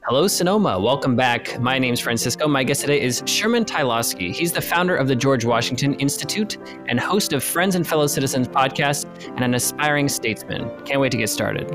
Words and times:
Hello, 0.00 0.26
Sonoma. 0.26 0.80
Welcome 0.80 1.14
back. 1.14 1.60
My 1.60 1.78
name's 1.78 2.00
Francisco. 2.00 2.48
My 2.48 2.64
guest 2.64 2.80
today 2.80 3.00
is 3.00 3.22
Sherman 3.26 3.64
Tylowski. 3.64 4.34
He's 4.34 4.50
the 4.50 4.60
founder 4.60 4.96
of 4.96 5.06
the 5.06 5.14
George 5.14 5.44
Washington 5.44 5.94
Institute 5.94 6.56
and 6.88 6.98
host 6.98 7.32
of 7.32 7.44
Friends 7.44 7.76
and 7.76 7.86
Fellow 7.86 8.06
Citizens 8.06 8.48
podcast 8.48 9.06
and 9.28 9.40
an 9.40 9.54
aspiring 9.54 10.08
statesman. 10.08 10.70
Can't 10.84 11.00
wait 11.00 11.12
to 11.12 11.18
get 11.18 11.28
started. 11.28 11.70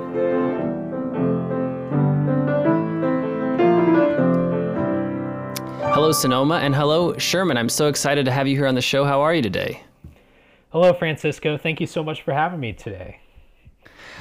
Hello, 5.94 6.12
Sonoma, 6.12 6.56
and 6.56 6.76
hello, 6.76 7.18
Sherman. 7.18 7.56
I'm 7.56 7.70
so 7.70 7.88
excited 7.88 8.26
to 8.26 8.32
have 8.32 8.48
you 8.48 8.58
here 8.58 8.68
on 8.68 8.76
the 8.76 8.82
show. 8.82 9.06
How 9.06 9.22
are 9.22 9.34
you 9.34 9.42
today? 9.42 9.84
Hello, 10.72 10.92
Francisco. 10.94 11.58
Thank 11.58 11.80
you 11.80 11.88
so 11.88 12.04
much 12.04 12.24
for 12.24 12.34
having 12.34 12.60
me 12.60 12.74
today. 12.74 13.20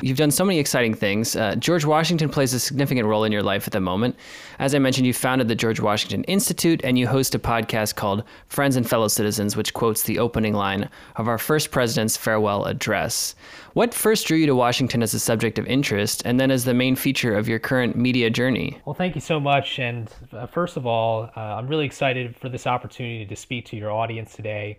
You've 0.03 0.19
done 0.19 0.31
so 0.31 0.45
many 0.45 0.59
exciting 0.59 0.95
things. 0.95 1.37
Uh, 1.37 1.55
George 1.57 1.85
Washington 1.85 2.29
plays 2.29 2.53
a 2.53 2.61
significant 2.61 3.07
role 3.07 3.25
in 3.25 3.33
your 3.33 3.43
life 3.43 3.66
at 3.66 3.73
the 3.73 3.80
moment. 3.80 4.16
As 4.59 4.75
I 4.75 4.79
mentioned, 4.79 5.07
you 5.07 5.15
founded 5.15 5.48
the 5.48 5.55
George 5.55 5.80
Washington 5.80 6.25
Institute 6.25 6.80
and 6.84 6.98
you 6.98 7.07
host 7.07 7.34
a 7.34 7.39
podcast 7.39 7.95
called 7.95 8.23
Friends 8.48 8.77
and 8.77 8.89
Fellow 8.89 9.09
Citizens, 9.09 9.56
which 9.56 9.73
quotes 9.75 10.03
the 10.03 10.19
opening 10.19 10.55
line 10.55 10.89
of 11.17 11.29
our 11.29 11.39
first 11.39 11.70
president's 11.70 12.17
farewell 12.17 12.65
address. 12.65 13.34
What 13.73 13.95
first 13.95 14.27
drew 14.27 14.39
you 14.39 14.47
to 14.47 14.55
Washington 14.55 15.03
as 15.03 15.15
a 15.15 15.19
subject 15.19 15.59
of 15.59 15.67
interest 15.67 16.23
and 16.25 16.41
then 16.41 16.51
as 16.51 16.65
the 16.65 16.75
main 16.75 16.97
feature 16.97 17.37
of 17.37 17.48
your 17.48 17.59
current 17.59 17.97
media 17.97 18.31
journey? 18.31 18.78
Well, 18.84 18.95
thank 18.95 19.15
you 19.15 19.20
so 19.20 19.39
much. 19.39 19.78
And 19.78 20.11
uh, 20.33 20.47
first 20.47 20.77
of 20.77 20.87
all, 20.87 21.31
uh, 21.37 21.41
I'm 21.41 21.67
really 21.67 21.87
excited 21.87 22.37
for 22.37 22.48
this 22.48 22.67
opportunity 22.67 23.27
to 23.27 23.37
speak 23.37 23.67
to 23.67 23.77
your 23.77 23.91
audience 23.91 24.34
today. 24.34 24.78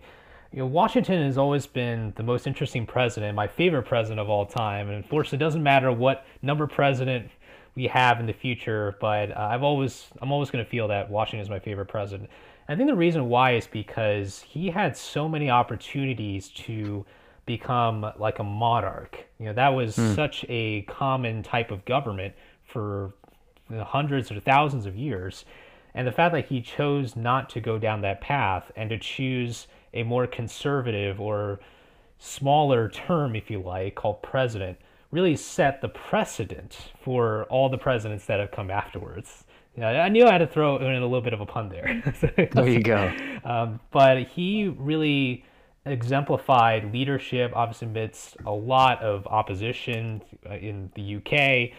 You 0.52 0.60
know, 0.60 0.66
Washington 0.66 1.22
has 1.24 1.36
always 1.36 1.66
been 1.66 2.14
the 2.16 2.22
most 2.22 2.46
interesting 2.46 2.86
president, 2.86 3.34
my 3.34 3.46
favorite 3.46 3.82
president 3.82 4.20
of 4.20 4.30
all 4.30 4.46
time. 4.46 4.88
And 4.88 4.96
unfortunately, 4.96 5.36
it 5.36 5.46
doesn't 5.46 5.62
matter 5.62 5.92
what 5.92 6.24
number 6.40 6.66
president 6.66 7.30
we 7.74 7.86
have 7.86 8.18
in 8.18 8.26
the 8.26 8.32
future, 8.32 8.96
but 9.00 9.30
uh, 9.30 9.48
I've 9.52 9.62
always 9.62 10.06
I'm 10.22 10.32
always 10.32 10.50
going 10.50 10.64
to 10.64 10.70
feel 10.70 10.88
that 10.88 11.10
Washington 11.10 11.40
is 11.40 11.50
my 11.50 11.60
favorite 11.60 11.86
president. 11.86 12.30
And 12.66 12.74
I 12.74 12.76
think 12.76 12.90
the 12.90 12.96
reason 12.96 13.28
why 13.28 13.56
is 13.56 13.66
because 13.66 14.40
he 14.40 14.70
had 14.70 14.96
so 14.96 15.28
many 15.28 15.50
opportunities 15.50 16.48
to 16.48 17.04
become 17.46 18.12
like 18.18 18.38
a 18.38 18.44
monarch. 18.44 19.24
You 19.38 19.46
know, 19.46 19.52
that 19.52 19.68
was 19.68 19.96
mm. 19.96 20.14
such 20.14 20.44
a 20.48 20.82
common 20.82 21.42
type 21.42 21.70
of 21.70 21.84
government 21.84 22.34
for 22.64 23.12
you 23.70 23.76
know, 23.76 23.84
hundreds 23.84 24.30
or 24.30 24.40
thousands 24.40 24.86
of 24.86 24.96
years. 24.96 25.44
And 25.94 26.06
the 26.06 26.12
fact 26.12 26.34
that 26.34 26.46
he 26.46 26.60
chose 26.60 27.16
not 27.16 27.48
to 27.50 27.60
go 27.60 27.78
down 27.78 28.02
that 28.02 28.20
path 28.20 28.70
and 28.76 28.90
to 28.90 28.98
choose 28.98 29.66
a 29.94 30.02
more 30.02 30.26
conservative 30.26 31.20
or 31.20 31.60
smaller 32.18 32.88
term, 32.88 33.36
if 33.36 33.50
you 33.50 33.60
like, 33.60 33.94
called 33.94 34.22
president, 34.22 34.78
really 35.10 35.36
set 35.36 35.80
the 35.80 35.88
precedent 35.88 36.92
for 37.00 37.44
all 37.44 37.68
the 37.68 37.78
presidents 37.78 38.26
that 38.26 38.40
have 38.40 38.50
come 38.50 38.70
afterwards. 38.70 39.44
Yeah, 39.76 40.02
I 40.02 40.08
knew 40.08 40.26
I 40.26 40.32
had 40.32 40.38
to 40.38 40.46
throw 40.46 40.76
in 40.76 40.86
a 40.86 41.06
little 41.06 41.20
bit 41.20 41.32
of 41.32 41.40
a 41.40 41.46
pun 41.46 41.68
there. 41.68 42.02
there 42.52 42.68
you 42.68 42.82
go. 42.82 43.12
Um, 43.44 43.78
but 43.92 44.24
he 44.24 44.68
really 44.68 45.44
exemplified 45.86 46.92
leadership, 46.92 47.52
obviously 47.54 47.88
amidst 47.88 48.36
a 48.44 48.50
lot 48.50 49.00
of 49.02 49.26
opposition 49.28 50.20
uh, 50.48 50.54
in 50.54 50.90
the 50.94 51.16
UK, 51.16 51.70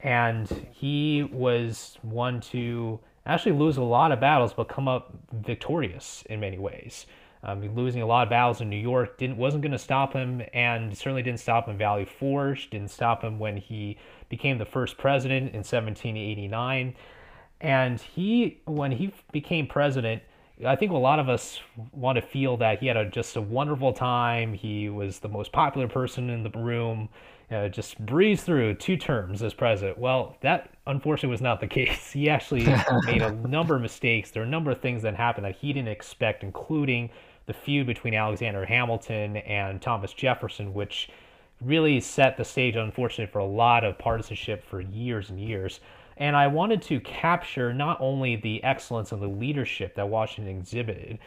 and 0.00 0.68
he 0.70 1.28
was 1.32 1.98
one 2.02 2.40
to 2.40 3.00
actually 3.26 3.52
lose 3.52 3.76
a 3.76 3.82
lot 3.82 4.12
of 4.12 4.20
battles, 4.20 4.54
but 4.54 4.68
come 4.68 4.88
up 4.88 5.12
victorious 5.32 6.24
in 6.30 6.40
many 6.40 6.58
ways. 6.58 7.06
Um, 7.42 7.74
losing 7.76 8.02
a 8.02 8.06
lot 8.06 8.24
of 8.24 8.30
battles 8.30 8.60
in 8.60 8.68
New 8.68 8.76
York 8.76 9.16
didn't 9.16 9.36
wasn't 9.36 9.62
going 9.62 9.72
to 9.72 9.78
stop 9.78 10.12
him, 10.12 10.42
and 10.52 10.96
certainly 10.96 11.22
didn't 11.22 11.40
stop 11.40 11.68
him 11.68 11.78
Valley 11.78 12.04
Forge. 12.04 12.70
Didn't 12.70 12.90
stop 12.90 13.22
him 13.22 13.38
when 13.38 13.56
he 13.56 13.96
became 14.28 14.58
the 14.58 14.64
first 14.64 14.98
president 14.98 15.50
in 15.50 15.58
1789. 15.58 16.94
And 17.60 18.00
he, 18.00 18.60
when 18.66 18.92
he 18.92 19.12
became 19.32 19.66
president, 19.66 20.22
I 20.66 20.76
think 20.76 20.92
a 20.92 20.96
lot 20.96 21.18
of 21.18 21.28
us 21.28 21.60
want 21.92 22.16
to 22.16 22.22
feel 22.22 22.56
that 22.58 22.80
he 22.80 22.86
had 22.86 22.96
a, 22.96 23.08
just 23.08 23.36
a 23.36 23.40
wonderful 23.40 23.92
time. 23.92 24.52
He 24.52 24.88
was 24.88 25.20
the 25.20 25.28
most 25.28 25.52
popular 25.52 25.88
person 25.88 26.30
in 26.30 26.42
the 26.42 26.50
room. 26.50 27.08
Uh, 27.50 27.66
just 27.66 27.98
breezed 28.04 28.44
through 28.44 28.74
two 28.74 28.96
terms 28.96 29.42
as 29.42 29.54
president. 29.54 29.96
Well, 29.96 30.36
that 30.42 30.70
unfortunately 30.86 31.30
was 31.30 31.40
not 31.40 31.60
the 31.60 31.66
case. 31.68 32.10
He 32.10 32.28
actually 32.28 32.66
made 33.06 33.22
a 33.22 33.32
number 33.48 33.76
of 33.76 33.82
mistakes. 33.82 34.30
There 34.30 34.42
are 34.42 34.46
a 34.46 34.48
number 34.48 34.70
of 34.70 34.80
things 34.80 35.02
that 35.02 35.14
happened 35.14 35.46
that 35.46 35.56
he 35.56 35.72
didn't 35.72 35.88
expect, 35.88 36.42
including 36.42 37.08
the 37.48 37.52
feud 37.54 37.88
between 37.88 38.14
Alexander 38.14 38.64
Hamilton 38.64 39.38
and 39.38 39.82
Thomas 39.82 40.12
Jefferson, 40.12 40.72
which 40.72 41.08
really 41.60 41.98
set 41.98 42.36
the 42.36 42.44
stage, 42.44 42.76
unfortunately, 42.76 43.32
for 43.32 43.40
a 43.40 43.44
lot 43.44 43.82
of 43.82 43.98
partisanship 43.98 44.62
for 44.62 44.80
years 44.80 45.30
and 45.30 45.40
years. 45.40 45.80
And 46.16 46.36
I 46.36 46.46
wanted 46.46 46.82
to 46.82 47.00
capture 47.00 47.72
not 47.72 48.00
only 48.00 48.36
the 48.36 48.62
excellence 48.62 49.10
of 49.10 49.20
the 49.20 49.28
leadership 49.28 49.96
that 49.96 50.08
Washington 50.08 50.56
exhibited, 50.56 51.18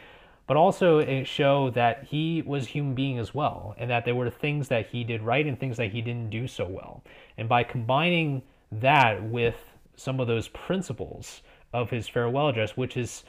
but 0.48 0.58
also 0.58 1.24
show 1.24 1.70
that 1.72 2.04
he 2.04 2.42
was 2.46 2.66
a 2.66 2.70
human 2.70 2.94
being 2.94 3.18
as 3.18 3.34
well, 3.34 3.76
and 3.78 3.90
that 3.90 4.06
there 4.06 4.16
were 4.16 4.30
things 4.30 4.68
that 4.68 4.88
he 4.88 5.04
did 5.04 5.22
right 5.22 5.46
and 5.46 5.60
things 5.60 5.78
that 5.78 5.92
he 5.92 6.02
didn't 6.02 6.30
do 6.30 6.48
so 6.48 6.66
well. 6.66 7.04
And 7.38 7.50
by 7.50 7.64
combining 7.64 8.42
that 8.72 9.24
with 9.24 9.56
some 9.96 10.20
of 10.20 10.28
those 10.28 10.50
principles 10.50 11.42
of 11.74 11.90
his 11.90 12.08
farewell 12.08 12.50
address, 12.50 12.78
which 12.78 12.98
is 12.98 13.24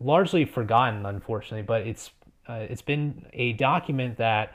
largely 0.00 0.44
forgotten, 0.44 1.06
unfortunately, 1.06 1.62
but 1.62 1.86
it's 1.86 2.10
uh, 2.48 2.66
it's 2.68 2.82
been 2.82 3.26
a 3.32 3.52
document 3.54 4.16
that 4.18 4.54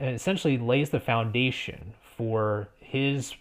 essentially 0.00 0.58
lays 0.58 0.90
the 0.90 1.00
foundation 1.00 1.92
for 2.16 2.68
his 2.80 3.34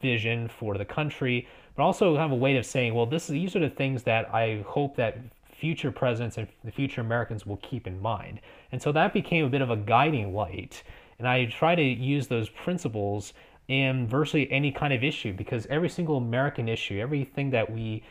vision 0.00 0.48
for 0.48 0.76
the 0.78 0.84
country, 0.84 1.46
but 1.76 1.82
also 1.82 2.16
of 2.16 2.30
a 2.30 2.34
way 2.34 2.56
of 2.56 2.64
saying, 2.64 2.94
well, 2.94 3.06
this 3.06 3.26
these 3.26 3.54
are 3.56 3.60
the 3.60 3.70
things 3.70 4.02
that 4.04 4.32
I 4.34 4.64
hope 4.66 4.96
that 4.96 5.18
future 5.52 5.92
presidents 5.92 6.38
and 6.38 6.48
the 6.64 6.70
future 6.70 7.00
Americans 7.00 7.44
will 7.44 7.58
keep 7.58 7.86
in 7.86 8.00
mind. 8.00 8.40
And 8.72 8.80
so 8.80 8.92
that 8.92 9.12
became 9.12 9.44
a 9.44 9.48
bit 9.48 9.60
of 9.60 9.70
a 9.70 9.76
guiding 9.76 10.34
light. 10.34 10.82
And 11.18 11.28
I 11.28 11.44
try 11.46 11.74
to 11.74 11.82
use 11.82 12.28
those 12.28 12.48
principles 12.48 13.34
in 13.68 14.08
virtually 14.08 14.50
any 14.50 14.72
kind 14.72 14.92
of 14.92 15.04
issue 15.04 15.32
because 15.32 15.66
every 15.66 15.88
single 15.88 16.16
American 16.16 16.68
issue, 16.68 16.98
everything 16.98 17.50
that 17.50 17.70
we 17.70 18.02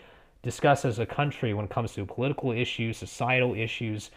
discuss 0.42 0.86
as 0.86 1.00
a 1.00 1.06
country 1.06 1.54
when 1.54 1.66
it 1.66 1.72
comes 1.72 1.94
to 1.94 2.06
political 2.06 2.52
issues, 2.52 2.98
societal 2.98 3.54
issues, 3.54 4.12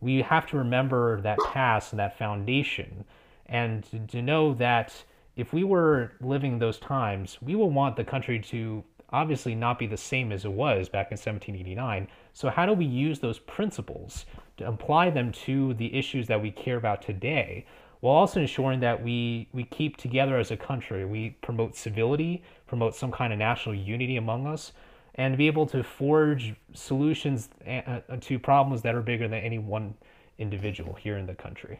we 0.00 0.22
have 0.22 0.46
to 0.46 0.56
remember 0.56 1.20
that 1.20 1.38
past 1.52 1.92
and 1.92 2.00
that 2.00 2.18
foundation 2.18 3.04
and 3.46 3.84
to, 3.84 3.98
to 3.98 4.22
know 4.22 4.54
that 4.54 5.04
if 5.36 5.52
we 5.52 5.64
were 5.64 6.12
living 6.20 6.58
those 6.58 6.78
times, 6.78 7.38
we 7.42 7.54
will 7.54 7.70
want 7.70 7.96
the 7.96 8.04
country 8.04 8.38
to 8.38 8.84
obviously 9.12 9.54
not 9.54 9.78
be 9.78 9.86
the 9.86 9.96
same 9.96 10.32
as 10.32 10.44
it 10.44 10.52
was 10.52 10.88
back 10.88 11.06
in 11.10 11.16
1789. 11.16 12.08
So, 12.32 12.48
how 12.48 12.66
do 12.66 12.72
we 12.72 12.84
use 12.84 13.18
those 13.18 13.38
principles 13.40 14.26
to 14.58 14.68
apply 14.68 15.10
them 15.10 15.32
to 15.32 15.74
the 15.74 15.94
issues 15.96 16.26
that 16.28 16.40
we 16.40 16.50
care 16.50 16.76
about 16.76 17.02
today, 17.02 17.66
while 18.00 18.14
also 18.14 18.40
ensuring 18.40 18.80
that 18.80 19.02
we, 19.02 19.48
we 19.52 19.64
keep 19.64 19.96
together 19.96 20.38
as 20.38 20.50
a 20.50 20.56
country? 20.56 21.04
We 21.04 21.30
promote 21.42 21.76
civility, 21.76 22.42
promote 22.66 22.94
some 22.94 23.10
kind 23.10 23.32
of 23.32 23.38
national 23.38 23.74
unity 23.74 24.16
among 24.16 24.46
us, 24.46 24.72
and 25.16 25.36
be 25.36 25.46
able 25.46 25.66
to 25.66 25.82
forge 25.82 26.54
solutions 26.72 27.48
uh, 27.66 27.70
uh, 27.70 28.00
to 28.20 28.38
problems 28.38 28.82
that 28.82 28.94
are 28.94 29.02
bigger 29.02 29.28
than 29.28 29.40
any 29.40 29.58
one 29.58 29.94
individual 30.38 30.94
here 30.94 31.18
in 31.18 31.26
the 31.26 31.34
country. 31.34 31.78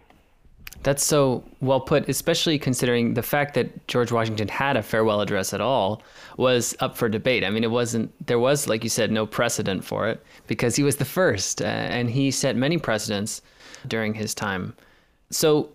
That's 0.83 1.03
so 1.03 1.45
well 1.61 1.81
put, 1.81 2.09
especially 2.09 2.59
considering 2.59 3.15
the 3.15 3.23
fact 3.23 3.55
that 3.55 3.87
George 3.87 4.13
Washington 4.13 4.49
had 4.49 4.77
a 4.77 4.83
farewell 4.83 5.21
address 5.21 5.53
at 5.53 5.61
all 5.61 6.03
was 6.37 6.77
up 6.81 6.97
for 6.97 7.09
debate. 7.09 7.45
I 7.45 7.51
mean, 7.51 7.65
it 7.65 7.71
wasn't, 7.71 8.11
there 8.27 8.39
was, 8.39 8.67
like 8.67 8.83
you 8.83 8.89
said, 8.89 9.11
no 9.11 9.27
precedent 9.27 9.85
for 9.85 10.09
it 10.09 10.25
because 10.47 10.77
he 10.77 10.83
was 10.83 10.97
the 10.97 11.05
first 11.05 11.61
uh, 11.61 11.65
and 11.65 12.09
he 12.09 12.31
set 12.31 12.57
many 12.57 12.79
precedents 12.79 13.43
during 13.89 14.15
his 14.15 14.35
time. 14.35 14.75
So 15.31 15.71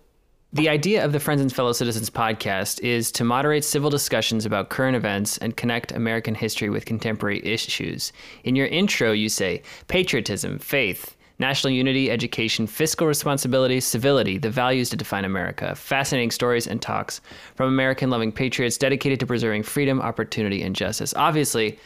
the 0.56 0.70
idea 0.70 1.04
of 1.04 1.12
the 1.12 1.20
Friends 1.20 1.42
and 1.42 1.52
Fellow 1.52 1.74
Citizens 1.74 2.08
podcast 2.08 2.80
is 2.80 3.12
to 3.12 3.24
moderate 3.24 3.62
civil 3.62 3.90
discussions 3.90 4.46
about 4.46 4.70
current 4.70 4.96
events 4.96 5.36
and 5.36 5.54
connect 5.54 5.92
American 5.92 6.34
history 6.34 6.70
with 6.70 6.86
contemporary 6.86 7.44
issues. 7.44 8.10
In 8.42 8.56
your 8.56 8.66
intro, 8.68 9.12
you 9.12 9.28
say 9.28 9.60
patriotism, 9.88 10.58
faith, 10.58 11.14
national 11.38 11.74
unity, 11.74 12.10
education, 12.10 12.66
fiscal 12.66 13.06
responsibility, 13.06 13.80
civility, 13.80 14.38
the 14.38 14.48
values 14.48 14.88
to 14.88 14.96
define 14.96 15.26
America. 15.26 15.74
Fascinating 15.74 16.30
stories 16.30 16.66
and 16.66 16.80
talks 16.80 17.20
from 17.54 17.68
American 17.68 18.08
loving 18.08 18.32
patriots 18.32 18.78
dedicated 18.78 19.20
to 19.20 19.26
preserving 19.26 19.62
freedom, 19.62 20.00
opportunity, 20.00 20.62
and 20.62 20.74
justice. 20.74 21.12
Obviously, 21.16 21.78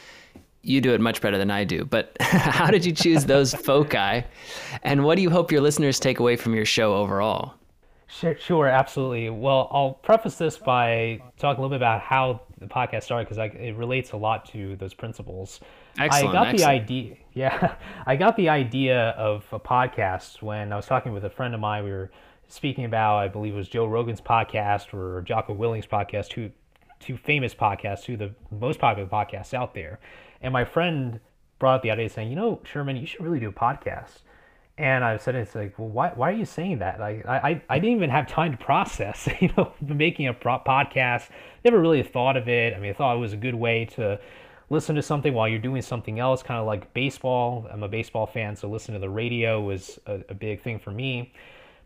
you 0.62 0.81
do 0.81 0.94
it 0.94 1.00
much 1.00 1.21
better 1.21 1.39
than 1.39 1.50
I 1.50 1.65
do, 1.65 1.85
but 1.85 2.17
how 2.21 2.71
did 2.71 2.85
you 2.85 2.93
choose 2.93 3.25
those 3.25 3.53
foci? 3.53 4.23
And 4.85 5.03
what 5.03 5.17
do 5.17 5.23
you 5.23 5.31
hope 5.31 5.50
your 5.50 5.61
listeners 5.61 5.99
take 5.99 6.21
away 6.21 6.37
from 6.37 6.55
your 6.55 6.65
show 6.65 6.94
overall? 6.94 7.55
Sure, 8.12 8.37
sure, 8.37 8.67
absolutely. 8.67 9.31
Well, 9.31 9.69
I'll 9.71 9.93
preface 9.93 10.35
this 10.37 10.59
by 10.59 11.23
talking 11.39 11.61
a 11.61 11.62
little 11.62 11.69
bit 11.71 11.77
about 11.77 12.01
how 12.01 12.43
the 12.59 12.67
podcast 12.67 13.05
started 13.05 13.29
because 13.29 13.39
it 13.55 13.77
relates 13.77 14.12
a 14.12 14.17
lot 14.17 14.45
to 14.47 14.75
those 14.77 14.95
principles. 14.95 15.61
Excellent, 15.99 16.29
I 16.29 16.33
got 16.33 16.47
excellent. 16.49 16.59
the 16.59 16.65
idea. 16.67 17.17
Yeah, 17.35 17.77
I 18.07 18.17
got 18.17 18.37
the 18.37 18.49
idea 18.49 19.11
of 19.11 19.45
a 19.53 19.61
podcast 19.61 20.43
when 20.43 20.73
I 20.73 20.77
was 20.77 20.87
talking 20.87 21.12
with 21.12 21.25
a 21.25 21.31
friend 21.31 21.55
of 21.55 21.61
mine. 21.61 21.85
We 21.85 21.91
were 21.91 22.11
speaking 22.49 22.85
about, 22.85 23.19
I 23.19 23.29
believe 23.29 23.55
it 23.55 23.57
was 23.57 23.69
Joe 23.69 23.87
Rogan's 23.87 24.21
podcast 24.21 24.93
or 24.93 25.23
Jocko 25.23 25.53
Willink's 25.53 25.87
podcast, 25.87 26.29
two 26.29 26.51
two 26.99 27.17
famous 27.17 27.55
podcasts, 27.55 28.03
two 28.05 28.15
of 28.15 28.19
the 28.19 28.35
most 28.51 28.81
popular 28.81 29.09
podcasts 29.09 29.55
out 29.55 29.73
there. 29.73 30.01
And 30.43 30.53
my 30.53 30.65
friend 30.65 31.21
brought 31.59 31.77
up 31.77 31.83
the 31.83 31.93
idea 31.93 32.09
saying, 32.09 32.29
you 32.29 32.37
know, 32.37 32.61
Sherman, 32.65 32.97
you 32.97 33.06
should 33.06 33.23
really 33.23 33.41
do 33.41 33.49
a 33.49 33.53
podcast. 33.53 34.23
And 34.78 35.05
I 35.05 35.19
said, 35.19 35.34
it's 35.34 35.55
like, 35.55 35.78
well, 35.78 35.88
why, 35.88 36.12
why 36.14 36.31
are 36.31 36.34
you 36.34 36.46
saying 36.46 36.78
that? 36.78 36.99
Like, 36.99 37.26
I, 37.26 37.62
I 37.69 37.78
didn't 37.78 37.96
even 37.96 38.11
have 38.11 38.26
time 38.26 38.52
to 38.52 38.58
process, 38.58 39.28
you 39.40 39.50
know, 39.56 39.72
making 39.81 40.28
a 40.28 40.34
podcast. 40.34 41.28
Never 41.64 41.78
really 41.78 42.02
thought 42.02 42.37
of 42.37 42.49
it. 42.49 42.75
I 42.75 42.78
mean, 42.78 42.90
I 42.90 42.94
thought 42.94 43.17
it 43.17 43.20
was 43.20 43.34
a 43.34 43.38
good 43.38 43.55
way 43.55 43.84
to 43.96 44.19
listen 44.70 44.94
to 44.96 45.02
something 45.02 45.34
while 45.34 45.49
you're 45.49 45.58
doing 45.58 45.82
something 45.82 46.19
else, 46.19 46.43
kind 46.43 46.58
of 46.58 46.67
like 46.67 46.94
baseball. 46.94 47.67
I'm 47.70 47.82
a 47.82 47.88
baseball 47.88 48.26
fan, 48.26 48.56
so 48.56 48.69
listening 48.69 48.96
to 48.96 49.00
the 49.00 49.11
radio 49.11 49.61
was 49.61 49.99
a, 50.06 50.20
a 50.28 50.34
big 50.34 50.62
thing 50.62 50.78
for 50.78 50.93
me. 50.93 51.32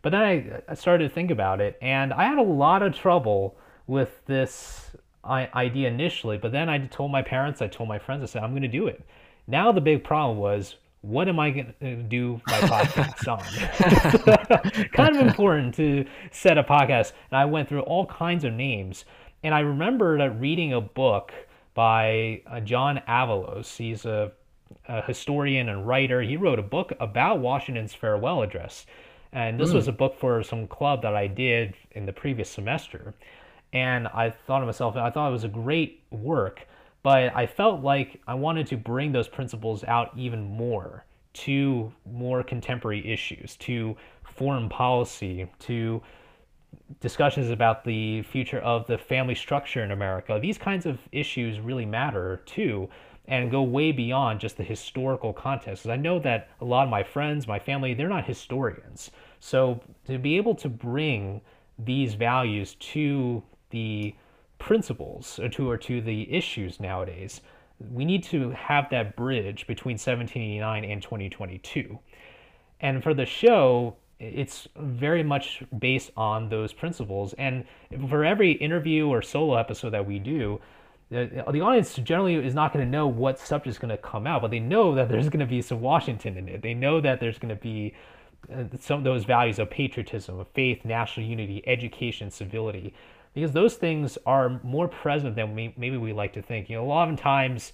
But 0.02 0.10
then 0.10 0.22
I, 0.22 0.62
I 0.68 0.74
started 0.74 1.08
to 1.08 1.14
think 1.14 1.30
about 1.30 1.60
it, 1.60 1.78
and 1.80 2.12
I 2.12 2.24
had 2.24 2.38
a 2.38 2.42
lot 2.42 2.82
of 2.82 2.94
trouble 2.94 3.56
with 3.86 4.24
this 4.26 4.90
idea 5.24 5.88
initially. 5.88 6.36
But 6.36 6.52
then 6.52 6.68
I 6.68 6.78
told 6.86 7.10
my 7.10 7.22
parents, 7.22 7.62
I 7.62 7.68
told 7.68 7.88
my 7.88 7.98
friends, 7.98 8.22
I 8.22 8.26
said, 8.26 8.42
I'm 8.42 8.50
going 8.50 8.62
to 8.62 8.68
do 8.68 8.86
it. 8.86 9.02
Now 9.46 9.72
the 9.72 9.80
big 9.80 10.04
problem 10.04 10.38
was, 10.38 10.76
what 11.04 11.28
am 11.28 11.38
I 11.38 11.50
going 11.50 11.74
to 11.80 11.96
do 11.96 12.40
my 12.46 12.58
podcast 12.60 13.28
on? 13.28 14.88
kind 14.92 15.16
of 15.16 15.26
important 15.26 15.74
to 15.74 16.06
set 16.32 16.56
a 16.56 16.64
podcast. 16.64 17.12
And 17.30 17.38
I 17.38 17.44
went 17.44 17.68
through 17.68 17.82
all 17.82 18.06
kinds 18.06 18.44
of 18.44 18.52
names. 18.52 19.04
And 19.42 19.54
I 19.54 19.60
remembered 19.60 20.20
reading 20.40 20.72
a 20.72 20.80
book 20.80 21.32
by 21.74 22.40
uh, 22.46 22.60
John 22.60 23.02
Avlon. 23.06 23.76
He's 23.76 24.06
a, 24.06 24.32
a, 24.88 25.02
historian 25.02 25.68
and 25.68 25.86
writer. 25.86 26.22
He 26.22 26.38
wrote 26.38 26.58
a 26.58 26.62
book 26.62 26.92
about 26.98 27.40
Washington's 27.40 27.92
farewell 27.92 28.42
address. 28.42 28.86
And 29.32 29.60
this 29.60 29.70
mm. 29.70 29.74
was 29.74 29.88
a 29.88 29.92
book 29.92 30.16
for 30.16 30.42
some 30.42 30.66
club 30.66 31.02
that 31.02 31.14
I 31.14 31.26
did 31.26 31.74
in 31.90 32.06
the 32.06 32.12
previous 32.12 32.48
semester. 32.48 33.12
And 33.74 34.06
I 34.08 34.30
thought 34.30 34.60
to 34.60 34.66
myself, 34.66 34.96
I 34.96 35.10
thought 35.10 35.28
it 35.28 35.32
was 35.32 35.44
a 35.44 35.48
great 35.48 36.02
work, 36.10 36.66
but 37.04 37.36
I 37.36 37.46
felt 37.46 37.82
like 37.82 38.20
I 38.26 38.34
wanted 38.34 38.66
to 38.68 38.76
bring 38.76 39.12
those 39.12 39.28
principles 39.28 39.84
out 39.84 40.10
even 40.16 40.42
more 40.42 41.04
to 41.34 41.92
more 42.10 42.42
contemporary 42.42 43.06
issues, 43.06 43.56
to 43.56 43.94
foreign 44.24 44.70
policy, 44.70 45.48
to 45.60 46.02
discussions 47.00 47.50
about 47.50 47.84
the 47.84 48.22
future 48.22 48.60
of 48.60 48.86
the 48.86 48.96
family 48.96 49.34
structure 49.34 49.84
in 49.84 49.90
America. 49.90 50.38
These 50.40 50.56
kinds 50.56 50.86
of 50.86 50.98
issues 51.12 51.60
really 51.60 51.84
matter 51.84 52.42
too 52.46 52.88
and 53.26 53.50
go 53.50 53.62
way 53.62 53.92
beyond 53.92 54.40
just 54.40 54.56
the 54.56 54.64
historical 54.64 55.32
context. 55.32 55.82
Because 55.82 55.94
I 55.94 56.00
know 56.00 56.18
that 56.20 56.48
a 56.60 56.64
lot 56.64 56.84
of 56.84 56.90
my 56.90 57.02
friends, 57.02 57.46
my 57.46 57.58
family, 57.58 57.92
they're 57.92 58.08
not 58.08 58.24
historians. 58.24 59.10
So 59.40 59.80
to 60.06 60.18
be 60.18 60.38
able 60.38 60.54
to 60.56 60.70
bring 60.70 61.42
these 61.78 62.14
values 62.14 62.76
to 62.76 63.42
the 63.70 64.14
principles 64.58 65.38
or 65.38 65.48
to 65.50 65.70
or 65.70 65.76
to 65.76 66.00
the 66.00 66.32
issues 66.32 66.80
nowadays, 66.80 67.40
we 67.92 68.04
need 68.04 68.22
to 68.24 68.50
have 68.50 68.88
that 68.90 69.16
bridge 69.16 69.66
between 69.66 69.94
1789 69.94 70.84
and 70.84 71.02
2022. 71.02 71.98
And 72.80 73.02
for 73.02 73.14
the 73.14 73.26
show, 73.26 73.96
it's 74.20 74.68
very 74.76 75.22
much 75.22 75.62
based 75.78 76.10
on 76.16 76.48
those 76.48 76.72
principles. 76.72 77.34
And 77.34 77.64
for 78.08 78.24
every 78.24 78.52
interview 78.52 79.08
or 79.08 79.22
solo 79.22 79.56
episode 79.56 79.90
that 79.90 80.06
we 80.06 80.18
do, 80.18 80.60
the, 81.10 81.44
the 81.52 81.60
audience 81.60 81.94
generally 81.96 82.34
is 82.34 82.54
not 82.54 82.72
going 82.72 82.84
to 82.84 82.90
know 82.90 83.06
what 83.06 83.38
subject 83.38 83.68
is 83.68 83.78
going 83.78 83.90
to 83.90 83.98
come 83.98 84.26
out, 84.26 84.42
but 84.42 84.50
they 84.50 84.60
know 84.60 84.94
that 84.94 85.08
there's 85.08 85.28
going 85.28 85.40
to 85.40 85.46
be 85.46 85.62
some 85.62 85.80
Washington 85.80 86.36
in 86.36 86.48
it. 86.48 86.62
They 86.62 86.74
know 86.74 87.00
that 87.00 87.20
there's 87.20 87.38
going 87.38 87.54
to 87.54 87.60
be 87.60 87.94
uh, 88.52 88.64
some 88.80 88.98
of 88.98 89.04
those 89.04 89.24
values 89.24 89.58
of 89.58 89.70
patriotism, 89.70 90.38
of 90.38 90.48
faith, 90.48 90.84
national 90.84 91.26
unity, 91.26 91.62
education, 91.66 92.30
civility, 92.30 92.94
because 93.34 93.52
those 93.52 93.74
things 93.74 94.16
are 94.24 94.60
more 94.62 94.88
present 94.88 95.34
than 95.34 95.54
we, 95.54 95.74
maybe 95.76 95.96
we 95.96 96.12
like 96.12 96.32
to 96.34 96.42
think. 96.42 96.70
You 96.70 96.76
know, 96.76 96.84
a 96.84 96.86
lot 96.86 97.10
of 97.10 97.18
times, 97.18 97.72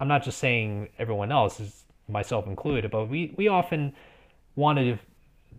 I'm 0.00 0.08
not 0.08 0.24
just 0.24 0.38
saying 0.38 0.88
everyone 0.98 1.30
else, 1.30 1.60
is 1.60 1.84
myself 2.08 2.46
included, 2.46 2.90
but 2.90 3.08
we, 3.08 3.34
we 3.36 3.48
often 3.48 3.92
want 4.56 4.78
to 4.78 4.98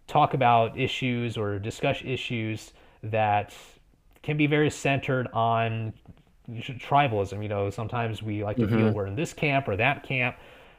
talk 0.07 0.33
about 0.33 0.77
issues 0.77 1.37
or 1.37 1.59
discuss 1.59 2.01
issues 2.03 2.73
that 3.03 3.53
can 4.23 4.37
be 4.37 4.47
very 4.47 4.69
centered 4.69 5.27
on 5.33 5.93
tribalism. 6.49 7.41
You 7.41 7.49
know, 7.49 7.69
sometimes 7.69 8.21
we 8.23 8.43
like 8.43 8.57
to 8.57 8.63
mm-hmm. 8.63 8.75
feel 8.75 8.91
we're 8.91 9.07
in 9.07 9.15
this 9.15 9.33
camp 9.33 9.67
or 9.67 9.77
that 9.77 10.03
camp, 10.03 10.35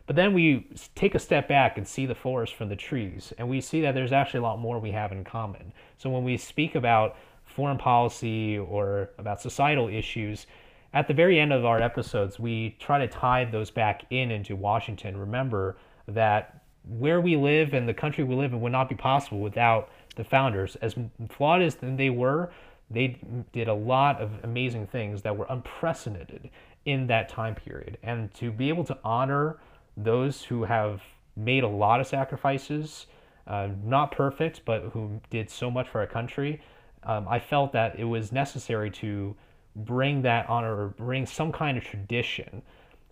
but 0.06 0.16
then 0.16 0.34
we 0.34 0.66
take 0.94 1.14
a 1.14 1.18
step 1.18 1.48
back 1.48 1.78
and 1.78 1.86
see 1.86 2.06
the 2.06 2.14
forest 2.14 2.54
from 2.54 2.68
the 2.68 2.76
trees, 2.76 3.32
and 3.38 3.48
we 3.48 3.60
see 3.60 3.80
that 3.82 3.94
there's 3.94 4.12
actually 4.12 4.40
a 4.40 4.42
lot 4.42 4.58
more 4.58 4.78
we 4.78 4.90
have 4.90 5.12
in 5.12 5.24
common. 5.24 5.72
So 5.96 6.10
when 6.10 6.24
we 6.24 6.36
speak 6.36 6.74
about 6.74 7.16
foreign 7.54 7.78
policy 7.78 8.58
or 8.58 9.10
about 9.18 9.40
societal 9.40 9.88
issues, 9.88 10.46
at 10.92 11.08
the 11.08 11.14
very 11.14 11.40
end 11.40 11.52
of 11.52 11.64
our 11.64 11.80
episodes, 11.80 12.38
we 12.38 12.76
try 12.78 12.98
to 12.98 13.08
tie 13.08 13.44
those 13.44 13.70
back 13.70 14.04
in 14.10 14.30
into 14.30 14.54
Washington. 14.54 15.16
Remember 15.16 15.76
that 16.06 16.62
where 16.86 17.20
we 17.20 17.36
live 17.36 17.74
and 17.74 17.88
the 17.88 17.94
country 17.94 18.22
we 18.24 18.34
live 18.34 18.52
in 18.52 18.60
would 18.60 18.72
not 18.72 18.88
be 18.88 18.94
possible 18.94 19.40
without 19.40 19.90
the 20.16 20.24
founders. 20.24 20.76
As 20.76 20.94
flawed 21.30 21.62
as 21.62 21.76
they 21.80 22.10
were, 22.10 22.52
they 22.90 23.18
did 23.52 23.68
a 23.68 23.74
lot 23.74 24.20
of 24.20 24.30
amazing 24.44 24.86
things 24.86 25.22
that 25.22 25.36
were 25.36 25.46
unprecedented 25.48 26.50
in 26.84 27.06
that 27.06 27.28
time 27.28 27.54
period. 27.54 27.98
And 28.02 28.32
to 28.34 28.52
be 28.52 28.68
able 28.68 28.84
to 28.84 28.98
honor 29.02 29.58
those 29.96 30.42
who 30.42 30.64
have 30.64 31.02
made 31.36 31.64
a 31.64 31.68
lot 31.68 32.00
of 32.00 32.06
sacrifices, 32.06 33.06
uh, 33.46 33.68
not 33.82 34.12
perfect, 34.12 34.62
but 34.64 34.82
who 34.92 35.20
did 35.30 35.50
so 35.50 35.70
much 35.70 35.88
for 35.88 36.00
our 36.00 36.06
country, 36.06 36.60
um, 37.04 37.26
I 37.28 37.38
felt 37.38 37.72
that 37.72 37.98
it 37.98 38.04
was 38.04 38.32
necessary 38.32 38.90
to 38.92 39.36
bring 39.76 40.22
that 40.22 40.48
honor 40.48 40.74
or 40.74 40.88
bring 40.88 41.26
some 41.26 41.52
kind 41.52 41.76
of 41.76 41.84
tradition 41.84 42.62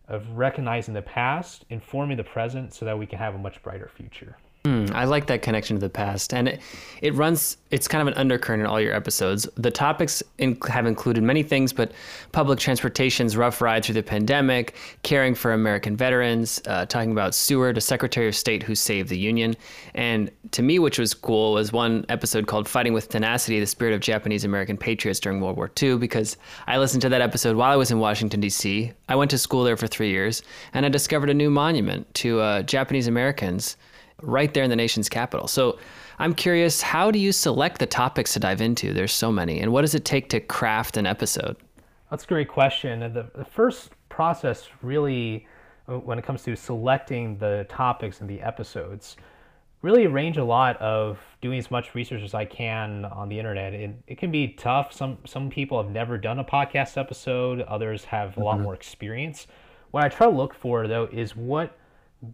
of 0.08 0.28
recognizing 0.30 0.94
the 0.94 1.02
past, 1.02 1.64
informing 1.70 2.16
the 2.16 2.24
present 2.24 2.74
so 2.74 2.84
that 2.84 2.98
we 2.98 3.06
can 3.06 3.18
have 3.18 3.34
a 3.34 3.38
much 3.38 3.62
brighter 3.62 3.90
future. 3.94 4.36
Mm, 4.64 4.92
I 4.92 5.06
like 5.06 5.26
that 5.26 5.42
connection 5.42 5.74
to 5.74 5.80
the 5.80 5.90
past, 5.90 6.32
and 6.32 6.46
it, 6.46 6.60
it 7.00 7.14
runs. 7.14 7.56
It's 7.72 7.88
kind 7.88 8.00
of 8.00 8.06
an 8.06 8.14
undercurrent 8.14 8.60
in 8.60 8.66
all 8.66 8.80
your 8.80 8.94
episodes. 8.94 9.48
The 9.56 9.72
topics 9.72 10.22
in, 10.38 10.56
have 10.68 10.86
included 10.86 11.24
many 11.24 11.42
things, 11.42 11.72
but 11.72 11.90
public 12.30 12.60
transportation's 12.60 13.36
rough 13.36 13.60
ride 13.60 13.84
through 13.84 13.94
the 13.94 14.04
pandemic, 14.04 14.76
caring 15.02 15.34
for 15.34 15.52
American 15.52 15.96
veterans, 15.96 16.62
uh, 16.68 16.86
talking 16.86 17.10
about 17.10 17.34
Seward, 17.34 17.76
a 17.76 17.80
Secretary 17.80 18.28
of 18.28 18.36
State 18.36 18.62
who 18.62 18.76
saved 18.76 19.08
the 19.08 19.18
Union, 19.18 19.56
and 19.94 20.30
to 20.52 20.62
me, 20.62 20.78
which 20.78 20.96
was 20.96 21.12
cool, 21.12 21.54
was 21.54 21.72
one 21.72 22.06
episode 22.08 22.46
called 22.46 22.68
"Fighting 22.68 22.92
with 22.92 23.08
Tenacity: 23.08 23.58
The 23.58 23.66
Spirit 23.66 23.94
of 23.94 24.00
Japanese 24.00 24.44
American 24.44 24.76
Patriots 24.76 25.18
During 25.18 25.40
World 25.40 25.56
War 25.56 25.72
II." 25.82 25.96
Because 25.96 26.36
I 26.68 26.78
listened 26.78 27.02
to 27.02 27.08
that 27.08 27.20
episode 27.20 27.56
while 27.56 27.72
I 27.72 27.76
was 27.76 27.90
in 27.90 27.98
Washington 27.98 28.38
D.C. 28.38 28.92
I 29.08 29.16
went 29.16 29.32
to 29.32 29.38
school 29.38 29.64
there 29.64 29.76
for 29.76 29.88
three 29.88 30.10
years, 30.10 30.40
and 30.72 30.86
I 30.86 30.88
discovered 30.88 31.30
a 31.30 31.34
new 31.34 31.50
monument 31.50 32.14
to 32.14 32.38
uh, 32.38 32.62
Japanese 32.62 33.08
Americans 33.08 33.76
right 34.22 34.52
there 34.54 34.64
in 34.64 34.70
the 34.70 34.76
nation's 34.76 35.08
capital. 35.08 35.46
So 35.46 35.78
I'm 36.18 36.34
curious, 36.34 36.80
how 36.80 37.10
do 37.10 37.18
you 37.18 37.32
select 37.32 37.78
the 37.78 37.86
topics 37.86 38.32
to 38.34 38.40
dive 38.40 38.60
into? 38.60 38.92
There's 38.92 39.12
so 39.12 39.30
many. 39.30 39.60
And 39.60 39.72
what 39.72 39.82
does 39.82 39.94
it 39.94 40.04
take 40.04 40.28
to 40.30 40.40
craft 40.40 40.96
an 40.96 41.06
episode? 41.06 41.56
That's 42.10 42.24
a 42.24 42.26
great 42.26 42.48
question. 42.48 43.00
The, 43.00 43.30
the 43.34 43.44
first 43.44 43.90
process 44.08 44.68
really, 44.82 45.46
uh, 45.88 45.98
when 45.98 46.18
it 46.18 46.24
comes 46.24 46.42
to 46.44 46.54
selecting 46.56 47.38
the 47.38 47.66
topics 47.68 48.20
and 48.20 48.28
the 48.28 48.40
episodes, 48.40 49.16
really 49.82 50.06
arrange 50.06 50.36
a 50.36 50.44
lot 50.44 50.80
of 50.80 51.18
doing 51.40 51.58
as 51.58 51.70
much 51.70 51.94
research 51.94 52.22
as 52.22 52.34
I 52.34 52.44
can 52.44 53.04
on 53.06 53.28
the 53.28 53.38
internet. 53.38 53.74
It, 53.74 53.90
it 54.06 54.18
can 54.18 54.30
be 54.30 54.48
tough. 54.48 54.92
Some 54.92 55.18
some 55.26 55.50
people 55.50 55.82
have 55.82 55.90
never 55.90 56.16
done 56.16 56.38
a 56.38 56.44
podcast 56.44 56.96
episode. 56.96 57.62
Others 57.62 58.04
have 58.04 58.28
a 58.28 58.32
mm-hmm. 58.32 58.42
lot 58.42 58.60
more 58.60 58.74
experience. 58.74 59.48
What 59.90 60.04
I 60.04 60.08
try 60.08 60.28
to 60.28 60.32
look 60.32 60.54
for 60.54 60.86
though 60.86 61.08
is 61.12 61.34
what 61.34 61.76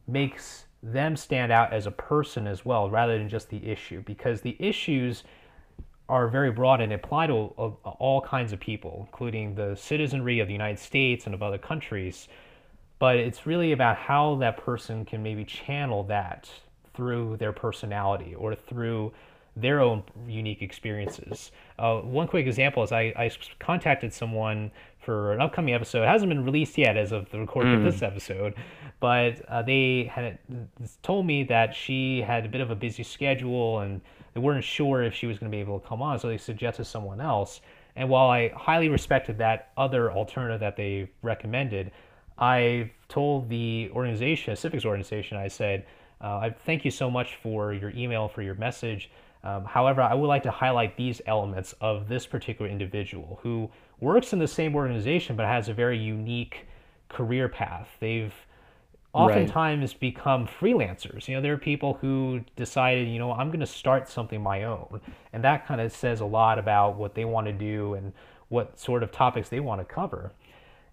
makes 0.06 0.66
them 0.82 1.16
stand 1.16 1.50
out 1.52 1.72
as 1.72 1.86
a 1.86 1.90
person 1.90 2.46
as 2.46 2.64
well, 2.64 2.88
rather 2.90 3.18
than 3.18 3.28
just 3.28 3.48
the 3.48 3.68
issue, 3.68 4.02
because 4.02 4.40
the 4.40 4.56
issues 4.58 5.24
are 6.08 6.28
very 6.28 6.50
broad 6.50 6.80
and 6.80 6.92
apply 6.92 7.26
to 7.26 7.34
all 7.34 8.20
kinds 8.22 8.52
of 8.52 8.60
people, 8.60 9.04
including 9.06 9.54
the 9.54 9.74
citizenry 9.74 10.40
of 10.40 10.46
the 10.46 10.52
United 10.52 10.78
States 10.78 11.26
and 11.26 11.34
of 11.34 11.42
other 11.42 11.58
countries. 11.58 12.28
But 12.98 13.16
it's 13.16 13.46
really 13.46 13.72
about 13.72 13.96
how 13.96 14.36
that 14.36 14.56
person 14.56 15.04
can 15.04 15.22
maybe 15.22 15.44
channel 15.44 16.04
that 16.04 16.48
through 16.94 17.36
their 17.36 17.52
personality 17.52 18.34
or 18.34 18.54
through 18.54 19.12
their 19.54 19.80
own 19.80 20.02
unique 20.26 20.62
experiences. 20.62 21.50
Uh, 21.78 21.98
one 21.98 22.26
quick 22.26 22.46
example 22.46 22.82
is 22.82 22.90
I, 22.90 23.12
I 23.16 23.30
contacted 23.58 24.12
someone 24.12 24.70
for 25.08 25.32
an 25.32 25.40
upcoming 25.40 25.72
episode. 25.72 26.02
It 26.02 26.08
hasn't 26.08 26.28
been 26.28 26.44
released 26.44 26.76
yet 26.76 26.98
as 26.98 27.12
of 27.12 27.30
the 27.30 27.38
recording 27.38 27.72
mm. 27.72 27.78
of 27.78 27.90
this 27.90 28.02
episode, 28.02 28.54
but 29.00 29.40
uh, 29.48 29.62
they 29.62 30.04
had 30.12 30.38
told 31.02 31.24
me 31.24 31.44
that 31.44 31.74
she 31.74 32.20
had 32.20 32.44
a 32.44 32.48
bit 32.50 32.60
of 32.60 32.70
a 32.70 32.74
busy 32.74 33.02
schedule 33.02 33.80
and 33.80 34.02
they 34.34 34.40
weren't 34.40 34.62
sure 34.62 35.02
if 35.02 35.14
she 35.14 35.26
was 35.26 35.38
going 35.38 35.50
to 35.50 35.56
be 35.56 35.62
able 35.62 35.80
to 35.80 35.88
come 35.88 36.02
on, 36.02 36.18
so 36.18 36.28
they 36.28 36.36
suggested 36.36 36.84
someone 36.84 37.22
else. 37.22 37.62
And 37.96 38.10
while 38.10 38.28
I 38.28 38.50
highly 38.50 38.90
respected 38.90 39.38
that 39.38 39.70
other 39.78 40.12
alternative 40.12 40.60
that 40.60 40.76
they 40.76 41.08
recommended, 41.22 41.90
I 42.36 42.90
told 43.08 43.48
the 43.48 43.90
organization, 43.94 44.54
civics 44.56 44.84
organization, 44.84 45.38
I 45.38 45.48
said, 45.48 45.86
uh, 46.20 46.36
I 46.36 46.50
thank 46.50 46.84
you 46.84 46.90
so 46.90 47.10
much 47.10 47.36
for 47.36 47.72
your 47.72 47.92
email, 47.96 48.28
for 48.28 48.42
your 48.42 48.56
message. 48.56 49.10
Um, 49.42 49.64
however, 49.64 50.02
I 50.02 50.12
would 50.12 50.26
like 50.26 50.42
to 50.42 50.50
highlight 50.50 50.98
these 50.98 51.22
elements 51.26 51.74
of 51.80 52.08
this 52.08 52.26
particular 52.26 52.70
individual 52.70 53.40
who 53.42 53.70
works 54.00 54.32
in 54.32 54.38
the 54.38 54.48
same 54.48 54.74
organization 54.74 55.36
but 55.36 55.46
has 55.46 55.68
a 55.68 55.74
very 55.74 55.98
unique 55.98 56.66
career 57.08 57.48
path. 57.48 57.88
They've 58.00 58.34
oftentimes 59.12 59.92
right. 59.92 60.00
become 60.00 60.46
freelancers. 60.46 61.28
You 61.28 61.36
know, 61.36 61.42
there 61.42 61.52
are 61.52 61.58
people 61.58 61.94
who 61.94 62.40
decided, 62.56 63.08
you 63.08 63.18
know, 63.18 63.32
I'm 63.32 63.48
going 63.48 63.60
to 63.60 63.66
start 63.66 64.08
something 64.08 64.40
my 64.40 64.64
own. 64.64 65.00
And 65.32 65.42
that 65.44 65.66
kind 65.66 65.80
of 65.80 65.92
says 65.92 66.20
a 66.20 66.26
lot 66.26 66.58
about 66.58 66.96
what 66.96 67.14
they 67.14 67.24
want 67.24 67.46
to 67.46 67.52
do 67.52 67.94
and 67.94 68.12
what 68.48 68.78
sort 68.78 69.02
of 69.02 69.10
topics 69.10 69.48
they 69.48 69.60
want 69.60 69.80
to 69.80 69.84
cover. 69.84 70.32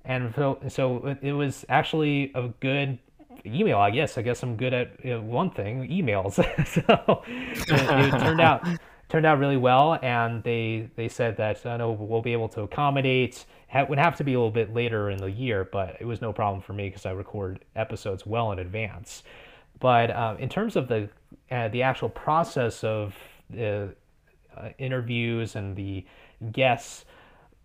And 0.06 0.34
so, 0.36 0.60
so 0.70 1.18
it 1.22 1.34
was 1.34 1.66
actually 1.68 2.32
a 2.36 2.50
good 2.60 3.00
email, 3.46 3.78
I 3.78 3.92
guess. 3.92 4.18
I 4.18 4.22
guess 4.22 4.44
I'm 4.44 4.56
good 4.56 4.74
at 4.74 5.04
you 5.04 5.12
know, 5.12 5.22
one 5.22 5.52
thing, 5.52 5.88
emails. 5.90 6.36
so 6.68 7.24
it, 7.28 7.70
it 7.70 8.20
turned 8.20 8.42
out 8.42 8.66
turned 9.10 9.26
out 9.26 9.40
really 9.40 9.58
well, 9.58 10.00
and 10.02 10.44
they 10.44 10.90
they 10.96 11.08
said 11.08 11.38
that 11.38 11.66
I 11.66 11.78
know 11.78 11.92
we'll 11.92 12.22
be 12.22 12.34
able 12.34 12.50
to 12.50 12.62
accommodate. 12.62 13.46
It 13.74 13.90
would 13.90 14.00
have 14.00 14.16
to 14.18 14.24
be 14.24 14.34
a 14.34 14.38
little 14.38 14.52
bit 14.52 14.74
later 14.74 15.10
in 15.10 15.18
the 15.18 15.30
year, 15.32 15.68
but 15.70 15.98
it 16.00 16.06
was 16.06 16.22
no 16.22 16.32
problem 16.32 16.62
for 16.62 16.74
me 16.74 16.90
because 16.90 17.06
I 17.06 17.12
record 17.12 17.64
episodes 17.76 18.26
well 18.26 18.52
in 18.52 18.60
advance. 18.60 19.24
But 19.80 20.12
uh, 20.12 20.36
in 20.40 20.50
terms 20.50 20.76
of 20.76 20.88
the 20.88 21.10
uh, 21.52 21.68
the 21.70 21.84
actual 21.84 22.10
process 22.10 22.84
of 22.84 23.16
the 23.50 23.94
uh, 24.56 24.70
interviews 24.78 25.56
and 25.56 25.76
the 25.76 26.06
guests, 26.52 27.06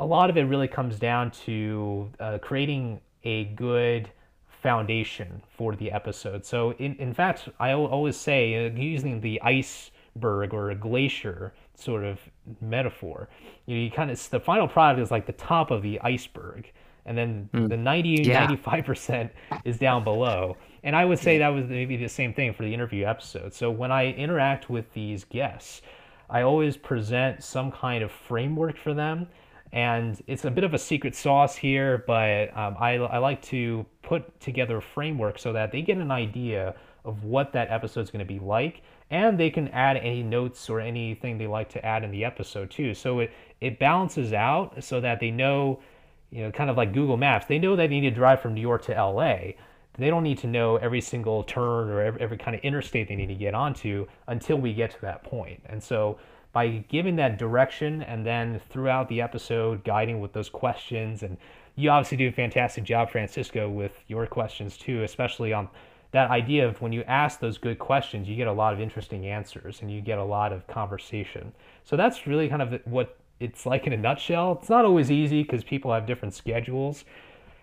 a 0.01 0.07
lot 0.07 0.31
of 0.31 0.37
it 0.37 0.43
really 0.43 0.69
comes 0.69 0.99
down 0.99 1.31
to 1.31 2.11
uh, 2.19 2.39
creating 2.43 3.01
a 3.25 3.45
good 3.45 4.11
foundation 4.63 5.43
for 5.57 5.75
the 5.75 5.91
episode. 5.91 6.45
So, 6.45 6.73
in, 6.73 6.95
in 6.97 7.15
fact, 7.15 7.49
I 7.59 7.73
always 7.73 8.17
say, 8.17 8.67
uh, 8.67 8.71
using 8.71 9.21
the 9.21 9.41
iceberg 10.17 10.55
or 10.55 10.71
a 10.71 10.75
glacier 10.75 11.53
sort 11.75 12.05
of 12.05 12.19
metaphor, 12.61 13.29
you, 13.67 13.77
know, 13.77 13.83
you 13.83 13.91
kind 13.91 14.11
of, 14.11 14.31
the 14.31 14.41
final 14.41 14.69
product 14.69 15.01
is 15.01 15.11
like 15.11 15.27
the 15.27 15.33
top 15.33 15.71
of 15.71 15.83
the 15.83 16.01
iceberg. 16.01 16.71
And 17.07 17.17
then 17.17 17.49
mm. 17.55 17.69
the 17.69 17.77
90, 17.77 18.23
yeah. 18.25 18.47
95% 18.47 19.31
is 19.65 19.79
down 19.79 20.05
below. 20.05 20.57
And 20.85 20.95
I 20.95 21.05
would 21.05 21.19
say 21.19 21.39
that 21.39 21.49
was 21.49 21.65
maybe 21.67 21.97
the 21.97 22.09
same 22.09 22.35
thing 22.35 22.53
for 22.53 22.63
the 22.63 22.73
interview 22.73 23.07
episode. 23.07 23.55
So 23.55 23.71
when 23.71 23.91
I 23.91 24.13
interact 24.13 24.69
with 24.69 24.93
these 24.93 25.25
guests, 25.25 25.83
I 26.29 26.43
always 26.43 26.77
present 26.77 27.43
some 27.43 27.73
kind 27.73 28.05
of 28.05 28.13
framework 28.13 28.77
for 28.77 28.95
them 28.95 29.27
and 29.73 30.21
it's 30.27 30.45
a 30.45 30.51
bit 30.51 30.65
of 30.65 30.75
a 30.75 30.79
secret 30.79 31.15
sauce 31.15 31.55
here, 31.55 32.03
but 32.07 32.57
um, 32.57 32.77
I, 32.81 32.95
I 32.97 33.19
like 33.19 33.41
to 33.43 33.87
put 34.03 34.41
together 34.41 34.79
a 34.79 34.83
framework 34.83 35.39
so 35.39 35.53
that 35.53 35.71
they 35.71 35.81
get 35.81 35.99
an 35.99 36.11
idea 36.11 36.75
of 37.05 37.25
what 37.25 37.53
that 37.53 37.71
episode 37.71 38.01
is 38.01 38.11
going 38.11 38.25
to 38.27 38.31
be 38.31 38.41
like, 38.41 38.83
and 39.11 39.39
they 39.39 39.51
can 39.51 39.69
add 39.69 39.97
any 39.97 40.23
notes 40.23 40.71
or 40.71 40.81
anything 40.81 41.39
they 41.39 41.47
like 41.47 41.69
to 41.71 41.85
add 41.85 42.05
in 42.05 42.11
the 42.11 42.25
episode 42.25 42.71
too. 42.71 42.95
So 42.95 43.21
it, 43.21 43.33
it 43.61 43.79
balances 43.79 44.33
out 44.33 44.83
so 44.85 45.01
that 45.01 45.21
they 45.21 45.31
know, 45.31 45.81
you 46.31 46.45
know, 46.45 46.53
kind 46.53 46.71
of 46.71 46.77
like 46.77 46.93
Google 46.93 47.17
Maps, 47.17 47.47
they 47.47 47.59
know 47.59 47.75
they 47.75 47.89
need 47.89 48.03
to 48.03 48.11
drive 48.11 48.41
from 48.41 48.55
New 48.55 48.61
York 48.61 48.83
to 48.85 48.93
LA. 48.93 49.53
They 49.99 50.09
don't 50.09 50.23
need 50.23 50.39
to 50.39 50.47
know 50.47 50.77
every 50.77 51.01
single 51.01 51.43
turn 51.43 51.91
or 51.91 52.01
every, 52.01 52.21
every 52.21 52.39
kind 52.39 52.55
of 52.55 52.63
interstate 52.63 53.09
they 53.09 53.17
need 53.17 53.27
to 53.27 53.35
get 53.35 53.55
onto 53.55 54.07
until 54.29 54.57
we 54.57 54.73
get 54.73 54.93
to 54.93 55.01
that 55.03 55.25
point. 55.25 55.61
And 55.67 55.83
so 55.83 56.19
by 56.53 56.85
giving 56.89 57.17
that 57.17 57.39
direction 57.39 58.03
and 58.03 58.25
then 58.25 58.61
throughout 58.71 59.09
the 59.09 59.21
episode 59.21 59.85
guiding 59.85 60.21
with 60.21 60.33
those 60.33 60.49
questions 60.49 61.23
and 61.23 61.37
you 61.77 61.91
obviously 61.91 62.17
do 62.17 62.29
a 62.29 62.33
fantastic 62.33 62.85
job 62.85 63.11
francisco 63.11 63.69
with 63.69 64.03
your 64.09 64.27
questions 64.27 64.77
too 64.77 65.03
especially 65.05 65.53
on 65.53 65.69
that 66.13 66.31
idea 66.31 66.67
of 66.67 66.81
when 66.81 66.93
you 66.93 67.03
ask 67.05 67.41
those 67.41 67.59
good 67.59 67.79
questions 67.79 68.29
you 68.29 68.37
get 68.37 68.47
a 68.47 68.53
lot 68.53 68.73
of 68.73 68.81
interesting 68.81 69.27
answers 69.27 69.81
and 69.83 69.91
you 69.91 70.01
get 70.01 70.19
a 70.19 70.25
lot 70.25 70.53
of 70.53 70.67
conversation 70.67 71.53
so 71.85 71.97
that's 71.97 72.27
really 72.27 72.49
kind 72.49 72.63
of 72.63 72.81
what 72.85 73.19
it's 73.39 73.67
like 73.67 73.87
in 73.87 73.93
a 73.93 73.97
nutshell 73.97 74.59
it's 74.61 74.69
not 74.69 74.85
always 74.85 75.11
easy 75.11 75.43
because 75.43 75.65
people 75.65 75.93
have 75.93 76.07
different 76.07 76.35
schedules 76.35 77.05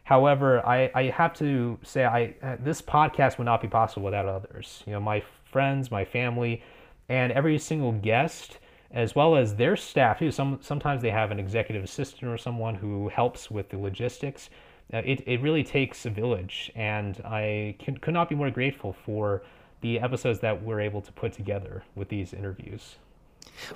however 0.04 0.66
I, 0.66 0.90
I 0.96 1.04
have 1.06 1.34
to 1.36 1.78
say 1.84 2.06
I 2.06 2.34
uh, 2.42 2.58
this 2.60 2.82
podcast 2.82 3.38
would 3.38 3.46
not 3.46 3.62
be 3.62 3.68
possible 3.68 4.06
without 4.06 4.26
others 4.26 4.84
you 4.86 4.94
know 4.94 5.00
my 5.00 5.24
friends 5.52 5.92
my 5.92 6.06
family 6.06 6.64
and 7.10 7.32
every 7.32 7.58
single 7.58 7.92
guest 7.92 8.58
as 8.92 9.16
well 9.16 9.36
as 9.36 9.56
their 9.56 9.76
staff 9.76 10.20
too. 10.20 10.32
Some 10.32 10.60
sometimes 10.62 11.02
they 11.02 11.12
have 11.12 11.32
an 11.32 11.40
executive 11.40 11.84
assistant 11.84 12.32
or 12.32 12.38
someone 12.38 12.76
who 12.76 13.10
helps 13.10 13.52
with 13.52 13.70
the 13.70 13.78
logistics. 13.78 14.50
Uh, 14.94 14.98
it 15.00 15.22
it 15.28 15.42
really 15.42 15.64
takes 15.64 16.06
a 16.06 16.10
village, 16.10 16.72
and 16.76 17.20
I 17.26 17.76
can, 17.80 17.98
could 17.98 18.14
not 18.14 18.30
be 18.30 18.36
more 18.36 18.50
grateful 18.50 18.94
for 18.94 19.44
the 19.82 20.00
episodes 20.00 20.40
that 20.40 20.64
we're 20.64 20.80
able 20.80 21.02
to 21.02 21.12
put 21.12 21.34
together 21.34 21.84
with 21.96 22.10
these 22.10 22.34
interviews. 22.34 22.96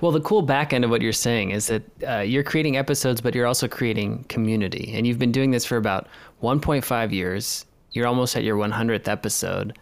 Well, 0.00 0.12
the 0.12 0.20
cool 0.20 0.42
back 0.42 0.72
end 0.72 0.84
of 0.84 0.90
what 0.90 1.02
you're 1.02 1.12
saying 1.12 1.50
is 1.50 1.66
that 1.66 1.82
uh, 2.06 2.18
you're 2.20 2.42
creating 2.42 2.76
episodes, 2.76 3.20
but 3.20 3.34
you're 3.34 3.46
also 3.46 3.68
creating 3.68 4.24
community, 4.24 4.92
and 4.94 5.06
you've 5.06 5.18
been 5.18 5.32
doing 5.32 5.50
this 5.50 5.64
for 5.64 5.76
about 5.76 6.08
1.5 6.42 7.12
years. 7.12 7.66
You're 7.92 8.06
almost 8.06 8.36
at 8.36 8.42
your 8.42 8.56
100th 8.56 9.08
episode. 9.08 9.78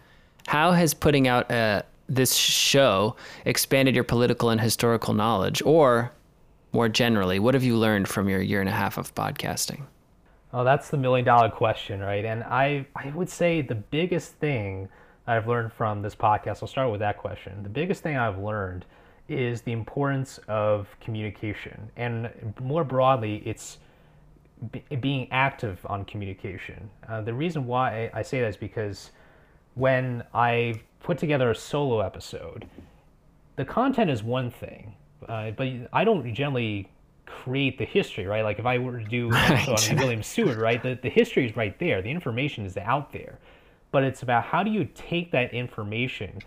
How 0.47 0.71
has 0.71 0.93
putting 0.93 1.27
out 1.27 1.49
a, 1.51 1.83
this 2.07 2.35
show 2.35 3.15
expanded 3.45 3.95
your 3.95 4.03
political 4.03 4.49
and 4.49 4.59
historical 4.59 5.13
knowledge? 5.13 5.61
Or 5.63 6.11
more 6.73 6.89
generally, 6.89 7.39
what 7.39 7.53
have 7.53 7.63
you 7.63 7.77
learned 7.77 8.07
from 8.07 8.27
your 8.27 8.41
year 8.41 8.59
and 8.59 8.69
a 8.69 8.73
half 8.73 8.97
of 8.97 9.13
podcasting? 9.15 9.83
Oh, 10.53 10.63
that's 10.63 10.89
the 10.89 10.97
million 10.97 11.25
dollar 11.25 11.49
question, 11.49 12.01
right? 12.01 12.25
And 12.25 12.43
I, 12.43 12.85
I 12.95 13.09
would 13.09 13.29
say 13.29 13.61
the 13.61 13.75
biggest 13.75 14.33
thing 14.33 14.89
I've 15.27 15.47
learned 15.47 15.71
from 15.71 16.01
this 16.01 16.15
podcast, 16.15 16.61
I'll 16.61 16.67
start 16.67 16.91
with 16.91 16.99
that 16.99 17.17
question. 17.17 17.63
The 17.63 17.69
biggest 17.69 18.03
thing 18.03 18.17
I've 18.17 18.37
learned 18.37 18.85
is 19.29 19.61
the 19.61 19.71
importance 19.71 20.39
of 20.47 20.87
communication. 20.99 21.89
And 21.95 22.53
more 22.59 22.83
broadly, 22.83 23.41
it's 23.45 23.77
being 24.99 25.27
active 25.31 25.79
on 25.85 26.05
communication. 26.05 26.89
Uh, 27.07 27.21
the 27.21 27.33
reason 27.33 27.65
why 27.65 28.11
I 28.13 28.21
say 28.21 28.41
that 28.41 28.47
is 28.47 28.57
because 28.57 29.11
when 29.75 30.23
I 30.33 30.81
put 31.01 31.17
together 31.17 31.49
a 31.49 31.55
solo 31.55 32.01
episode, 32.01 32.67
the 33.55 33.65
content 33.65 34.09
is 34.09 34.21
one 34.21 34.51
thing, 34.51 34.95
uh, 35.27 35.51
but 35.51 35.67
I 35.93 36.03
don't 36.03 36.33
generally 36.33 36.89
create 37.25 37.77
the 37.77 37.85
history, 37.85 38.25
right? 38.25 38.43
Like 38.43 38.59
if 38.59 38.65
I 38.65 38.77
were 38.77 38.99
to 38.99 39.05
do 39.05 39.31
episode 39.33 39.91
on 39.91 39.97
William 39.97 40.23
Seward, 40.23 40.57
right, 40.57 40.81
the, 40.81 40.97
the 41.01 41.09
history 41.09 41.45
is 41.45 41.55
right 41.55 41.77
there. 41.79 42.01
The 42.01 42.11
information 42.11 42.65
is 42.65 42.77
out 42.77 43.11
there. 43.11 43.39
But 43.91 44.03
it's 44.03 44.21
about 44.21 44.45
how 44.45 44.63
do 44.63 44.71
you 44.71 44.87
take 44.95 45.31
that 45.31 45.53
information, 45.53 46.39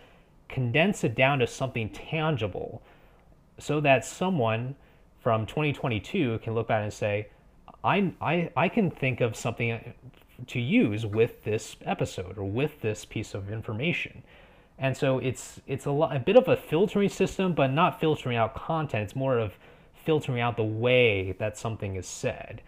condense 0.49 1.03
it 1.03 1.15
down 1.15 1.39
to 1.39 1.47
something 1.47 1.89
tangible 1.89 2.81
so 3.59 3.79
that 3.81 4.03
someone 4.03 4.75
from 5.21 5.45
2022 5.45 6.39
can 6.39 6.53
look 6.53 6.67
back 6.67 6.83
and 6.83 6.93
say, 6.93 7.27
I, 7.83 8.13
I, 8.19 8.49
I 8.55 8.69
can 8.69 8.89
think 8.89 9.21
of 9.21 9.35
something 9.35 9.93
to 10.47 10.59
use 10.59 11.05
with 11.05 11.43
this 11.43 11.75
episode 11.85 12.37
or 12.37 12.45
with 12.45 12.81
this 12.81 13.05
piece 13.05 13.33
of 13.33 13.51
information. 13.51 14.23
And 14.77 14.97
so 14.97 15.19
it's 15.19 15.61
it's 15.67 15.85
a, 15.85 15.91
lot, 15.91 16.15
a 16.15 16.19
bit 16.19 16.35
of 16.35 16.47
a 16.47 16.57
filtering 16.57 17.09
system, 17.09 17.53
but 17.53 17.67
not 17.67 17.99
filtering 17.99 18.35
out 18.35 18.55
content. 18.55 19.03
It's 19.03 19.15
more 19.15 19.37
of 19.37 19.53
filtering 20.05 20.39
out 20.39 20.57
the 20.57 20.63
way 20.63 21.35
that 21.39 21.57
something 21.57 21.95
is 21.95 22.07
said. 22.07 22.61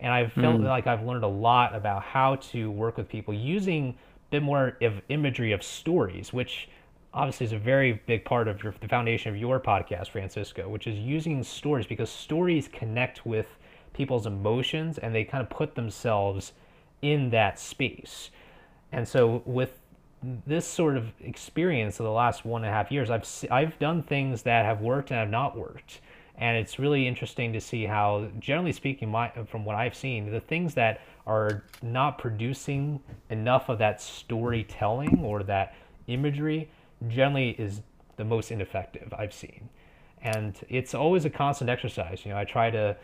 And 0.00 0.12
I've 0.12 0.32
felt 0.32 0.60
mm. 0.60 0.64
like 0.64 0.86
I've 0.86 1.04
learned 1.04 1.24
a 1.24 1.28
lot 1.28 1.74
about 1.74 2.02
how 2.02 2.36
to 2.36 2.70
work 2.70 2.96
with 2.96 3.08
people 3.08 3.32
using 3.32 3.90
a 3.90 4.30
bit 4.30 4.42
more 4.42 4.76
of 4.82 5.00
imagery 5.08 5.52
of 5.52 5.62
stories, 5.62 6.32
which 6.32 6.68
obviously 7.12 7.46
is 7.46 7.52
a 7.52 7.58
very 7.58 8.02
big 8.06 8.24
part 8.24 8.48
of 8.48 8.62
your, 8.62 8.74
the 8.80 8.88
foundation 8.88 9.32
of 9.32 9.40
your 9.40 9.60
podcast, 9.60 10.08
Francisco, 10.08 10.68
which 10.68 10.86
is 10.86 10.98
using 10.98 11.42
stories 11.42 11.86
because 11.86 12.10
stories 12.10 12.68
connect 12.68 13.24
with 13.24 13.46
people's 13.92 14.26
emotions 14.26 14.98
and 14.98 15.14
they 15.14 15.24
kind 15.24 15.42
of 15.42 15.48
put 15.48 15.74
themselves 15.76 16.52
in 17.00 17.30
that 17.30 17.58
space. 17.58 18.30
And 18.92 19.06
so 19.06 19.42
with 19.44 19.80
this 20.46 20.66
sort 20.66 20.96
of 20.96 21.12
experience 21.20 22.00
of 22.00 22.04
the 22.04 22.10
last 22.10 22.44
one 22.44 22.64
and 22.64 22.70
a 22.70 22.74
half 22.74 22.90
years, 22.90 23.10
I've 23.10 23.26
I've 23.50 23.78
done 23.78 24.02
things 24.02 24.42
that 24.42 24.64
have 24.64 24.80
worked 24.80 25.10
and 25.10 25.18
have 25.18 25.30
not 25.30 25.56
worked, 25.56 26.00
and 26.38 26.56
it's 26.56 26.78
really 26.78 27.06
interesting 27.06 27.52
to 27.52 27.60
see 27.60 27.84
how, 27.84 28.28
generally 28.40 28.72
speaking, 28.72 29.08
my 29.10 29.30
from 29.46 29.64
what 29.64 29.76
I've 29.76 29.94
seen, 29.94 30.30
the 30.30 30.40
things 30.40 30.74
that 30.74 31.00
are 31.26 31.64
not 31.82 32.18
producing 32.18 33.00
enough 33.30 33.68
of 33.68 33.78
that 33.78 34.00
storytelling 34.00 35.20
or 35.22 35.42
that 35.44 35.74
imagery 36.06 36.68
generally 37.08 37.50
is 37.50 37.82
the 38.16 38.24
most 38.24 38.50
ineffective 38.50 39.12
I've 39.16 39.32
seen, 39.32 39.68
and 40.22 40.58
it's 40.68 40.94
always 40.94 41.24
a 41.24 41.30
constant 41.30 41.70
exercise. 41.70 42.24
You 42.24 42.32
know, 42.32 42.38
I 42.38 42.44
try 42.44 42.70
to 42.70 42.96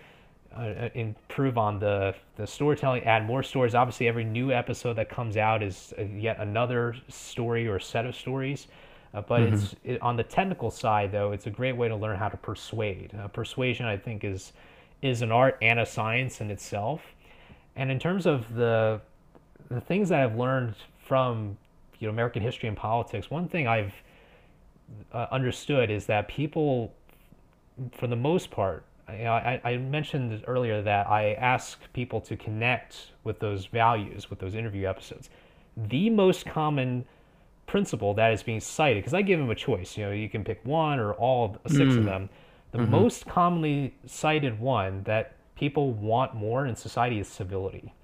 uh, 0.56 0.60
uh, 0.60 0.88
improve 0.94 1.56
on 1.56 1.78
the 1.78 2.14
the 2.34 2.46
storytelling, 2.46 3.04
add 3.04 3.24
more 3.24 3.44
stories. 3.44 3.76
Obviously, 3.76 4.08
every 4.08 4.24
new 4.24 4.50
episode 4.50 4.94
that 4.94 5.08
comes 5.08 5.36
out 5.36 5.62
is 5.62 5.94
uh, 5.96 6.02
yet 6.02 6.40
another 6.40 6.96
story 7.08 7.68
or 7.68 7.78
set 7.78 8.04
of 8.06 8.16
stories. 8.16 8.66
Uh, 9.12 9.20
but 9.22 9.40
mm-hmm. 9.40 9.54
it's 9.54 9.74
it, 9.84 10.02
on 10.02 10.16
the 10.16 10.22
technical 10.22 10.70
side, 10.70 11.10
though, 11.10 11.32
it's 11.32 11.46
a 11.46 11.50
great 11.50 11.76
way 11.76 11.88
to 11.88 11.96
learn 11.96 12.16
how 12.16 12.28
to 12.28 12.36
persuade. 12.36 13.12
Uh, 13.18 13.28
persuasion, 13.28 13.86
I 13.86 13.96
think, 13.96 14.24
is 14.24 14.52
is 15.02 15.22
an 15.22 15.32
art 15.32 15.56
and 15.62 15.80
a 15.80 15.86
science 15.86 16.40
in 16.40 16.50
itself. 16.50 17.00
And 17.76 17.90
in 17.90 17.98
terms 17.98 18.26
of 18.26 18.54
the 18.54 19.00
the 19.68 19.80
things 19.80 20.08
that 20.10 20.20
I've 20.20 20.36
learned 20.36 20.74
from 21.04 21.56
you 21.98 22.06
know 22.06 22.12
American 22.12 22.42
history 22.42 22.68
and 22.68 22.76
politics, 22.76 23.30
one 23.30 23.48
thing 23.48 23.66
I've 23.66 23.94
uh, 25.12 25.26
understood 25.30 25.90
is 25.90 26.06
that 26.06 26.28
people, 26.28 26.92
for 27.92 28.06
the 28.06 28.16
most 28.16 28.50
part, 28.50 28.84
you 29.08 29.24
know, 29.24 29.32
I, 29.32 29.60
I 29.64 29.76
mentioned 29.76 30.42
earlier 30.46 30.82
that 30.82 31.08
I 31.08 31.32
ask 31.34 31.80
people 31.92 32.20
to 32.22 32.36
connect 32.36 33.10
with 33.24 33.40
those 33.40 33.66
values, 33.66 34.30
with 34.30 34.38
those 34.38 34.54
interview 34.54 34.88
episodes. 34.88 35.30
The 35.76 36.10
most 36.10 36.46
common 36.46 37.04
principle 37.70 38.14
that 38.14 38.32
is 38.32 38.42
being 38.42 38.60
cited, 38.60 38.98
because 38.98 39.14
I 39.14 39.22
give 39.22 39.38
them 39.38 39.48
a 39.48 39.54
choice, 39.54 39.96
you 39.96 40.04
know, 40.04 40.10
you 40.10 40.28
can 40.28 40.42
pick 40.42 40.60
one 40.64 40.98
or 40.98 41.12
all 41.12 41.56
six 41.68 41.94
of 41.94 42.02
mm. 42.02 42.04
them. 42.04 42.28
The 42.72 42.78
mm-hmm. 42.78 42.90
most 42.90 43.26
commonly 43.26 43.94
cited 44.06 44.58
one 44.58 45.04
that 45.04 45.36
people 45.54 45.92
want 45.92 46.34
more 46.34 46.66
in 46.66 46.74
society 46.74 47.20
is 47.20 47.28
civility. 47.28 47.94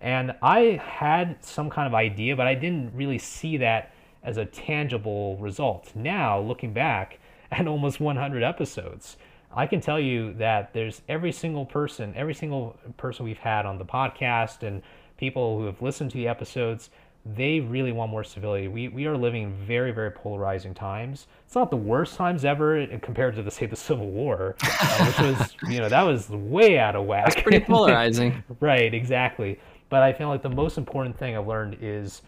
And 0.00 0.34
I 0.42 0.80
had 0.84 1.44
some 1.44 1.70
kind 1.70 1.86
of 1.86 1.94
idea, 1.94 2.34
but 2.34 2.48
I 2.48 2.54
didn't 2.56 2.92
really 2.94 3.18
see 3.18 3.56
that 3.58 3.94
as 4.24 4.38
a 4.38 4.44
tangible 4.44 5.36
result. 5.36 5.92
Now, 5.94 6.40
looking 6.40 6.72
back 6.72 7.20
at 7.52 7.68
almost 7.68 8.00
100 8.00 8.42
episodes, 8.42 9.16
I 9.54 9.66
can 9.66 9.80
tell 9.80 10.00
you 10.00 10.32
that 10.34 10.72
there's 10.72 11.02
every 11.08 11.30
single 11.30 11.66
person, 11.66 12.12
every 12.16 12.34
single 12.34 12.76
person 12.96 13.24
we've 13.24 13.38
had 13.38 13.66
on 13.66 13.78
the 13.78 13.84
podcast 13.84 14.66
and 14.66 14.82
people 15.16 15.58
who 15.58 15.66
have 15.66 15.80
listened 15.80 16.10
to 16.10 16.16
the 16.16 16.26
episodes, 16.26 16.90
they 17.24 17.60
really 17.60 17.92
want 17.92 18.10
more 18.10 18.24
civility. 18.24 18.66
We, 18.66 18.88
we 18.88 19.06
are 19.06 19.16
living 19.16 19.44
in 19.44 19.52
very, 19.52 19.92
very 19.92 20.10
polarizing 20.10 20.74
times. 20.74 21.28
It's 21.46 21.54
not 21.54 21.70
the 21.70 21.76
worst 21.76 22.16
times 22.16 22.44
ever 22.44 22.84
compared 22.98 23.36
to 23.36 23.42
the, 23.42 23.50
say, 23.50 23.66
the 23.66 23.76
Civil 23.76 24.10
War, 24.10 24.56
uh, 24.62 25.04
which 25.06 25.18
was, 25.20 25.54
you 25.68 25.78
know, 25.78 25.88
that 25.88 26.02
was 26.02 26.28
way 26.30 26.78
out 26.78 26.96
of 26.96 27.06
whack. 27.06 27.28
It's 27.28 27.42
pretty 27.42 27.60
polarizing. 27.60 28.42
right, 28.60 28.92
exactly. 28.92 29.60
But 29.88 30.02
I 30.02 30.12
feel 30.12 30.28
like 30.28 30.42
the 30.42 30.48
most 30.48 30.78
important 30.78 31.16
thing 31.16 31.36
I've 31.36 31.46
learned 31.46 31.78
is 31.80 32.22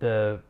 the 0.00 0.40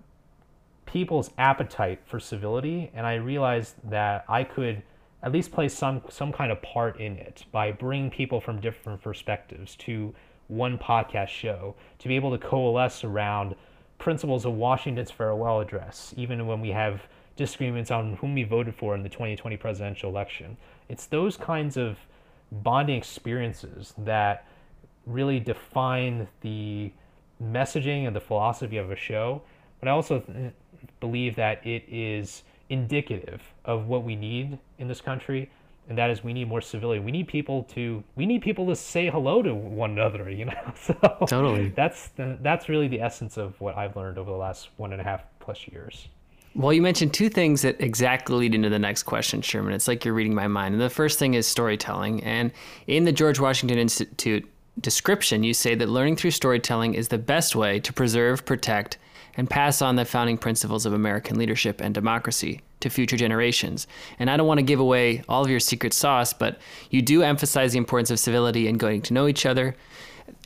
people's 0.84 1.30
appetite 1.38 2.00
for 2.06 2.18
civility. 2.18 2.90
And 2.94 3.06
I 3.06 3.14
realized 3.14 3.76
that 3.88 4.24
I 4.28 4.42
could 4.42 4.82
at 5.22 5.32
least 5.32 5.52
play 5.52 5.68
some 5.68 6.02
some 6.08 6.32
kind 6.32 6.50
of 6.50 6.60
part 6.62 6.98
in 6.98 7.16
it 7.18 7.44
by 7.52 7.70
bringing 7.72 8.10
people 8.10 8.40
from 8.40 8.60
different 8.60 9.02
perspectives 9.02 9.76
to 9.76 10.14
one 10.50 10.76
podcast 10.76 11.28
show 11.28 11.74
to 11.98 12.08
be 12.08 12.16
able 12.16 12.30
to 12.30 12.38
coalesce 12.38 13.04
around 13.04 13.54
principles 13.98 14.44
of 14.44 14.54
Washington's 14.54 15.10
farewell 15.10 15.60
address, 15.60 16.12
even 16.16 16.46
when 16.46 16.60
we 16.60 16.70
have 16.70 17.02
disagreements 17.36 17.90
on 17.90 18.14
whom 18.16 18.34
we 18.34 18.42
voted 18.42 18.74
for 18.74 18.94
in 18.94 19.02
the 19.02 19.08
2020 19.08 19.56
presidential 19.56 20.10
election. 20.10 20.56
It's 20.88 21.06
those 21.06 21.36
kinds 21.36 21.76
of 21.76 21.98
bonding 22.50 22.96
experiences 22.96 23.94
that 23.98 24.46
really 25.06 25.40
define 25.40 26.28
the 26.40 26.92
messaging 27.42 28.06
and 28.06 28.14
the 28.14 28.20
philosophy 28.20 28.76
of 28.76 28.90
a 28.90 28.96
show. 28.96 29.42
But 29.78 29.88
I 29.88 29.92
also 29.92 30.52
believe 30.98 31.36
that 31.36 31.64
it 31.66 31.84
is 31.88 32.42
indicative 32.68 33.42
of 33.64 33.86
what 33.86 34.04
we 34.04 34.16
need 34.16 34.58
in 34.78 34.88
this 34.88 35.00
country 35.00 35.50
and 35.90 35.98
that 35.98 36.08
is 36.08 36.24
we 36.24 36.32
need 36.32 36.48
more 36.48 36.60
civility 36.60 37.00
we 37.00 37.10
need 37.10 37.28
people 37.28 37.64
to 37.64 38.02
we 38.14 38.24
need 38.24 38.40
people 38.40 38.66
to 38.66 38.76
say 38.76 39.10
hello 39.10 39.42
to 39.42 39.54
one 39.54 39.90
another 39.90 40.30
you 40.30 40.46
know? 40.46 40.54
So 40.80 40.94
totally. 41.26 41.68
that's 41.70 42.10
that's 42.16 42.68
really 42.68 42.88
the 42.88 43.02
essence 43.02 43.36
of 43.36 43.60
what 43.60 43.76
i've 43.76 43.96
learned 43.96 44.16
over 44.16 44.30
the 44.30 44.36
last 44.36 44.70
one 44.78 44.92
and 44.92 45.00
a 45.00 45.04
half 45.04 45.24
plus 45.40 45.68
years. 45.68 46.08
Well 46.54 46.72
you 46.72 46.80
mentioned 46.80 47.12
two 47.12 47.28
things 47.28 47.62
that 47.62 47.80
exactly 47.80 48.36
lead 48.36 48.54
into 48.54 48.70
the 48.70 48.78
next 48.78 49.02
question 49.02 49.42
sherman. 49.42 49.74
It's 49.74 49.88
like 49.88 50.04
you're 50.04 50.14
reading 50.14 50.34
my 50.34 50.48
mind. 50.48 50.74
And 50.74 50.82
the 50.82 50.90
first 50.90 51.18
thing 51.18 51.34
is 51.34 51.46
storytelling. 51.46 52.22
And 52.24 52.52
in 52.86 53.04
the 53.04 53.12
george 53.12 53.40
washington 53.40 53.78
institute 53.78 54.48
description 54.80 55.42
you 55.42 55.52
say 55.52 55.74
that 55.74 55.88
learning 55.88 56.16
through 56.16 56.30
storytelling 56.30 56.94
is 56.94 57.08
the 57.08 57.18
best 57.18 57.56
way 57.56 57.80
to 57.80 57.92
preserve 57.92 58.46
protect 58.46 58.96
and 59.34 59.50
pass 59.50 59.82
on 59.82 59.96
the 59.96 60.04
founding 60.04 60.38
principles 60.38 60.86
of 60.86 60.92
American 60.92 61.36
leadership 61.36 61.80
and 61.80 61.92
democracy 61.92 62.60
to 62.80 62.90
future 62.90 63.16
generations. 63.16 63.86
And 64.18 64.30
I 64.30 64.36
don't 64.36 64.46
want 64.46 64.58
to 64.58 64.64
give 64.64 64.80
away 64.80 65.22
all 65.28 65.44
of 65.44 65.50
your 65.50 65.60
secret 65.60 65.92
sauce, 65.92 66.32
but 66.32 66.58
you 66.90 67.02
do 67.02 67.22
emphasize 67.22 67.72
the 67.72 67.78
importance 67.78 68.10
of 68.10 68.18
civility 68.18 68.68
and 68.68 68.78
getting 68.78 69.02
to 69.02 69.14
know 69.14 69.28
each 69.28 69.46
other. 69.46 69.76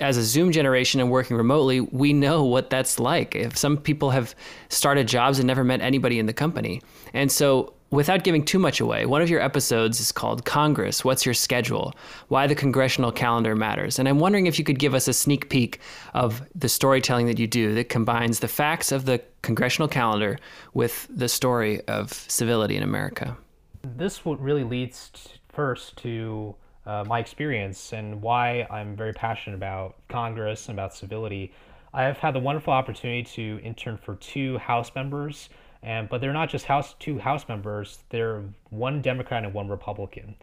As 0.01 0.17
a 0.17 0.23
Zoom 0.23 0.51
generation 0.51 1.01
and 1.01 1.11
working 1.11 1.37
remotely, 1.37 1.81
we 1.81 2.13
know 2.13 2.45
what 2.45 2.71
that's 2.71 2.99
like. 2.99 3.35
If 3.35 3.57
some 3.57 3.77
people 3.77 4.11
have 4.11 4.35
started 4.69 5.07
jobs 5.07 5.39
and 5.39 5.47
never 5.47 5.63
met 5.63 5.81
anybody 5.81 6.19
in 6.19 6.27
the 6.27 6.33
company. 6.33 6.83
And 7.13 7.31
so 7.31 7.75
without 7.95 8.25
giving 8.25 8.45
too 8.45 8.59
much 8.59 8.81
away, 8.81 9.07
one 9.07 9.23
of 9.23 9.31
your 9.31 9.41
episodes 9.41 10.01
is 10.01 10.11
called 10.11 10.45
Congress 10.45 11.05
What's 11.05 11.25
Your 11.25 11.35
Schedule? 11.35 11.95
Why 12.29 12.47
the 12.47 12.55
Congressional 12.55 13.13
Calendar 13.13 13.55
Matters. 13.55 13.99
And 13.99 14.09
I'm 14.09 14.19
wondering 14.19 14.47
if 14.47 14.59
you 14.59 14.65
could 14.65 14.81
give 14.81 14.95
us 14.95 15.07
a 15.07 15.13
sneak 15.13 15.49
peek 15.49 15.79
of 16.13 16.43
the 16.55 16.69
storytelling 16.69 17.27
that 17.27 17.39
you 17.39 17.47
do 17.47 17.75
that 17.75 17.89
combines 17.89 18.41
the 18.41 18.49
facts 18.49 18.91
of 18.91 19.05
the 19.05 19.23
congressional 19.43 19.89
calendar 19.89 20.39
with 20.75 21.07
the 21.09 21.29
story 21.29 21.81
of 21.83 22.13
civility 22.13 22.77
in 22.77 22.83
America. 22.83 23.37
This 23.83 24.27
really 24.27 24.65
leads 24.65 25.13
first 25.53 25.97
to 25.99 26.57
uh, 26.87 27.05
my 27.07 27.21
experience 27.21 27.93
and 27.93 28.21
why 28.21 28.67
I'm 28.71 28.97
very 28.97 29.13
passionate 29.13 29.57
about 29.57 29.97
Congress 30.09 30.69
and 30.69 30.77
about 30.77 30.95
civility. 30.95 31.53
I 31.93 32.03
have 32.03 32.19
had 32.19 32.35
the 32.35 32.41
wonderful 32.41 32.73
opportunity 32.73 33.23
to 33.23 33.61
intern 33.63 33.99
for 33.99 34.17
two 34.17 34.59
House 34.59 34.91
members 34.97 35.49
and 35.85 36.09
but 36.09 36.21
they're 36.21 36.33
not 36.33 36.49
just 36.49 36.65
House 36.65 36.95
two 36.99 37.19
House 37.19 37.47
members; 37.49 38.03
they're 38.09 38.43
one 38.71 39.03
Democrat 39.03 39.45
and 39.45 39.55
one 39.55 39.69
Republican. 39.69 40.35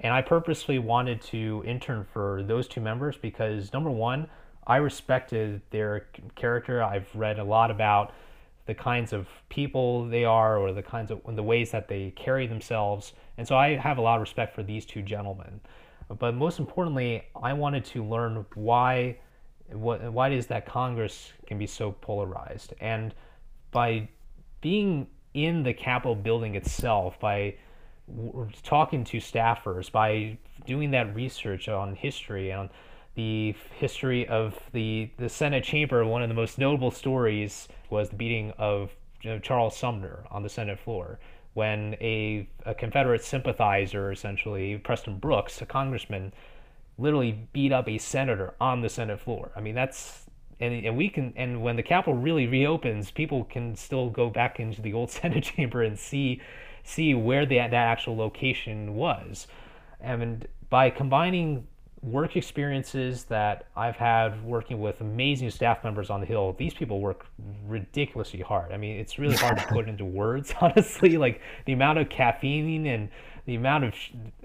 And 0.00 0.12
I 0.14 0.22
purposely 0.22 0.78
wanted 0.78 1.20
to 1.22 1.62
intern 1.66 2.06
for 2.12 2.42
those 2.42 2.68
two 2.68 2.80
members 2.80 3.16
because 3.16 3.72
number 3.72 3.90
one, 3.90 4.28
I 4.66 4.76
respected 4.76 5.62
their 5.70 6.06
character. 6.36 6.82
I've 6.82 7.08
read 7.14 7.38
a 7.38 7.44
lot 7.44 7.70
about 7.70 8.12
the 8.66 8.74
kinds 8.74 9.12
of 9.12 9.26
people 9.48 10.06
they 10.06 10.24
are 10.24 10.56
or 10.56 10.72
the 10.72 10.82
kinds 10.82 11.10
of 11.10 11.20
the 11.26 11.42
ways 11.42 11.70
that 11.72 11.88
they 11.88 12.12
carry 12.12 12.46
themselves. 12.46 13.14
And 13.36 13.46
so 13.48 13.56
I 13.56 13.76
have 13.76 13.98
a 13.98 14.00
lot 14.00 14.14
of 14.14 14.20
respect 14.20 14.54
for 14.54 14.62
these 14.62 14.86
two 14.86 15.02
gentlemen. 15.02 15.60
But 16.18 16.34
most 16.34 16.58
importantly, 16.58 17.24
I 17.40 17.52
wanted 17.52 17.84
to 17.86 18.04
learn 18.04 18.44
why 18.54 19.18
what 19.72 20.12
why 20.12 20.28
it 20.28 20.32
is 20.34 20.46
that 20.48 20.66
Congress 20.66 21.32
can 21.46 21.58
be 21.58 21.66
so 21.66 21.92
polarized. 21.92 22.74
And 22.80 23.14
by 23.70 24.08
being 24.60 25.06
in 25.34 25.62
the 25.62 25.72
Capitol 25.72 26.14
building 26.14 26.54
itself, 26.54 27.18
by 27.20 27.54
talking 28.62 29.04
to 29.04 29.18
staffers, 29.18 29.90
by 29.90 30.38
doing 30.66 30.90
that 30.90 31.14
research 31.14 31.68
on 31.68 31.94
history 31.94 32.52
on 32.52 32.70
the 33.14 33.54
history 33.78 34.26
of 34.28 34.58
the 34.72 35.10
the 35.18 35.28
Senate 35.28 35.64
chamber, 35.64 36.04
one 36.04 36.22
of 36.22 36.28
the 36.28 36.34
most 36.34 36.58
notable 36.58 36.90
stories 36.90 37.68
was 37.90 38.10
the 38.10 38.16
beating 38.16 38.52
of 38.58 38.90
you 39.22 39.30
know, 39.30 39.38
Charles 39.38 39.76
Sumner 39.76 40.24
on 40.30 40.42
the 40.42 40.48
Senate 40.48 40.78
floor 40.78 41.18
when 41.54 41.94
a, 42.00 42.48
a 42.64 42.74
Confederate 42.74 43.24
sympathizer, 43.24 44.12
essentially 44.12 44.78
Preston 44.78 45.18
Brooks, 45.18 45.60
a 45.60 45.66
congressman, 45.66 46.32
literally 46.96 47.48
beat 47.52 47.72
up 47.72 47.88
a 47.88 47.98
senator 47.98 48.54
on 48.60 48.82
the 48.82 48.88
Senate 48.88 49.18
floor. 49.20 49.50
I 49.56 49.60
mean, 49.60 49.74
that's 49.74 50.26
and, 50.60 50.86
and 50.86 50.96
we 50.96 51.08
can 51.08 51.32
and 51.36 51.62
when 51.62 51.76
the 51.76 51.82
Capitol 51.82 52.14
really 52.14 52.46
reopens, 52.46 53.10
people 53.10 53.44
can 53.44 53.74
still 53.74 54.10
go 54.10 54.28
back 54.28 54.60
into 54.60 54.80
the 54.82 54.92
old 54.92 55.10
Senate 55.10 55.44
chamber 55.44 55.82
and 55.82 55.98
see 55.98 56.40
see 56.82 57.14
where 57.14 57.46
the, 57.46 57.56
that 57.56 57.72
actual 57.74 58.16
location 58.16 58.94
was. 58.94 59.46
And 60.00 60.46
by 60.70 60.90
combining 60.90 61.66
work 62.02 62.36
experiences 62.36 63.24
that 63.24 63.66
I've 63.76 63.96
had 63.96 64.42
working 64.42 64.80
with 64.80 65.00
amazing 65.02 65.50
staff 65.50 65.84
members 65.84 66.08
on 66.08 66.20
the 66.20 66.26
Hill, 66.26 66.54
these 66.58 66.72
people 66.72 67.00
work 67.00 67.26
ridiculously 67.66 68.40
hard. 68.40 68.72
I 68.72 68.78
mean, 68.78 68.98
it's 68.98 69.18
really 69.18 69.36
hard 69.36 69.58
to 69.58 69.66
put 69.66 69.88
into 69.88 70.04
words, 70.04 70.54
honestly. 70.60 71.18
Like 71.18 71.40
the 71.66 71.72
amount 71.72 71.98
of 71.98 72.08
caffeine 72.08 72.86
and 72.86 73.10
the 73.44 73.56
amount 73.56 73.84
of, 73.84 73.94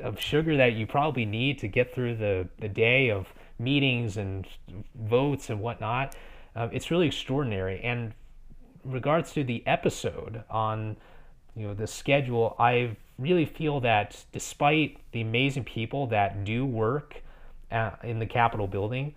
of 0.03 0.19
sugar 0.19 0.57
that 0.57 0.73
you 0.73 0.85
probably 0.85 1.25
need 1.25 1.59
to 1.59 1.67
get 1.67 1.93
through 1.93 2.17
the, 2.17 2.47
the 2.59 2.67
day 2.67 3.09
of 3.09 3.27
meetings 3.59 4.17
and 4.17 4.47
votes 4.95 5.49
and 5.49 5.59
whatnot. 5.59 6.15
Uh, 6.55 6.69
it's 6.71 6.91
really 6.91 7.07
extraordinary. 7.07 7.81
And 7.81 8.13
regards 8.83 9.33
to 9.33 9.43
the 9.43 9.65
episode 9.65 10.43
on 10.49 10.97
you 11.55 11.67
know 11.67 11.73
the 11.73 11.87
schedule, 11.87 12.55
I 12.59 12.97
really 13.17 13.45
feel 13.45 13.79
that 13.81 14.25
despite 14.31 14.97
the 15.11 15.21
amazing 15.21 15.63
people 15.63 16.07
that 16.07 16.43
do 16.43 16.65
work 16.65 17.21
at, 17.71 17.99
in 18.03 18.19
the 18.19 18.25
Capitol 18.25 18.67
building, 18.67 19.15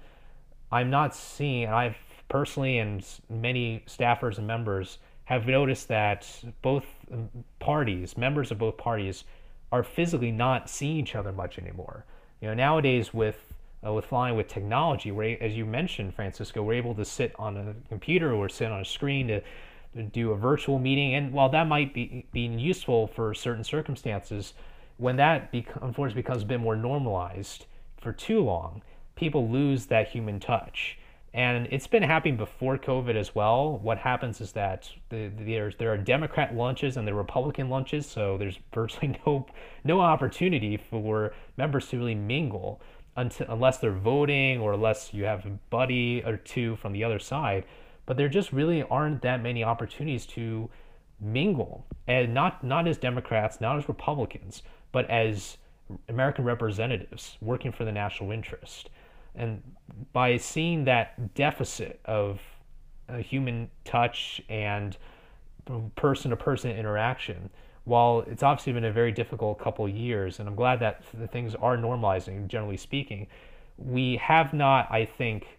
I'm 0.70 0.90
not 0.90 1.14
seeing. 1.14 1.68
I've 1.68 1.96
personally 2.29 2.79
and 2.79 3.05
many 3.29 3.83
staffers 3.87 4.38
and 4.38 4.46
members 4.46 4.98
have 5.24 5.46
noticed 5.46 5.88
that 5.88 6.27
both 6.62 6.85
um, 7.12 7.29
parties, 7.59 8.16
members 8.16 8.51
of 8.51 8.59
both 8.59 8.77
parties, 8.77 9.24
are 9.72 9.83
physically 9.83 10.33
not 10.33 10.70
seeing 10.70 10.96
each 10.96 11.14
other 11.14 11.33
much 11.33 11.59
anymore. 11.59 12.05
You 12.40 12.48
know, 12.48 12.55
nowadays 12.55 13.12
with 13.12 13.37
uh, 13.87 13.93
with 13.93 14.07
flying 14.07 14.37
with 14.37 14.49
technology, 14.49 15.11
where, 15.11 15.41
as 15.43 15.57
you 15.57 15.64
mentioned, 15.64 16.14
Francisco, 16.14 16.62
we're 16.62 16.75
able 16.75 16.95
to 16.95 17.05
sit 17.05 17.33
on 17.38 17.57
a 17.57 17.75
computer 17.88 18.33
or 18.33 18.49
sit 18.49 18.71
on 18.71 18.81
a 18.81 18.85
screen 18.85 19.29
to, 19.29 19.41
to 19.95 20.03
do 20.03 20.33
a 20.33 20.37
virtual 20.37 20.79
meeting. 20.79 21.14
And 21.14 21.33
while 21.33 21.49
that 21.51 21.67
might 21.67 21.95
be 21.95 22.27
being 22.33 22.59
useful 22.59 23.07
for 23.07 23.35
certain 23.35 23.64
circumstances, 23.64 24.55
when 24.97 25.17
that 25.17 25.51
unfortunately 25.53 26.23
becomes 26.23 26.43
a 26.43 26.47
bit 26.47 26.61
more 26.61 26.77
normalized 26.77 27.67
for 28.01 28.12
too 28.12 28.41
long, 28.41 28.83
people 29.14 29.49
lose 29.49 29.87
that 29.87 30.09
human 30.09 30.41
touch. 30.41 30.99
And 31.35 31.69
it's 31.71 31.87
been 31.87 32.03
happening 32.03 32.37
before 32.37 32.79
COVID 32.79 33.14
as 33.14 33.35
well. 33.35 33.79
What 33.79 33.99
happens 33.99 34.41
is 34.41 34.53
that 34.53 34.91
the, 35.11 35.31
there's, 35.38 35.77
there 35.77 35.93
are 35.93 35.99
Democrat 35.99 36.55
lunches 36.55 36.97
and 36.97 37.07
there 37.07 37.14
are 37.14 37.19
Republican 37.19 37.69
lunches, 37.69 38.07
so 38.07 38.38
there's 38.38 38.59
virtually 38.75 39.19
no 39.25 39.47
no 39.85 40.01
opportunity 40.01 40.77
for 40.77 41.33
members 41.57 41.88
to 41.91 41.99
really 41.99 42.14
mingle 42.14 42.81
until, 43.18 43.46
unless 43.50 43.78
they're 43.78 43.92
voting 43.92 44.61
or 44.61 44.72
unless 44.74 45.12
you 45.12 45.24
have 45.24 45.44
a 45.44 45.50
buddy 45.68 46.22
or 46.24 46.37
two 46.37 46.76
from 46.76 46.92
the 46.92 47.04
other 47.04 47.18
side. 47.18 47.64
But 48.07 48.16
there 48.16 48.28
just 48.28 48.52
really 48.52 48.83
aren't 48.85 49.20
that 49.22 49.42
many 49.42 49.62
opportunities 49.62 50.24
to 50.26 50.70
mingle, 51.20 51.85
and 52.07 52.33
not 52.33 52.64
not 52.64 52.88
as 52.88 52.96
Democrats, 52.96 53.61
not 53.61 53.76
as 53.76 53.88
Republicans, 53.88 54.62
but 54.92 55.11
as 55.11 55.59
American 56.09 56.44
representatives 56.44 57.37
working 57.40 57.72
for 57.72 57.85
the 57.85 57.92
national 57.92 58.31
interest. 58.31 58.88
And 59.35 59.62
by 60.12 60.37
seeing 60.37 60.85
that 60.85 61.35
deficit 61.35 62.00
of 62.04 62.40
uh, 63.09 63.16
human 63.16 63.70
touch 63.85 64.40
and 64.48 64.96
person 65.96 66.31
to 66.31 66.37
person 66.37 66.70
interaction, 66.70 67.50
while 67.88 68.22
it's 68.27 68.42
obviously 68.42 68.74
been 68.74 68.85
a 68.85 68.92
very 68.92 69.11
difficult 69.11 69.59
couple 69.59 69.88
years, 69.88 70.38
and 70.38 70.48
I'm 70.48 70.55
glad 70.55 70.79
that 70.81 71.03
the 71.14 71.27
things 71.27 71.55
are 71.55 71.77
normalizing, 71.77 72.46
generally 72.46 72.77
speaking, 72.77 73.27
we 73.79 74.16
have 74.16 74.53
not, 74.53 74.90
I 74.90 75.07
think, 75.07 75.59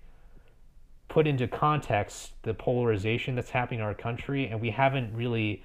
put 1.08 1.26
into 1.26 1.48
context 1.48 2.34
the 2.44 2.54
polarization 2.54 3.34
that's 3.34 3.50
happening 3.50 3.80
in 3.80 3.86
our 3.86 3.96
country, 3.96 4.48
and 4.48 4.62
we 4.62 4.70
haven't 4.70 5.12
really 5.16 5.64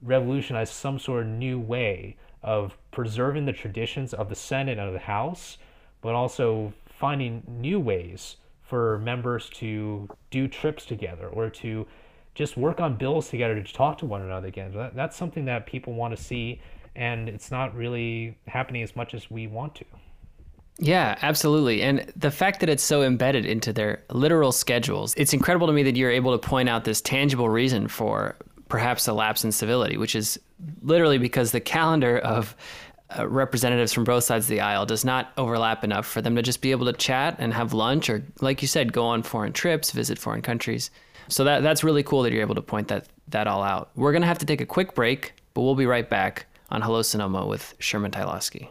revolutionized 0.00 0.72
some 0.72 0.98
sort 0.98 1.24
of 1.24 1.28
new 1.28 1.58
way 1.60 2.16
of 2.42 2.78
preserving 2.92 3.44
the 3.44 3.52
traditions 3.52 4.14
of 4.14 4.30
the 4.30 4.34
Senate 4.34 4.78
and 4.78 4.86
of 4.88 4.94
the 4.94 5.00
House, 5.00 5.58
but 6.00 6.14
also 6.14 6.72
finding 6.86 7.42
new 7.46 7.78
ways 7.78 8.36
for 8.62 8.98
members 9.00 9.50
to 9.50 10.08
do 10.30 10.48
trips 10.48 10.86
together 10.86 11.28
or 11.28 11.50
to 11.50 11.86
just 12.36 12.56
work 12.56 12.80
on 12.80 12.96
bills 12.96 13.30
together 13.30 13.60
to 13.60 13.72
talk 13.72 13.98
to 13.98 14.06
one 14.06 14.20
another 14.20 14.46
again. 14.46 14.72
That, 14.74 14.94
that's 14.94 15.16
something 15.16 15.46
that 15.46 15.66
people 15.66 15.94
want 15.94 16.16
to 16.16 16.22
see, 16.22 16.60
and 16.94 17.28
it's 17.28 17.50
not 17.50 17.74
really 17.74 18.36
happening 18.46 18.82
as 18.82 18.94
much 18.94 19.14
as 19.14 19.30
we 19.30 19.46
want 19.46 19.74
to. 19.76 19.84
Yeah, 20.78 21.16
absolutely. 21.22 21.80
And 21.80 22.12
the 22.14 22.30
fact 22.30 22.60
that 22.60 22.68
it's 22.68 22.82
so 22.82 23.02
embedded 23.02 23.46
into 23.46 23.72
their 23.72 24.02
literal 24.10 24.52
schedules, 24.52 25.14
it's 25.16 25.32
incredible 25.32 25.66
to 25.66 25.72
me 25.72 25.82
that 25.84 25.96
you're 25.96 26.10
able 26.10 26.38
to 26.38 26.46
point 26.46 26.68
out 26.68 26.84
this 26.84 27.00
tangible 27.00 27.48
reason 27.48 27.88
for 27.88 28.36
perhaps 28.68 29.08
a 29.08 29.14
lapse 29.14 29.42
in 29.42 29.50
civility, 29.52 29.96
which 29.96 30.14
is 30.14 30.38
literally 30.82 31.16
because 31.16 31.52
the 31.52 31.60
calendar 31.60 32.18
of 32.18 32.54
uh, 33.18 33.26
representatives 33.26 33.94
from 33.94 34.04
both 34.04 34.24
sides 34.24 34.44
of 34.44 34.50
the 34.50 34.60
aisle 34.60 34.84
does 34.84 35.04
not 35.04 35.32
overlap 35.38 35.82
enough 35.84 36.04
for 36.04 36.20
them 36.20 36.36
to 36.36 36.42
just 36.42 36.60
be 36.60 36.72
able 36.72 36.84
to 36.84 36.92
chat 36.92 37.36
and 37.38 37.54
have 37.54 37.72
lunch 37.72 38.10
or, 38.10 38.22
like 38.42 38.60
you 38.60 38.68
said, 38.68 38.92
go 38.92 39.06
on 39.06 39.22
foreign 39.22 39.54
trips, 39.54 39.92
visit 39.92 40.18
foreign 40.18 40.42
countries. 40.42 40.90
So 41.28 41.44
that 41.44 41.62
that's 41.62 41.82
really 41.82 42.02
cool 42.02 42.22
that 42.22 42.32
you're 42.32 42.42
able 42.42 42.54
to 42.54 42.62
point 42.62 42.88
that 42.88 43.06
that 43.28 43.46
all 43.46 43.62
out. 43.62 43.90
We're 43.96 44.12
gonna 44.12 44.26
have 44.26 44.38
to 44.38 44.46
take 44.46 44.60
a 44.60 44.66
quick 44.66 44.94
break, 44.94 45.34
but 45.54 45.62
we'll 45.62 45.74
be 45.74 45.86
right 45.86 46.08
back 46.08 46.46
on 46.70 46.82
Hello 46.82 47.02
Sonoma 47.02 47.46
with 47.46 47.74
Sherman 47.78 48.10
Tylowsky. 48.10 48.68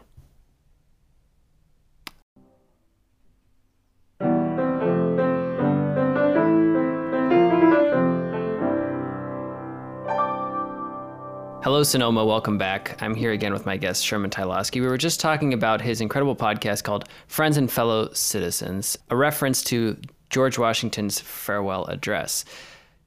Hello, 11.66 11.82
Sonoma. 11.82 12.24
Welcome 12.24 12.58
back. 12.58 12.96
I'm 13.02 13.12
here 13.12 13.32
again 13.32 13.52
with 13.52 13.66
my 13.66 13.76
guest, 13.76 14.04
Sherman 14.06 14.30
Tylowsky. 14.30 14.80
We 14.80 14.86
were 14.86 14.96
just 14.96 15.18
talking 15.18 15.52
about 15.52 15.80
his 15.80 16.00
incredible 16.00 16.36
podcast 16.36 16.84
called 16.84 17.08
Friends 17.26 17.56
and 17.56 17.68
Fellow 17.68 18.12
Citizens, 18.12 18.96
a 19.10 19.16
reference 19.16 19.64
to 19.64 19.96
George 20.30 20.58
Washington's 20.58 21.20
farewell 21.20 21.84
address. 21.86 22.44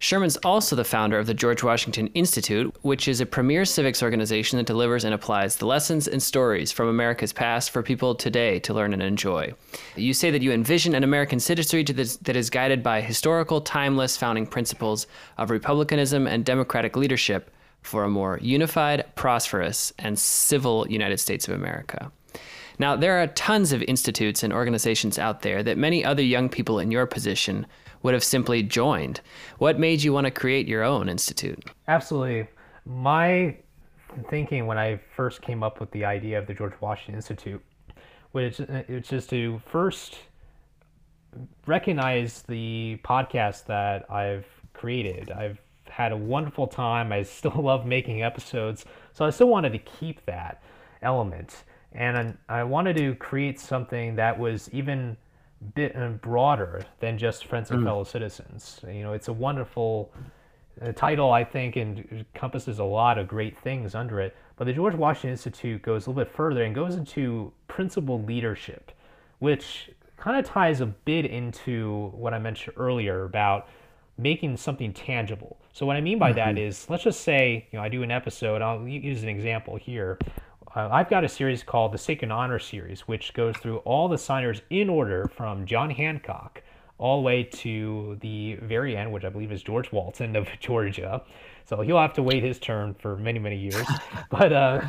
Sherman's 0.01 0.38
also 0.38 0.77
the 0.77 0.86
founder 0.86 1.19
of 1.19 1.27
the 1.27 1.34
George 1.34 1.62
Washington 1.62 2.08
Institute, 2.13 2.73
which 2.84 3.10
is 3.10 3.19
a 3.19 3.25
premier 3.25 3.65
civics 3.65 4.01
organization 4.01 4.55
that 4.55 4.65
delivers 4.65 5.03
and 5.03 5.13
applies 5.13 5.58
the 5.58 5.65
lessons 5.65 6.08
and 6.08 6.23
stories 6.23 6.71
from 6.71 6.88
America's 6.88 7.34
past 7.34 7.71
for 7.71 7.84
people 7.84 8.15
today 8.15 8.60
to 8.60 8.73
learn 8.73 8.93
and 8.93 9.03
enjoy. 9.03 9.53
You 9.97 10.13
say 10.13 10.32
that 10.32 10.41
you 10.41 10.53
envision 10.53 10.95
an 10.95 11.03
American 11.03 11.41
citizenry 11.41 11.84
that 11.84 12.36
is 12.38 12.49
guided 12.49 12.82
by 12.82 13.01
historical, 13.01 13.60
timeless 13.60 14.15
founding 14.15 14.47
principles 14.47 15.05
of 15.38 15.49
republicanism 15.49 16.27
and 16.27 16.45
democratic 16.45 16.95
leadership 16.95 17.51
for 17.82 18.05
a 18.05 18.10
more 18.10 18.39
unified, 18.41 19.03
prosperous, 19.15 19.91
and 19.99 20.17
civil 20.17 20.88
United 20.89 21.17
States 21.17 21.45
of 21.49 21.53
America. 21.53 22.10
Now, 22.80 22.96
there 22.96 23.22
are 23.22 23.28
tons 23.28 23.74
of 23.74 23.82
institutes 23.84 24.42
and 24.42 24.54
organizations 24.54 25.20
out 25.20 25.42
there 25.42 25.62
that 25.63 25.78
many 25.78 26.04
other 26.04 26.24
young 26.24 26.50
people 26.50 26.80
in 26.80 26.92
your 26.92 27.06
position 27.06 27.68
would 28.04 28.13
have 28.13 28.24
simply 28.24 28.63
joined. 28.63 29.20
What 29.58 29.78
made 29.78 30.02
you 30.02 30.13
want 30.13 30.26
to 30.26 30.32
create 30.32 30.68
your 30.68 30.84
own 30.84 31.10
institute? 31.10 31.62
Absolutely. 31.89 32.48
My 32.86 33.58
thinking 34.30 34.65
when 34.65 34.78
I 34.78 35.00
first 35.15 35.42
came 35.42 35.62
up 35.62 35.80
with 35.80 35.92
the 35.92 36.06
idea 36.06 36.39
of 36.39 36.48
the 36.48 36.54
George 36.54 36.74
Washington 36.80 37.15
Institute 37.15 37.63
was 38.34 38.60
it's 38.60 39.10
just 39.10 39.30
to 39.32 39.62
first 39.65 40.20
recognize 41.65 42.44
the 42.44 42.98
podcast 43.04 43.65
that 43.65 44.10
I've 44.10 44.46
created. 44.74 45.32
I've 45.32 45.60
had 45.86 46.12
a 46.12 46.18
wonderful 46.18 46.68
time. 46.68 47.12
I 47.12 47.24
still 47.24 47.52
love 47.62 47.86
making 47.86 48.24
episodes. 48.24 48.86
So 49.13 49.26
I 49.26 49.30
still 49.32 49.50
wanted 49.50 49.74
to 49.74 49.80
keep 49.80 50.26
that 50.26 50.63
element. 51.02 51.63
And 51.93 52.38
I 52.47 52.63
wanted 52.63 52.97
to 52.97 53.15
create 53.15 53.60
something 53.60 54.15
that 54.15 54.38
was 54.38 54.69
even 54.71 55.17
bit 55.75 55.95
uh, 55.95 56.10
broader 56.10 56.82
than 56.99 57.17
just 57.17 57.45
friends 57.45 57.71
and 57.71 57.82
mm. 57.82 57.86
fellow 57.86 58.04
citizens. 58.04 58.80
You 58.88 59.04
know, 59.04 59.13
it's 59.13 59.28
a 59.28 59.34
wonderful 59.34 60.12
uh, 60.82 60.91
title, 60.93 61.32
I 61.32 61.43
think, 61.43 61.75
and 61.75 62.06
encompasses 62.12 62.80
a 62.80 62.84
lot 62.84 63.17
of 63.17 63.28
great 63.28 63.58
things 63.60 63.95
under 63.95 64.21
it. 64.21 64.36
But 64.56 64.65
the 64.65 64.73
George 64.73 64.95
Washington 64.95 65.32
Institute 65.32 65.82
goes 65.82 66.06
a 66.06 66.10
little 66.10 66.23
bit 66.23 66.34
further 66.34 66.63
and 66.63 66.75
goes 66.75 66.95
into 66.95 67.52
principled 67.67 68.28
leadership, 68.28 68.91
which 69.39 69.89
kind 70.17 70.38
of 70.38 70.45
ties 70.45 70.82
a 70.82 70.86
bit 70.86 71.25
into 71.25 72.12
what 72.13 72.34
I 72.34 72.39
mentioned 72.39 72.75
earlier 72.78 73.23
about 73.23 73.67
making 74.17 74.58
something 74.58 74.91
tangible. 74.91 75.58
So 75.71 75.86
what 75.86 75.95
I 75.95 76.02
mean 76.02 76.19
by 76.19 76.32
mm-hmm. 76.32 76.39
that 76.39 76.58
is, 76.58 76.89
let's 76.89 77.04
just 77.04 77.21
say, 77.21 77.67
you 77.71 77.80
know, 77.80 77.84
I 77.84 77.89
do 77.89 78.04
an 78.04 78.12
episode. 78.12 78.62
I'll 78.62 78.86
use 78.86 79.23
an 79.23 79.30
example 79.30 79.78
here. 79.78 80.19
Uh, 80.75 80.88
I've 80.91 81.10
got 81.10 81.23
a 81.23 81.29
series 81.29 81.63
called 81.63 81.93
the 81.93 81.97
Sacred 81.97 82.29
Honor 82.29 82.60
series, 82.60 83.01
which 83.01 83.34
goes 83.34 83.58
through 83.58 83.77
all 83.77 84.08
the 84.08 84.19
signers 84.19 84.62
in 84.69 84.88
order 84.88 85.27
from 85.27 85.65
John 85.65 85.89
Hancock 85.89 86.62
all 86.99 87.17
the 87.17 87.23
way 87.23 87.43
to 87.43 88.17
the 88.21 88.55
very 88.62 88.95
end, 88.95 89.12
which 89.12 89.23
I 89.23 89.29
believe 89.29 89.51
is 89.51 89.63
George 89.63 89.91
Walton 89.91 90.36
of 90.36 90.47
Georgia. 90.60 91.23
So 91.65 91.82
he'll 91.82 91.99
have 91.99 92.13
to 92.13 92.23
wait 92.23 92.43
his 92.43 92.60
turn 92.60 92.93
for 92.93 93.17
many, 93.17 93.39
many 93.39 93.58
years. 93.58 93.88
but 94.29 94.53
uh, 94.53 94.82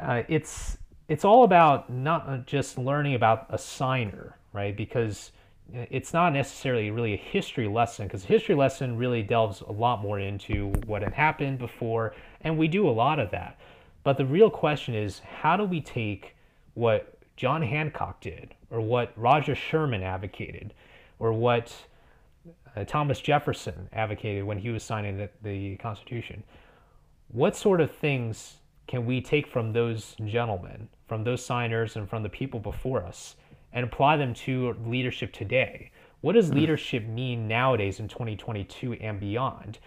uh, 0.00 0.22
it's 0.28 0.78
it's 1.08 1.24
all 1.24 1.44
about 1.44 1.90
not 1.90 2.46
just 2.46 2.78
learning 2.78 3.14
about 3.14 3.46
a 3.50 3.58
signer, 3.58 4.38
right? 4.52 4.76
Because 4.76 5.32
it's 5.72 6.12
not 6.12 6.32
necessarily 6.32 6.90
really 6.90 7.14
a 7.14 7.18
history 7.18 7.66
lesson 7.66 8.06
because 8.06 8.24
a 8.24 8.28
history 8.28 8.54
lesson 8.54 8.96
really 8.96 9.22
delves 9.22 9.62
a 9.62 9.72
lot 9.72 10.00
more 10.00 10.20
into 10.20 10.68
what 10.86 11.02
had 11.02 11.12
happened 11.12 11.58
before, 11.58 12.14
and 12.42 12.56
we 12.56 12.68
do 12.68 12.88
a 12.88 12.90
lot 12.90 13.18
of 13.18 13.30
that. 13.32 13.58
But 14.04 14.18
the 14.18 14.26
real 14.26 14.50
question 14.50 14.94
is 14.94 15.20
how 15.20 15.56
do 15.56 15.64
we 15.64 15.80
take 15.80 16.36
what 16.74 17.18
John 17.36 17.62
Hancock 17.62 18.20
did, 18.20 18.54
or 18.70 18.80
what 18.80 19.12
Roger 19.16 19.54
Sherman 19.56 20.02
advocated, 20.02 20.72
or 21.18 21.32
what 21.32 21.74
uh, 22.76 22.84
Thomas 22.84 23.20
Jefferson 23.20 23.88
advocated 23.92 24.44
when 24.44 24.58
he 24.58 24.70
was 24.70 24.84
signing 24.84 25.16
the, 25.16 25.28
the 25.42 25.76
Constitution? 25.76 26.44
What 27.28 27.56
sort 27.56 27.80
of 27.80 27.90
things 27.90 28.58
can 28.86 29.04
we 29.06 29.20
take 29.20 29.48
from 29.48 29.72
those 29.72 30.14
gentlemen, 30.24 30.88
from 31.08 31.24
those 31.24 31.44
signers, 31.44 31.96
and 31.96 32.08
from 32.08 32.22
the 32.22 32.28
people 32.28 32.60
before 32.60 33.02
us? 33.02 33.34
and 33.74 33.84
apply 33.84 34.16
them 34.16 34.32
to 34.32 34.74
leadership 34.86 35.32
today. 35.32 35.90
What 36.22 36.32
does 36.32 36.48
hmm. 36.48 36.54
leadership 36.54 37.04
mean 37.06 37.46
nowadays 37.46 38.00
in 38.00 38.08
2022 38.08 38.94
and 38.94 39.20
beyond? 39.20 39.78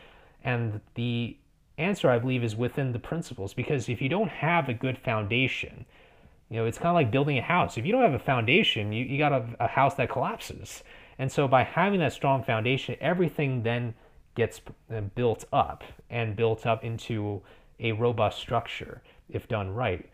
And 0.43 0.81
the 0.93 1.37
answer, 1.77 2.09
I 2.09 2.19
believe, 2.19 2.43
is 2.43 2.55
within 2.55 2.91
the 2.91 2.99
principles 2.99 3.53
because 3.53 3.89
if 3.89 4.01
you 4.01 4.09
don't 4.09 4.29
have 4.29 4.69
a 4.69 4.73
good 4.73 4.97
foundation, 4.97 5.85
you 6.49 6.57
know, 6.57 6.65
it's 6.65 6.77
kind 6.77 6.89
of 6.89 6.95
like 6.95 7.11
building 7.11 7.37
a 7.37 7.41
house. 7.41 7.77
If 7.77 7.85
you 7.85 7.91
don't 7.91 8.03
have 8.03 8.13
a 8.13 8.19
foundation, 8.19 8.93
you, 8.93 9.03
you 9.03 9.17
got 9.17 9.33
a, 9.33 9.45
a 9.59 9.67
house 9.67 9.95
that 9.95 10.09
collapses. 10.09 10.83
And 11.19 11.31
so 11.31 11.47
by 11.47 11.63
having 11.63 11.99
that 11.99 12.13
strong 12.13 12.43
foundation, 12.43 12.95
everything 13.01 13.63
then 13.63 13.93
gets 14.35 14.61
uh, 14.93 15.01
built 15.01 15.45
up 15.51 15.83
and 16.09 16.35
built 16.35 16.65
up 16.65 16.83
into 16.83 17.41
a 17.79 17.91
robust 17.91 18.39
structure 18.39 19.01
if 19.29 19.47
done 19.47 19.73
right. 19.73 20.09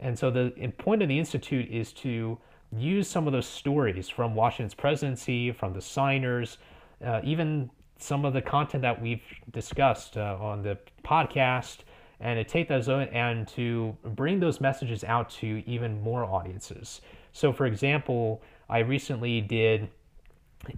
And 0.00 0.18
so 0.18 0.30
the 0.30 0.52
point 0.78 1.02
of 1.02 1.08
the 1.08 1.18
Institute 1.18 1.68
is 1.70 1.92
to 1.94 2.38
use 2.76 3.08
some 3.08 3.26
of 3.26 3.32
those 3.32 3.46
stories 3.46 4.08
from 4.08 4.34
Washington's 4.34 4.74
presidency, 4.74 5.52
from 5.52 5.72
the 5.72 5.80
signers, 5.80 6.58
uh, 7.04 7.20
even 7.24 7.70
some 7.98 8.24
of 8.24 8.32
the 8.32 8.42
content 8.42 8.82
that 8.82 9.00
we've 9.00 9.22
discussed 9.50 10.16
uh, 10.16 10.36
on 10.40 10.62
the 10.62 10.78
podcast, 11.04 11.78
and 12.20 12.38
to 12.38 12.44
take 12.44 12.68
those 12.68 12.88
and 12.88 13.46
to 13.48 13.96
bring 14.04 14.40
those 14.40 14.60
messages 14.60 15.04
out 15.04 15.30
to 15.30 15.62
even 15.66 16.00
more 16.00 16.24
audiences. 16.24 17.00
So, 17.32 17.52
for 17.52 17.66
example, 17.66 18.42
I 18.68 18.80
recently 18.80 19.40
did 19.40 19.88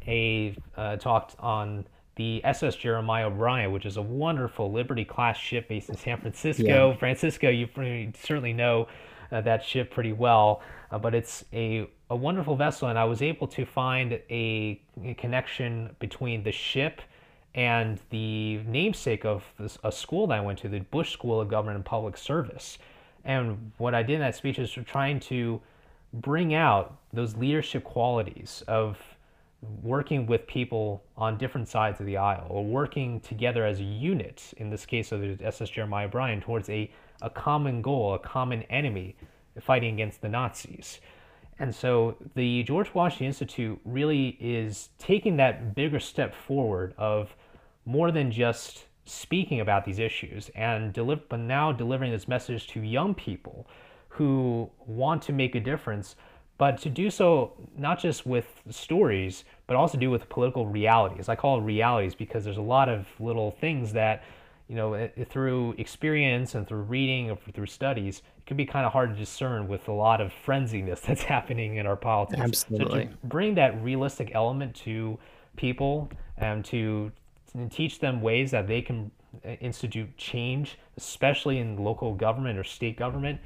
a 0.07 0.55
uh, 0.77 0.97
talked 0.97 1.37
on 1.39 1.87
the 2.17 2.45
SS 2.45 2.77
Jeremiah 2.77 3.29
O'Brien, 3.29 3.73
which 3.73 3.87
is 3.87 3.97
a 3.97 4.03
wonderful 4.03 4.71
Liberty 4.71 5.05
class 5.05 5.39
ship 5.39 5.69
based 5.69 5.89
in 5.89 5.97
San 5.97 6.21
Francisco. 6.21 6.91
Yeah. 6.91 6.97
Francisco, 6.97 7.49
you 7.49 7.67
certainly 8.23 8.53
know 8.53 8.89
uh, 9.33 9.41
that 9.41 9.65
ship 9.65 9.91
pretty 9.91 10.13
well, 10.13 10.61
uh, 10.91 10.99
but 10.99 11.15
it's 11.15 11.45
a, 11.53 11.89
a 12.11 12.17
wonderful 12.17 12.57
vessel, 12.57 12.89
and 12.89 12.99
I 12.99 13.05
was 13.05 13.23
able 13.23 13.47
to 13.49 13.65
find 13.65 14.21
a, 14.29 14.83
a 15.03 15.15
connection 15.15 15.97
between 15.99 16.43
the 16.43 16.53
ship 16.53 17.01
and 17.55 17.99
the 18.11 18.59
namesake 18.67 19.25
of 19.25 19.45
this, 19.59 19.79
a 19.83 19.91
school 19.91 20.29
that 20.29 20.39
I 20.39 20.41
went 20.41 20.59
to, 20.61 20.69
the 20.69 20.81
Bush 20.81 21.13
School 21.13 21.41
of 21.41 21.49
Government 21.49 21.77
and 21.77 21.85
Public 21.85 22.17
Service. 22.17 22.79
And 23.25 23.73
what 23.79 23.95
I 23.95 24.03
did 24.03 24.15
in 24.15 24.21
that 24.21 24.37
speech 24.37 24.59
is 24.59 24.71
trying 24.71 25.21
to 25.21 25.61
bring 26.13 26.55
out 26.55 26.97
those 27.13 27.37
leadership 27.37 27.85
qualities 27.85 28.63
of 28.67 28.99
working 29.83 30.27
with 30.27 30.47
people 30.47 31.03
on 31.17 31.37
different 31.37 31.69
sides 31.69 32.01
of 32.01 32.07
the 32.07 32.17
aisle 32.17 32.47
or 32.49 32.65
working 32.65 33.21
together 33.21 33.67
as 33.67 33.81
a 33.81 33.85
unit, 33.85 34.55
in 34.57 34.71
this 34.71 34.87
case 34.87 35.13
of 35.13 35.21
the 35.21 35.39
SS 35.45 35.69
Jeremiah 35.71 36.07
O'Brien, 36.07 36.41
towards 36.41 36.69
a, 36.71 36.91
a 37.21 37.29
common 37.29 37.83
goal, 37.83 38.15
a 38.15 38.19
common 38.19 38.63
enemy, 38.65 39.17
fighting 39.61 39.95
against 39.95 40.23
the 40.23 40.29
Nazis. 40.29 41.01
And 41.59 41.75
so 41.75 42.17
the 42.35 42.63
George 42.63 42.95
Washington 42.95 43.27
Institute 43.27 43.79
really 43.85 44.39
is 44.41 44.89
taking 44.99 45.37
that 45.37 45.75
bigger 45.75 46.01
step 46.01 46.35
forward 46.35 46.95
of 46.97 47.37
more 47.85 48.11
than 48.11 48.31
just 48.31 48.87
speaking 49.05 49.61
about 49.61 49.85
these 49.85 49.99
issues 49.99 50.51
and 50.55 50.93
deliver, 50.93 51.23
but 51.29 51.41
now 51.41 51.73
delivering 51.73 52.13
this 52.13 52.29
message 52.29 52.69
to 52.69 52.81
young 52.81 53.15
people 53.15 53.67
who 54.09 54.71
want 54.87 55.23
to 55.23 55.33
make 55.33 55.55
a 55.55 55.61
difference, 55.61 56.17
but 56.59 56.79
to 56.79 56.91
do 56.91 57.11
so 57.11 57.53
not 57.77 57.99
just 57.99 58.27
with 58.27 58.47
stories, 58.71 59.45
but 59.67 59.77
also 59.77 59.99
do 59.99 60.11
with 60.11 60.29
political 60.29 60.67
realities. 60.67 61.29
I 61.29 61.37
call 61.37 61.59
it 61.59 61.63
realities 61.63 62.15
because 62.15 62.45
there's 62.45 62.59
a 62.59 62.63
lot 62.63 62.89
of 62.89 63.07
little 63.19 63.51
things 63.51 63.93
that, 63.95 64.23
you 64.69 64.77
know, 64.77 65.09
through 65.29 65.75
experience 65.79 66.55
and 66.55 66.69
through 66.69 66.83
reading 66.83 67.31
or 67.31 67.39
through 67.53 67.67
studies, 67.67 68.23
it 68.39 68.47
can 68.47 68.57
be 68.57 68.67
kind 68.67 68.85
of 68.85 68.93
hard 68.93 69.11
to 69.11 69.17
discern 69.17 69.69
with 69.69 69.89
a 69.89 69.93
lot 69.93 70.21
of 70.21 70.33
frenziness 70.47 71.01
that's 71.07 71.23
happening 71.23 71.77
in 71.77 71.87
our 71.87 71.97
politics. 71.97 72.41
Absolutely. 72.41 73.05
So 73.05 73.09
to 73.09 73.17
bring 73.25 73.55
that 73.55 73.83
realistic 73.83 74.33
element 74.35 74.75
to 74.77 75.19
people 75.57 76.11
and 76.37 76.65
to 76.67 77.11
and 77.55 77.71
teach 77.71 77.99
them 78.01 78.21
ways 78.23 78.51
that 78.51 78.67
they 78.67 78.83
can 78.83 79.11
uh, 79.45 79.51
institute 79.61 80.17
change, 80.17 80.79
especially 80.97 81.59
in 81.59 81.77
local 81.77 82.15
government 82.15 82.59
or 82.59 82.65
state 82.65 82.97
government. 82.97 83.41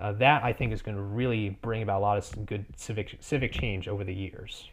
Uh, 0.00 0.12
that 0.12 0.44
I 0.44 0.52
think 0.52 0.72
is 0.72 0.80
going 0.80 0.96
to 0.96 1.02
really 1.02 1.50
bring 1.50 1.82
about 1.82 1.98
a 1.98 2.02
lot 2.02 2.18
of 2.18 2.46
good 2.46 2.64
civic 2.76 3.16
civic 3.20 3.52
change 3.52 3.88
over 3.88 4.04
the 4.04 4.14
years. 4.14 4.68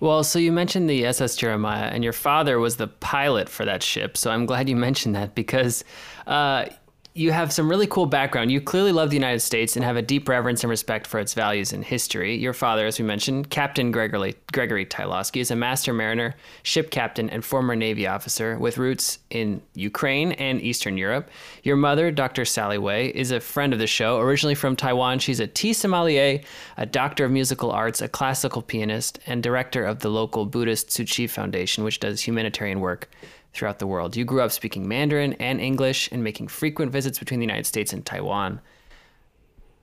Well, 0.00 0.22
so 0.24 0.38
you 0.38 0.52
mentioned 0.52 0.90
the 0.90 1.06
SS 1.06 1.36
Jeremiah, 1.36 1.86
and 1.86 2.04
your 2.04 2.12
father 2.12 2.58
was 2.58 2.76
the 2.76 2.86
pilot 2.86 3.48
for 3.48 3.64
that 3.64 3.82
ship. 3.82 4.16
So 4.16 4.30
I'm 4.30 4.44
glad 4.44 4.68
you 4.68 4.76
mentioned 4.76 5.14
that 5.14 5.34
because 5.34 5.84
uh, 6.26 6.66
you 7.16 7.30
have 7.30 7.52
some 7.52 7.68
really 7.68 7.86
cool 7.86 8.06
background. 8.06 8.50
You 8.50 8.60
clearly 8.60 8.90
love 8.90 9.08
the 9.08 9.16
United 9.16 9.38
States 9.38 9.76
and 9.76 9.84
have 9.84 9.96
a 9.96 10.02
deep 10.02 10.28
reverence 10.28 10.64
and 10.64 10.70
respect 10.70 11.06
for 11.06 11.20
its 11.20 11.32
values 11.32 11.72
and 11.72 11.84
history. 11.84 12.34
Your 12.34 12.52
father, 12.52 12.86
as 12.86 12.98
we 12.98 13.04
mentioned, 13.04 13.50
Captain 13.50 13.92
Gregory, 13.92 14.34
Gregory 14.52 14.84
Tylosky, 14.84 15.40
is 15.40 15.52
a 15.52 15.56
master 15.56 15.92
mariner, 15.92 16.34
ship 16.64 16.90
captain, 16.90 17.30
and 17.30 17.44
former 17.44 17.76
Navy 17.76 18.08
officer 18.08 18.58
with 18.58 18.78
roots 18.78 19.20
in 19.30 19.62
Ukraine 19.74 20.32
and 20.32 20.60
Eastern 20.60 20.98
Europe. 20.98 21.30
Your 21.62 21.76
mother, 21.76 22.10
Dr. 22.10 22.44
Sally 22.44 22.78
Way, 22.78 23.10
is 23.10 23.30
a 23.30 23.38
friend 23.38 23.72
of 23.72 23.78
the 23.78 23.86
show. 23.86 24.18
Originally 24.18 24.56
from 24.56 24.74
Taiwan, 24.74 25.20
she's 25.20 25.38
a 25.38 25.46
tea 25.46 25.72
sommelier, 25.72 26.40
a 26.76 26.86
doctor 26.86 27.26
of 27.26 27.30
musical 27.30 27.70
arts, 27.70 28.02
a 28.02 28.08
classical 28.08 28.60
pianist, 28.60 29.20
and 29.24 29.40
director 29.40 29.84
of 29.84 30.00
the 30.00 30.10
local 30.10 30.46
Buddhist 30.46 30.88
Tzu 30.88 31.28
Foundation, 31.28 31.84
which 31.84 32.00
does 32.00 32.22
humanitarian 32.22 32.80
work 32.80 33.08
throughout 33.54 33.78
the 33.78 33.86
world. 33.86 34.16
You 34.16 34.24
grew 34.24 34.42
up 34.42 34.52
speaking 34.52 34.86
Mandarin 34.86 35.34
and 35.34 35.60
English 35.60 36.10
and 36.12 36.22
making 36.22 36.48
frequent 36.48 36.92
visits 36.92 37.18
between 37.18 37.40
the 37.40 37.46
United 37.46 37.66
States 37.66 37.92
and 37.92 38.04
Taiwan. 38.04 38.60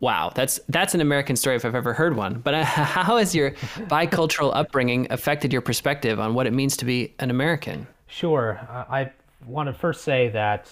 Wow, 0.02 0.32
that's 0.34 0.60
that's 0.68 0.96
an 0.96 1.02
American 1.02 1.36
story 1.36 1.56
if 1.56 1.64
I've 1.64 1.76
ever 1.76 1.94
heard 1.94 2.16
one. 2.16 2.40
But 2.40 2.54
uh, 2.56 2.64
how 2.66 3.18
has 3.18 3.34
your 3.34 3.52
bicultural 3.88 4.52
upbringing 4.54 5.08
affected 5.10 5.54
your 5.54 5.62
perspective 5.62 6.20
on 6.20 6.34
what 6.34 6.48
it 6.48 6.54
means 6.54 6.76
to 6.78 6.86
be 6.86 7.14
an 7.20 7.30
American? 7.30 7.88
Sure. 8.08 8.60
I 8.90 9.12
want 9.46 9.68
to 9.68 9.74
first 9.74 10.04
say 10.04 10.30
that 10.30 10.70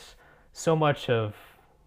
so 0.52 0.76
much 0.76 1.10
of 1.10 1.36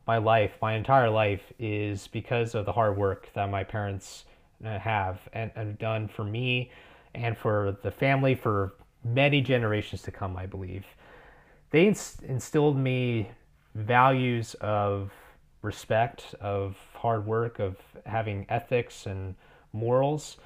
my 0.07 0.19
life, 0.19 0.53
my 0.63 0.75
entire 0.75 1.11
life, 1.11 1.43
is 1.59 2.07
because 2.09 2.55
of 2.55 2.65
the 2.65 2.73
hard 2.73 2.97
work 2.97 3.29
that 3.35 3.51
my 3.51 3.65
parents 3.65 4.25
uh, 4.65 4.79
have 4.79 5.19
and 5.33 5.51
have 5.57 5.79
done 5.79 6.09
for 6.09 6.25
me 6.25 6.71
and 7.15 7.37
for 7.37 7.77
the 7.83 7.91
family 7.91 8.35
for 8.35 8.75
many 9.05 9.41
generations 9.41 10.03
to 10.03 10.11
come, 10.11 10.37
I 10.37 10.47
believe 10.47 10.85
they 11.73 11.87
instilled 11.87 12.77
me 12.77 13.31
values 13.75 14.55
of 14.61 15.11
respect, 15.63 16.35
of 16.41 16.77
hard 16.95 17.27
work, 17.27 17.59
of 17.59 17.77
having 18.07 18.47
ethics 18.49 19.07
and 19.07 19.35
morals. 19.73 20.37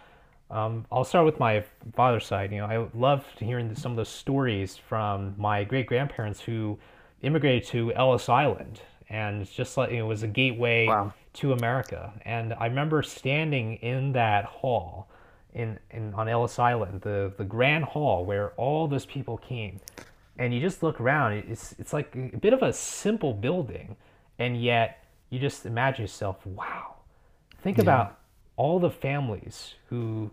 Um, 0.51 0.87
I'll 0.93 1.05
start 1.05 1.27
with 1.27 1.41
my 1.41 1.65
father's 1.95 2.25
side. 2.25 2.53
You 2.53 2.59
know, 2.59 2.67
I 2.67 2.87
love 2.97 3.27
hearing 3.39 3.75
some 3.75 3.93
of 3.93 3.97
the 3.97 4.05
stories 4.05 4.77
from 4.77 5.35
my 5.37 5.65
great 5.65 5.87
grandparents 5.87 6.41
who 6.41 6.79
immigrated 7.23 7.67
to 7.69 7.93
Ellis 7.95 8.29
Island, 8.29 8.81
and 9.09 9.51
just 9.51 9.77
like 9.77 9.91
you 9.91 9.99
know, 9.99 10.05
it 10.05 10.09
was 10.09 10.23
a 10.23 10.29
gateway 10.29 10.87
wow. 10.87 11.13
to 11.35 11.53
America. 11.53 12.13
And 12.25 12.55
I 12.55 12.67
remember 12.67 13.03
standing 13.03 13.75
in 13.77 14.13
that 14.13 14.45
hall 14.45 15.09
in, 15.55 15.81
in 15.91 16.15
on 16.15 16.29
Ellis 16.29 16.61
Island, 16.61 17.01
the 17.01 17.33
the 17.37 17.45
grand 17.45 17.85
hall 17.85 18.25
where 18.25 18.51
all 18.51 18.87
those 18.87 19.07
people 19.07 19.39
came 19.39 19.81
and 20.39 20.53
you 20.53 20.61
just 20.61 20.83
look 20.83 21.01
around 21.01 21.33
it's 21.33 21.75
it's 21.79 21.93
like 21.93 22.15
a 22.15 22.37
bit 22.37 22.53
of 22.53 22.63
a 22.63 22.73
simple 22.73 23.33
building 23.33 23.97
and 24.39 24.63
yet 24.63 25.05
you 25.31 25.39
just 25.39 25.67
imagine 25.67 26.03
yourself 26.03 26.45
wow 26.47 26.95
think 27.63 27.79
yeah. 27.79 27.83
about 27.83 28.19
all 28.57 28.79
the 28.79 28.91
families 28.91 29.75
who 29.89 30.31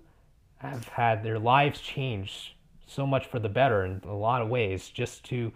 have 0.58 0.88
had 0.90 1.24
their 1.24 1.40
lives 1.40 1.80
changed 1.80 2.54
so 2.86 3.06
much 3.06 3.26
for 3.26 3.40
the 3.40 3.50
better 3.50 3.86
in 3.86 4.02
a 4.08 4.14
lot 4.14 4.42
of 4.42 4.50
ways 4.50 4.90
just 4.90 5.24
to 5.24 5.52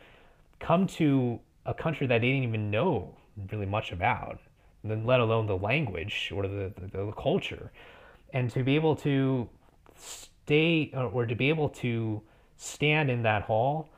come 0.60 0.88
to 0.88 1.40
a 1.66 1.74
country 1.74 2.08
that 2.08 2.22
they 2.22 2.28
didn't 2.28 2.44
even 2.44 2.72
know 2.72 3.16
really 3.52 3.66
much 3.66 3.92
about 3.92 4.40
let 4.84 5.20
alone 5.20 5.46
the 5.48 5.58
language 5.58 6.32
or 6.34 6.48
the, 6.48 6.72
the, 6.80 7.06
the 7.06 7.12
culture 7.12 7.72
and 8.34 8.50
to 8.50 8.64
be 8.64 8.76
able 8.76 8.96
to 8.96 9.48
stay 9.96 10.92
or 10.94 11.26
to 11.26 11.36
be 11.36 11.50
able 11.50 11.70
to 11.70 12.22
stand 12.58 13.10
in 13.10 13.22
that 13.24 13.44
hall 13.44 13.90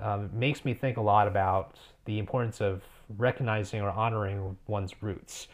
um, 0.00 0.30
makes 0.32 0.64
me 0.64 0.74
think 0.74 0.96
a 0.96 1.00
lot 1.00 1.28
about 1.28 1.76
the 2.04 2.18
importance 2.18 2.60
of 2.60 2.82
recognizing 3.18 3.80
or 3.80 3.90
honoring 3.90 4.56
one's 4.66 5.02
roots. 5.02 5.48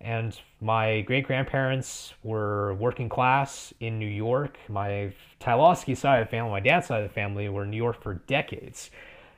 And 0.00 0.38
my 0.60 1.00
great 1.02 1.26
grandparents 1.26 2.12
were 2.22 2.74
working 2.74 3.08
class 3.08 3.72
in 3.80 3.98
New 3.98 4.06
York. 4.06 4.58
My 4.68 5.12
Tylosky 5.40 5.96
side 5.96 6.20
of 6.20 6.26
the 6.26 6.30
family, 6.30 6.50
my 6.50 6.60
dad's 6.60 6.88
side 6.88 7.02
of 7.02 7.08
the 7.08 7.14
family, 7.14 7.48
were 7.48 7.62
in 7.62 7.70
New 7.70 7.76
York 7.76 8.02
for 8.02 8.14
decades. 8.14 8.90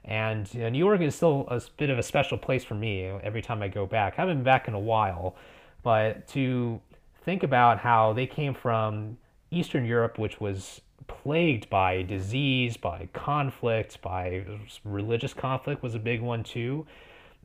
And 0.05 0.53
you 0.55 0.61
know, 0.61 0.69
New 0.69 0.79
York 0.79 1.01
is 1.01 1.15
still 1.15 1.47
a 1.49 1.61
bit 1.77 1.91
of 1.91 1.99
a 1.99 2.03
special 2.03 2.39
place 2.39 2.65
for 2.65 2.75
me 2.75 3.05
every 3.23 3.43
time 3.43 3.63
I 3.63 3.69
go 3.69 3.87
back. 3.87 4.15
I 4.17 4.23
haven't 4.23 4.39
been 4.39 4.45
back 4.45 4.67
in 4.67 4.75
a 4.75 4.81
while, 4.81 5.37
but 5.83 6.27
to 6.29 6.81
think 7.25 7.43
about 7.43 7.79
how 7.79 8.13
they 8.13 8.27
came 8.27 8.55
from 8.55 9.19
Eastern 9.51 9.85
Europe, 9.85 10.19
which 10.19 10.41
was 10.41 10.81
plagued 11.07 11.69
by 11.71 12.03
disease, 12.03 12.77
by 12.77 13.09
conflict, 13.13 14.01
by 14.03 14.45
religious 14.85 15.35
conflict 15.35 15.83
was 15.83 15.95
a 15.95 15.99
big 15.99 16.21
one 16.21 16.43
too. 16.43 16.87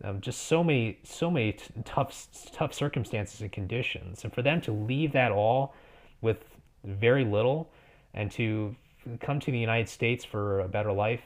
Um, 0.04 0.20
just 0.20 0.44
so 0.48 0.64
many, 0.64 0.98
so 1.04 1.30
many 1.30 1.54
t- 1.54 1.66
tough, 1.86 2.28
tough 2.54 2.74
circumstances 2.74 3.42
and 3.42 3.52
conditions, 3.52 4.24
and 4.24 4.34
for 4.34 4.42
them 4.42 4.60
to 4.62 4.72
leave 4.72 5.12
that 5.12 5.32
all 5.32 5.76
with 6.22 6.44
very 6.84 7.24
little, 7.24 7.70
and 8.14 8.32
to 8.32 8.76
come 9.20 9.40
to 9.40 9.52
the 9.52 9.60
United 9.60 9.90
States 9.90 10.26
for 10.26 10.62
a 10.62 10.68
better 10.68 10.92
life, 10.92 11.22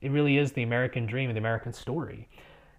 it 0.00 0.10
really 0.10 0.38
is 0.38 0.52
the 0.52 0.62
American 0.62 1.06
dream, 1.06 1.28
and 1.28 1.36
the 1.36 1.40
American 1.40 1.72
story. 1.72 2.28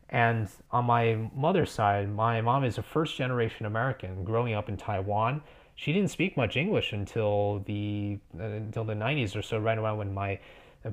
And 0.10 0.50
on 0.72 0.86
my 0.86 1.30
mother's 1.36 1.72
side, 1.72 2.10
my 2.10 2.42
mom 2.42 2.64
is 2.64 2.78
a 2.78 2.84
first 2.84 3.16
generation 3.16 3.66
American 3.66 4.24
growing 4.24 4.54
up 4.54 4.70
in 4.70 4.78
Taiwan 4.78 5.42
she 5.78 5.94
didn't 5.94 6.10
speak 6.10 6.36
much 6.36 6.58
English 6.58 6.92
until 6.92 7.60
the 7.66 8.18
uh, 8.38 8.44
until 8.44 8.84
the 8.84 8.96
90s 8.96 9.36
or 9.36 9.42
so, 9.44 9.60
right 9.60 9.78
around 9.78 9.98
when 10.00 10.14
my 10.14 10.40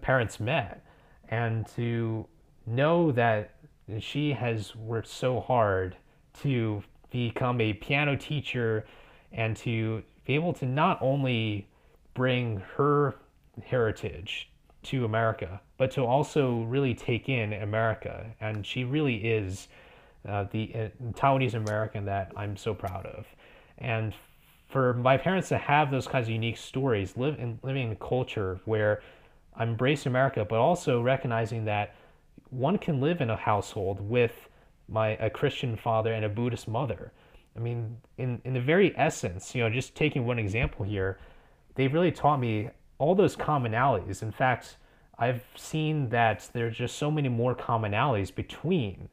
parents 0.02 0.38
met. 0.38 0.84
And 1.30 1.66
to 1.68 2.26
know 2.66 3.10
that 3.12 3.50
she 3.98 4.32
has 4.32 4.76
worked 4.76 5.08
so 5.08 5.40
hard 5.40 5.96
to 6.42 6.82
become 7.10 7.60
a 7.60 7.72
piano 7.72 8.14
teacher 8.14 8.84
and 9.32 9.56
to 9.56 10.02
be 10.26 10.34
able 10.34 10.52
to 10.52 10.66
not 10.66 10.98
only 11.00 11.66
bring 12.12 12.62
her 12.76 13.16
heritage 13.64 14.50
to 14.82 15.06
America, 15.06 15.60
but 15.78 15.90
to 15.92 16.02
also 16.04 16.62
really 16.64 16.94
take 16.94 17.30
in 17.30 17.54
America. 17.54 18.26
And 18.38 18.66
she 18.66 18.84
really 18.84 19.16
is 19.16 19.68
uh, 20.28 20.44
the 20.50 20.72
uh, 20.74 20.88
Taiwanese 21.12 21.54
American 21.54 22.04
that 22.04 22.32
I'm 22.36 22.56
so 22.56 22.74
proud 22.74 23.06
of. 23.06 23.26
And 23.78 24.12
for 24.74 24.92
my 24.92 25.16
parents 25.16 25.50
to 25.50 25.56
have 25.56 25.92
those 25.92 26.08
kinds 26.08 26.26
of 26.26 26.32
unique 26.32 26.56
stories, 26.56 27.16
live 27.16 27.38
in 27.38 27.60
living 27.62 27.86
in 27.86 27.92
a 27.92 27.96
culture 28.10 28.58
where 28.64 29.02
I'm 29.54 29.68
embracing 29.68 30.10
America, 30.10 30.44
but 30.44 30.58
also 30.58 31.00
recognizing 31.00 31.64
that 31.66 31.94
one 32.50 32.78
can 32.78 33.00
live 33.00 33.20
in 33.20 33.30
a 33.30 33.36
household 33.36 34.00
with 34.00 34.48
my 34.88 35.10
a 35.10 35.30
Christian 35.30 35.76
father 35.76 36.12
and 36.12 36.24
a 36.24 36.28
Buddhist 36.28 36.66
mother. 36.66 37.12
I 37.56 37.60
mean, 37.60 37.98
in 38.18 38.42
in 38.44 38.52
the 38.52 38.60
very 38.60 38.92
essence, 38.98 39.54
you 39.54 39.62
know, 39.62 39.70
just 39.70 39.94
taking 39.94 40.26
one 40.26 40.40
example 40.40 40.84
here, 40.84 41.20
they 41.76 41.86
really 41.86 42.10
taught 42.10 42.40
me 42.40 42.68
all 42.98 43.14
those 43.14 43.36
commonalities. 43.36 44.22
In 44.22 44.32
fact, 44.32 44.76
I've 45.20 45.44
seen 45.54 46.08
that 46.08 46.50
there's 46.52 46.76
just 46.76 46.96
so 46.96 47.12
many 47.12 47.28
more 47.28 47.54
commonalities 47.54 48.34
between 48.34 49.08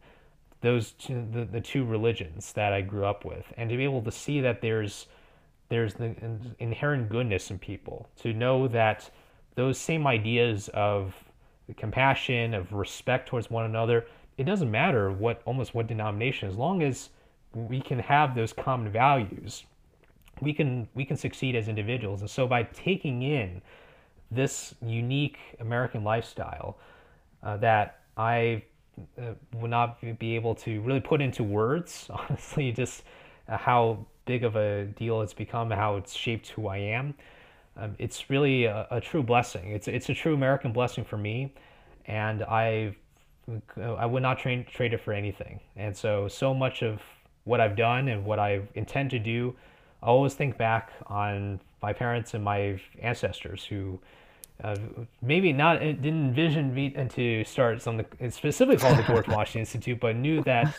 those 0.61 0.93
two, 0.93 1.23
the, 1.31 1.45
the 1.45 1.61
two 1.61 1.85
religions 1.85 2.51
that 2.53 2.73
I 2.73 2.81
grew 2.81 3.05
up 3.05 3.25
with, 3.25 3.53
and 3.57 3.69
to 3.69 3.77
be 3.77 3.83
able 3.83 4.01
to 4.01 4.11
see 4.11 4.41
that 4.41 4.61
there's 4.61 5.05
there's 5.71 5.93
the 5.93 6.13
inherent 6.59 7.07
goodness 7.07 7.49
in 7.49 7.57
people, 7.57 8.09
to 8.17 8.33
know 8.33 8.67
that 8.67 9.09
those 9.55 9.77
same 9.77 10.05
ideas 10.05 10.69
of 10.73 11.15
compassion, 11.77 12.53
of 12.53 12.73
respect 12.73 13.29
towards 13.29 13.49
one 13.49 13.63
another, 13.63 14.05
it 14.37 14.43
doesn't 14.43 14.69
matter 14.69 15.13
what 15.13 15.41
almost 15.45 15.73
what 15.73 15.87
denomination, 15.87 16.49
as 16.49 16.57
long 16.57 16.83
as 16.83 17.09
we 17.53 17.79
can 17.79 17.99
have 17.99 18.35
those 18.35 18.51
common 18.51 18.91
values, 18.91 19.63
we 20.41 20.51
can 20.53 20.89
we 20.93 21.05
can 21.05 21.15
succeed 21.15 21.55
as 21.55 21.69
individuals. 21.69 22.19
And 22.19 22.29
so 22.29 22.47
by 22.47 22.63
taking 22.63 23.21
in 23.21 23.61
this 24.29 24.75
unique 24.85 25.37
American 25.61 26.03
lifestyle 26.03 26.77
uh, 27.43 27.55
that 27.57 28.01
I 28.17 28.63
uh, 29.17 29.35
would 29.53 29.71
not 29.71 30.01
be 30.19 30.35
able 30.35 30.53
to 30.55 30.81
really 30.81 30.99
put 30.99 31.21
into 31.21 31.45
words, 31.45 32.09
honestly, 32.29 32.73
just 32.73 33.03
how 33.57 34.05
big 34.25 34.43
of 34.43 34.55
a 34.55 34.85
deal 34.85 35.21
it's 35.21 35.33
become, 35.33 35.71
how 35.71 35.97
it's 35.97 36.13
shaped 36.13 36.49
who 36.49 36.67
I 36.67 36.77
am. 36.77 37.13
Um, 37.77 37.95
it's 37.99 38.29
really 38.29 38.65
a, 38.65 38.87
a, 38.91 38.99
true 38.99 39.23
blessing. 39.23 39.71
It's 39.71 39.87
it's 39.87 40.09
a 40.09 40.13
true 40.13 40.33
American 40.33 40.71
blessing 40.73 41.05
for 41.05 41.17
me, 41.17 41.53
and 42.05 42.43
I 42.43 42.95
I 43.77 44.05
would 44.05 44.21
not 44.21 44.39
trade 44.39 44.67
trade 44.67 44.93
it 44.93 45.01
for 45.01 45.13
anything. 45.13 45.59
And 45.75 45.95
so 45.95 46.27
so 46.27 46.53
much 46.53 46.83
of 46.83 47.01
what 47.45 47.59
I've 47.59 47.75
done 47.75 48.07
and 48.09 48.25
what 48.25 48.39
I 48.39 48.61
intend 48.75 49.09
to 49.11 49.19
do, 49.19 49.55
I 50.03 50.07
always 50.07 50.33
think 50.33 50.57
back 50.57 50.91
on 51.07 51.59
my 51.81 51.93
parents 51.93 52.33
and 52.33 52.43
my 52.43 52.79
ancestors 53.01 53.63
who 53.65 53.99
uh, 54.63 54.75
maybe 55.21 55.51
not 55.53 55.77
uh, 55.77 55.93
didn't 55.93 56.27
envision 56.27 56.73
me 56.73 56.91
to 56.91 57.43
start 57.45 57.81
something 57.81 58.05
specifically 58.29 58.77
called 58.77 58.97
the 58.97 59.03
George 59.03 59.27
Washington 59.27 59.61
Institute, 59.61 59.99
but 59.99 60.15
knew 60.15 60.43
that 60.43 60.77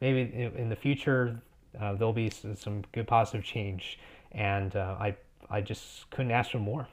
maybe 0.00 0.50
in 0.56 0.68
the 0.68 0.76
future 0.76 1.40
uh, 1.80 1.94
there'll 1.94 2.12
be 2.12 2.30
some 2.30 2.82
good 2.92 3.06
positive 3.06 3.44
change, 3.44 3.98
and 4.32 4.74
uh, 4.76 4.96
I 4.98 5.16
I 5.50 5.60
just 5.60 6.08
couldn't 6.10 6.30
ask 6.30 6.50
for 6.50 6.58
more. 6.58 6.88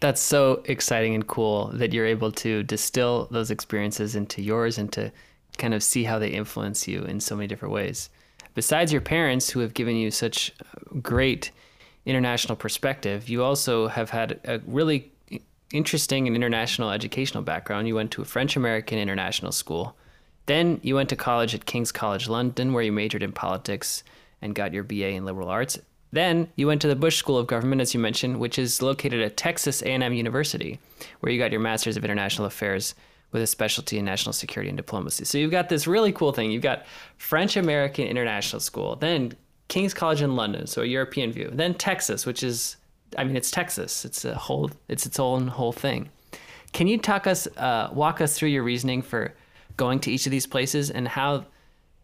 That's 0.00 0.20
so 0.20 0.62
exciting 0.66 1.14
and 1.14 1.26
cool 1.26 1.70
that 1.74 1.92
you're 1.92 2.06
able 2.06 2.30
to 2.32 2.62
distill 2.62 3.26
those 3.30 3.50
experiences 3.50 4.14
into 4.14 4.42
yours 4.42 4.76
and 4.76 4.92
to 4.92 5.10
kind 5.56 5.72
of 5.72 5.82
see 5.82 6.04
how 6.04 6.18
they 6.18 6.28
influence 6.28 6.86
you 6.86 7.04
in 7.04 7.20
so 7.20 7.36
many 7.36 7.46
different 7.46 7.72
ways. 7.72 8.10
Besides 8.54 8.92
your 8.92 9.00
parents, 9.00 9.50
who 9.50 9.60
have 9.60 9.72
given 9.72 9.96
you 9.96 10.10
such 10.10 10.52
great 11.00 11.50
international 12.04 12.56
perspective, 12.56 13.28
you 13.28 13.42
also 13.42 13.88
have 13.88 14.10
had 14.10 14.40
a 14.44 14.60
really 14.66 15.10
interesting 15.72 16.26
and 16.26 16.36
international 16.36 16.90
educational 16.90 17.42
background. 17.42 17.88
You 17.88 17.94
went 17.94 18.10
to 18.12 18.22
a 18.22 18.24
French 18.24 18.56
American 18.56 18.98
international 18.98 19.52
school. 19.52 19.96
Then 20.46 20.80
you 20.82 20.94
went 20.94 21.08
to 21.08 21.16
college 21.16 21.54
at 21.54 21.66
King's 21.66 21.92
College 21.92 22.28
London, 22.28 22.72
where 22.72 22.82
you 22.82 22.92
majored 22.92 23.22
in 23.22 23.32
politics 23.32 24.04
and 24.42 24.54
got 24.54 24.72
your 24.72 24.84
BA 24.84 25.08
in 25.08 25.24
liberal 25.24 25.48
arts. 25.48 25.78
Then 26.12 26.48
you 26.54 26.66
went 26.66 26.80
to 26.82 26.88
the 26.88 26.94
Bush 26.94 27.16
School 27.16 27.38
of 27.38 27.46
Government, 27.46 27.80
as 27.80 27.92
you 27.92 27.98
mentioned, 27.98 28.38
which 28.38 28.58
is 28.58 28.80
located 28.80 29.20
at 29.20 29.36
Texas 29.36 29.82
A&M 29.82 30.12
University, 30.12 30.78
where 31.20 31.32
you 31.32 31.38
got 31.38 31.50
your 31.50 31.60
Master's 31.60 31.96
of 31.96 32.04
International 32.04 32.46
Affairs 32.46 32.94
with 33.32 33.42
a 33.42 33.46
specialty 33.48 33.98
in 33.98 34.04
national 34.04 34.32
security 34.32 34.68
and 34.68 34.76
diplomacy. 34.76 35.24
So 35.24 35.38
you've 35.38 35.50
got 35.50 35.68
this 35.68 35.88
really 35.88 36.12
cool 36.12 36.32
thing. 36.32 36.52
You've 36.52 36.62
got 36.62 36.86
French 37.16 37.56
American 37.56 38.06
International 38.06 38.60
School, 38.60 38.94
then 38.94 39.32
King's 39.66 39.92
College 39.92 40.22
in 40.22 40.36
London, 40.36 40.68
so 40.68 40.82
a 40.82 40.86
European 40.86 41.32
view, 41.32 41.50
then 41.52 41.74
Texas, 41.74 42.26
which 42.26 42.44
is, 42.44 42.76
I 43.18 43.24
mean, 43.24 43.36
it's 43.36 43.50
Texas. 43.50 44.04
It's 44.04 44.24
a 44.24 44.36
whole, 44.36 44.70
it's 44.88 45.06
its 45.06 45.18
own 45.18 45.48
whole 45.48 45.72
thing. 45.72 46.10
Can 46.72 46.86
you 46.86 46.96
talk 46.96 47.26
us, 47.26 47.48
uh, 47.56 47.88
walk 47.92 48.20
us 48.20 48.38
through 48.38 48.50
your 48.50 48.62
reasoning 48.62 49.02
for 49.02 49.34
going 49.76 50.00
to 50.00 50.10
each 50.10 50.26
of 50.26 50.30
these 50.30 50.46
places 50.46 50.90
and 50.90 51.08
how 51.08 51.46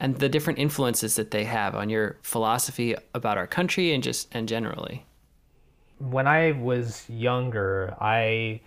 and 0.02 0.18
the 0.18 0.30
different 0.30 0.58
influences 0.58 1.16
that 1.16 1.30
they 1.30 1.44
have 1.44 1.74
on 1.74 1.90
your 1.90 2.16
philosophy 2.22 2.94
about 3.14 3.36
our 3.36 3.46
country 3.46 3.92
and 3.92 4.02
just 4.02 4.28
and 4.32 4.48
generally. 4.48 5.04
When 5.98 6.26
i 6.26 6.52
was 6.52 7.04
younger 7.08 7.94
i 8.00 8.60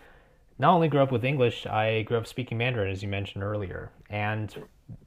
not 0.59 0.73
only 0.73 0.87
grew 0.87 1.01
up 1.01 1.11
with 1.11 1.25
english 1.25 1.65
i 1.65 2.03
grew 2.03 2.17
up 2.17 2.27
speaking 2.27 2.57
mandarin 2.57 2.91
as 2.91 3.01
you 3.01 3.09
mentioned 3.09 3.43
earlier. 3.43 3.91
And 4.09 4.55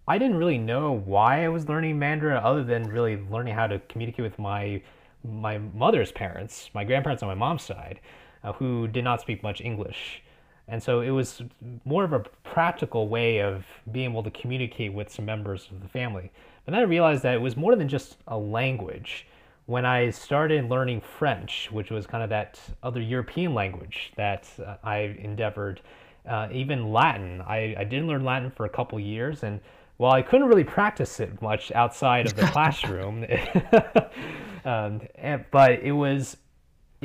i 0.08 0.18
didn't 0.18 0.36
really 0.36 0.58
know 0.58 0.92
why 0.92 1.44
i 1.44 1.48
was 1.48 1.68
learning 1.68 1.98
mandarin 1.98 2.42
other 2.42 2.64
than 2.64 2.84
really 2.84 3.16
learning 3.30 3.54
how 3.54 3.66
to 3.66 3.78
communicate 3.88 4.24
with 4.24 4.38
my 4.38 4.82
my 5.24 5.58
mother's 5.58 6.12
parents 6.12 6.70
my 6.74 6.84
grandparents 6.84 7.22
on 7.22 7.28
my 7.28 7.34
mom's 7.34 7.62
side 7.62 8.00
uh, 8.44 8.52
who 8.52 8.86
did 8.88 9.04
not 9.04 9.20
speak 9.20 9.42
much 9.42 9.60
english 9.60 10.22
and 10.68 10.82
so 10.82 11.00
it 11.00 11.10
was 11.10 11.42
more 11.84 12.04
of 12.04 12.12
a 12.12 12.20
practical 12.42 13.08
way 13.08 13.40
of 13.40 13.64
being 13.92 14.10
able 14.10 14.22
to 14.22 14.30
communicate 14.30 14.92
with 14.92 15.12
some 15.12 15.24
members 15.24 15.68
of 15.70 15.80
the 15.80 15.88
family. 15.88 16.30
But 16.64 16.72
then 16.72 16.80
I 16.80 16.84
realized 16.84 17.22
that 17.22 17.34
it 17.34 17.40
was 17.40 17.56
more 17.56 17.76
than 17.76 17.88
just 17.88 18.16
a 18.26 18.36
language. 18.36 19.26
When 19.66 19.84
I 19.84 20.10
started 20.10 20.68
learning 20.68 21.00
French, 21.00 21.70
which 21.70 21.90
was 21.90 22.06
kind 22.06 22.22
of 22.22 22.30
that 22.30 22.60
other 22.82 23.00
European 23.00 23.54
language 23.54 24.12
that 24.16 24.48
uh, 24.64 24.76
I 24.82 25.16
endeavored, 25.20 25.80
uh, 26.28 26.48
even 26.52 26.92
Latin, 26.92 27.40
I, 27.42 27.74
I 27.78 27.84
did 27.84 28.04
learn 28.04 28.24
Latin 28.24 28.50
for 28.50 28.66
a 28.66 28.68
couple 28.68 28.98
years. 28.98 29.44
And 29.44 29.60
while 29.98 30.12
I 30.12 30.22
couldn't 30.22 30.48
really 30.48 30.64
practice 30.64 31.20
it 31.20 31.40
much 31.40 31.70
outside 31.72 32.26
of 32.26 32.34
the 32.34 32.46
classroom, 32.52 33.24
um, 34.64 35.00
and, 35.14 35.44
but 35.52 35.80
it 35.80 35.92
was 35.92 36.36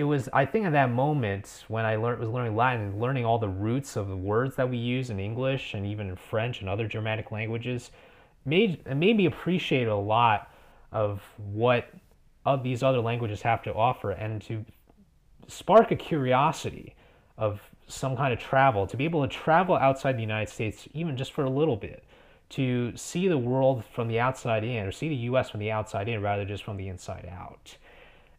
it 0.02 0.06
was 0.06 0.28
I 0.34 0.48
think 0.48 0.66
at 0.66 0.72
that 0.72 0.90
moment 0.90 1.64
when 1.68 1.86
I 1.86 1.96
learned 1.96 2.22
was 2.22 2.30
learning 2.30 2.56
Latin, 2.56 2.82
and 2.82 3.00
learning 3.00 3.24
all 3.24 3.38
the 3.38 3.48
roots 3.48 3.96
of 3.96 4.08
the 4.08 4.18
words 4.18 4.56
that 4.56 4.68
we 4.68 4.78
use 4.78 5.12
in 5.12 5.20
English 5.20 5.76
and 5.76 5.86
even 5.86 6.10
in 6.10 6.16
French 6.16 6.60
and 6.60 6.68
other 6.68 6.88
Germanic 6.88 7.32
languages, 7.32 7.92
made 8.44 8.84
made 8.98 9.16
me 9.16 9.28
appreciate 9.28 9.88
a 9.88 9.96
lot 9.96 10.52
of 10.92 11.22
what 11.38 11.94
of 12.48 12.64
these 12.64 12.82
other 12.82 13.00
languages 13.00 13.44
have 13.44 13.62
to 13.62 13.74
offer 13.76 14.10
and 14.10 14.42
to 14.42 14.66
spark 15.48 15.92
a 15.92 15.96
curiosity 15.96 16.96
of 17.38 17.62
some 17.88 18.18
kind 18.18 18.34
of 18.34 18.40
travel 18.40 18.88
to 18.88 18.98
be 18.98 19.06
able 19.06 19.22
to 19.22 19.32
travel 19.32 19.76
outside 19.76 20.18
the 20.18 20.22
United 20.22 20.52
States 20.52 20.88
even 20.96 21.16
just 21.16 21.32
for 21.32 21.44
a 21.44 21.50
little 21.50 21.76
bit 21.76 22.04
to 22.50 22.92
see 22.98 23.28
the 23.28 23.38
world 23.38 23.86
from 23.94 24.08
the 24.08 24.20
outside 24.20 24.64
in 24.64 24.84
or 24.84 24.92
see 24.92 25.10
the 25.10 25.16
US 25.30 25.52
from 25.52 25.60
the 25.60 25.70
outside 25.70 26.10
in 26.10 26.24
rather 26.24 26.44
just 26.44 26.64
from 26.64 26.78
the 26.78 26.88
inside 26.88 27.32
out 27.32 27.78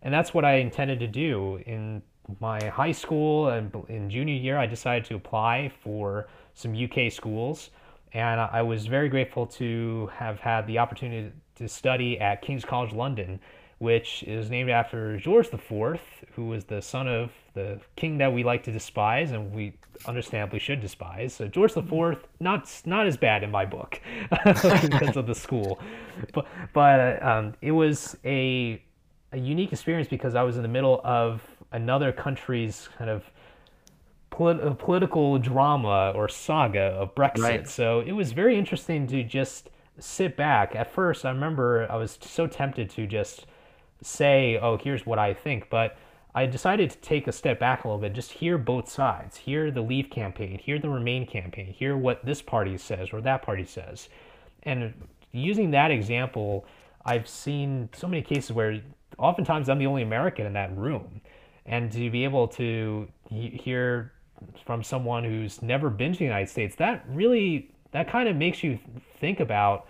and 0.03 0.13
that's 0.13 0.35
what 0.35 0.45
I 0.45 0.55
intended 0.55 1.01
to 1.01 1.07
do 1.07 1.61
in 1.67 2.03
my 2.41 2.65
high 2.67 2.93
school 2.93 3.49
and 3.49 3.73
in 3.89 4.11
junior 4.11 4.35
year. 4.35 4.59
I 4.59 4.67
decided 4.67 5.05
to 5.07 5.15
apply 5.15 5.73
for 5.83 6.29
some 6.55 6.75
UK 6.75 7.11
schools, 7.11 7.71
and 8.13 8.41
I 8.41 8.63
was 8.63 8.87
very 8.87 9.09
grateful 9.09 9.47
to 9.47 10.11
have 10.15 10.41
had 10.41 10.67
the 10.67 10.79
opportunity 10.79 11.33
to 11.57 11.69
study 11.69 12.19
at 12.21 12.43
King's 12.43 12.65
College 12.65 12.93
London, 12.93 13.41
which 13.79 14.23
is 14.25 14.51
named 14.51 14.71
after 14.71 15.17
George 15.19 15.49
IV, 15.53 16.01
who 16.35 16.47
was 16.47 16.65
the 16.65 16.81
son 16.83 17.09
of 17.09 17.31
the 17.55 17.81
king 17.97 18.19
that 18.19 18.33
we 18.33 18.45
like 18.45 18.63
to 18.65 18.73
despise 18.73 19.33
and 19.33 19.53
we 19.53 19.73
understandably 20.07 20.59
should 20.59 20.81
despise. 20.81 21.35
So 21.35 21.49
George 21.49 21.77
IV, 21.77 22.19
not 22.41 22.69
not 22.85 23.07
as 23.07 23.17
bad 23.17 23.43
in 23.43 23.51
my 23.51 23.65
book 23.65 24.01
because 24.45 25.17
of 25.17 25.27
the 25.27 25.35
school, 25.35 25.79
but 26.33 26.47
but 26.73 27.23
um, 27.23 27.55
it 27.61 27.73
was 27.73 28.17
a 28.25 28.83
a 29.33 29.39
unique 29.39 29.73
experience 29.73 30.09
because 30.09 30.35
I 30.35 30.43
was 30.43 30.57
in 30.57 30.63
the 30.63 30.69
middle 30.69 31.01
of 31.05 31.43
another 31.73 32.13
country's 32.13 32.89
kind 32.99 33.11
of 33.11 33.25
polit- 34.31 34.61
uh, 34.61 34.75
political 34.75 35.39
drama 35.39 36.13
or 36.15 36.29
saga 36.29 36.81
of 36.81 37.15
Brexit. 37.15 37.43
Right. 37.43 37.69
So 37.69 38.01
it 38.01 38.13
was 38.13 38.33
very 38.33 38.59
interesting 38.59 39.07
to 39.09 39.23
just 39.25 39.71
sit 39.99 40.37
back. 40.37 40.75
At 40.75 40.91
first, 40.91 41.25
I 41.25 41.31
remember 41.31 41.87
I 41.91 41.97
was 41.97 42.19
so 42.21 42.47
tempted 42.47 42.91
to 42.91 43.07
just 43.07 43.47
say, 44.03 44.59
"Oh, 44.61 44.77
here's 44.77 45.07
what 45.07 45.19
I 45.19 45.33
think," 45.33 45.71
but 45.71 45.97
I 46.35 46.47
decided 46.47 46.91
to 46.91 46.99
take 46.99 47.27
a 47.27 47.33
step 47.33 47.59
back 47.59 47.85
a 47.85 47.89
little 47.89 48.01
bit, 48.01 48.15
just 48.15 48.33
hear 48.33 48.57
both 48.57 48.89
sides, 48.89 49.37
hear 49.37 49.71
the 49.71 49.83
Leave 49.83 50.09
campaign, 50.09 50.59
hear 50.59 50.79
the 50.79 50.89
Remain 50.89 51.27
campaign, 51.27 51.67
hear 51.67 51.95
what 51.95 52.25
this 52.25 52.41
party 52.41 52.79
says 52.79 53.11
or 53.13 53.21
that 53.21 53.43
party 53.43 53.65
says, 53.65 54.09
and 54.63 54.95
using 55.33 55.71
that 55.73 55.91
example, 55.91 56.65
I've 57.05 57.29
seen 57.29 57.91
so 57.93 58.07
many 58.09 58.23
cases 58.23 58.53
where 58.53 58.81
oftentimes 59.19 59.69
I'm 59.69 59.79
the 59.79 59.87
only 59.87 60.03
American 60.03 60.47
in 60.47 60.53
that 60.55 60.77
room. 60.77 61.21
And 61.67 61.93
to 61.93 62.11
be 62.11 62.25
able 62.25 62.49
to 62.49 63.09
hear 63.29 64.13
from 64.65 64.83
someone 64.83 65.25
who's 65.25 65.63
never 65.63 65.91
been 65.91 66.13
to 66.13 66.19
the 66.19 66.25
United 66.25 66.49
States, 66.49 66.75
that 66.77 67.05
really, 67.09 67.71
that 67.93 68.09
kind 68.09 68.29
of 68.29 68.37
makes 68.37 68.65
you 68.65 68.79
think 69.21 69.41
about 69.41 69.87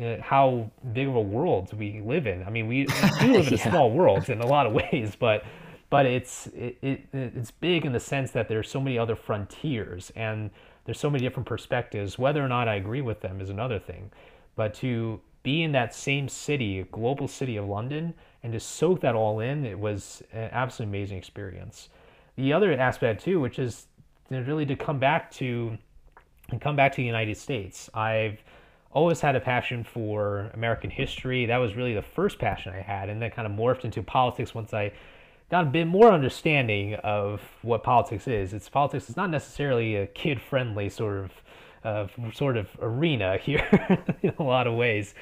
uh, 0.00 0.16
how 0.20 0.70
big 0.92 1.08
of 1.08 1.16
a 1.16 1.20
world 1.20 1.72
we 1.76 2.00
live 2.04 2.26
in. 2.26 2.44
I 2.44 2.50
mean, 2.50 2.66
we, 2.66 2.86
we 2.86 3.10
do 3.20 3.32
live 3.32 3.48
in 3.48 3.54
a 3.54 3.58
small 3.70 3.90
world 3.90 4.28
in 4.28 4.40
a 4.40 4.46
lot 4.46 4.66
of 4.66 4.72
ways, 4.72 5.16
but 5.18 5.44
but 5.90 6.06
it's 6.06 6.48
it, 6.48 6.76
it 6.82 7.06
it's 7.12 7.52
big 7.52 7.84
in 7.84 7.92
the 7.92 8.00
sense 8.00 8.32
that 8.32 8.48
there's 8.48 8.68
so 8.68 8.80
many 8.80 8.98
other 8.98 9.14
frontiers 9.14 10.10
and 10.16 10.50
there's 10.84 10.98
so 10.98 11.08
many 11.08 11.22
different 11.22 11.46
perspectives. 11.46 12.18
Whether 12.18 12.44
or 12.44 12.48
not 12.48 12.66
I 12.66 12.74
agree 12.74 13.00
with 13.00 13.20
them 13.20 13.40
is 13.40 13.50
another 13.50 13.78
thing, 13.78 14.10
but 14.56 14.74
to 14.74 15.20
be 15.44 15.62
in 15.62 15.70
that 15.72 15.94
same 15.94 16.28
city, 16.28 16.80
a 16.80 16.84
global 16.84 17.28
city 17.28 17.56
of 17.56 17.66
London, 17.66 18.14
and 18.44 18.52
to 18.52 18.60
soak 18.60 19.00
that 19.00 19.14
all 19.14 19.40
in, 19.40 19.64
it 19.64 19.80
was 19.80 20.22
an 20.32 20.50
absolutely 20.52 20.98
amazing 20.98 21.18
experience. 21.18 21.88
The 22.36 22.52
other 22.52 22.72
aspect 22.74 23.24
too, 23.24 23.40
which 23.40 23.58
is 23.58 23.86
really 24.30 24.66
to 24.66 24.76
come 24.76 24.98
back 24.98 25.30
to 25.32 25.78
and 26.50 26.60
come 26.60 26.76
back 26.76 26.92
to 26.92 26.96
the 26.96 27.04
United 27.04 27.38
States. 27.38 27.88
I've 27.94 28.38
always 28.92 29.20
had 29.20 29.34
a 29.34 29.40
passion 29.40 29.82
for 29.82 30.50
American 30.52 30.90
history. 30.90 31.46
That 31.46 31.56
was 31.56 31.74
really 31.74 31.94
the 31.94 32.02
first 32.02 32.38
passion 32.38 32.74
I 32.74 32.82
had, 32.82 33.08
and 33.08 33.20
then 33.20 33.30
kind 33.30 33.46
of 33.46 33.52
morphed 33.52 33.84
into 33.84 34.02
politics 34.02 34.54
once 34.54 34.74
I 34.74 34.92
got 35.50 35.64
a 35.64 35.70
bit 35.70 35.86
more 35.86 36.12
understanding 36.12 36.94
of 36.96 37.40
what 37.62 37.82
politics 37.82 38.28
is. 38.28 38.52
It's 38.52 38.68
politics 38.68 39.08
is 39.08 39.16
not 39.16 39.30
necessarily 39.30 39.96
a 39.96 40.06
kid-friendly 40.06 40.90
sort 40.90 41.24
of 41.24 41.32
uh, 41.82 42.06
sort 42.34 42.58
of 42.58 42.68
arena 42.80 43.36
here 43.42 43.98
in 44.22 44.34
a 44.38 44.42
lot 44.42 44.66
of 44.66 44.74
ways, 44.74 45.14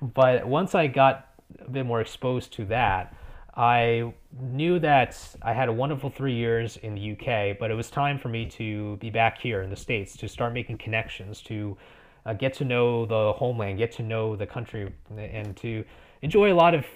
but 0.00 0.46
once 0.46 0.76
I 0.76 0.86
got 0.86 1.27
a 1.60 1.70
bit 1.70 1.86
more 1.86 2.00
exposed 2.00 2.52
to 2.54 2.64
that, 2.66 3.14
I 3.56 4.12
knew 4.40 4.78
that 4.78 5.18
I 5.42 5.52
had 5.52 5.68
a 5.68 5.72
wonderful 5.72 6.10
three 6.10 6.34
years 6.34 6.76
in 6.76 6.94
the 6.94 7.12
UK, 7.12 7.58
but 7.58 7.72
it 7.72 7.74
was 7.74 7.90
time 7.90 8.18
for 8.18 8.28
me 8.28 8.46
to 8.50 8.96
be 8.98 9.10
back 9.10 9.38
here 9.38 9.62
in 9.62 9.70
the 9.70 9.76
States 9.76 10.16
to 10.18 10.28
start 10.28 10.52
making 10.52 10.78
connections, 10.78 11.42
to 11.42 11.76
uh, 12.24 12.34
get 12.34 12.54
to 12.54 12.64
know 12.64 13.04
the 13.04 13.32
homeland, 13.32 13.78
get 13.78 13.90
to 13.92 14.02
know 14.04 14.36
the 14.36 14.46
country, 14.46 14.92
and 15.16 15.56
to 15.56 15.84
enjoy 16.22 16.52
a 16.52 16.54
lot 16.54 16.72
of 16.72 16.86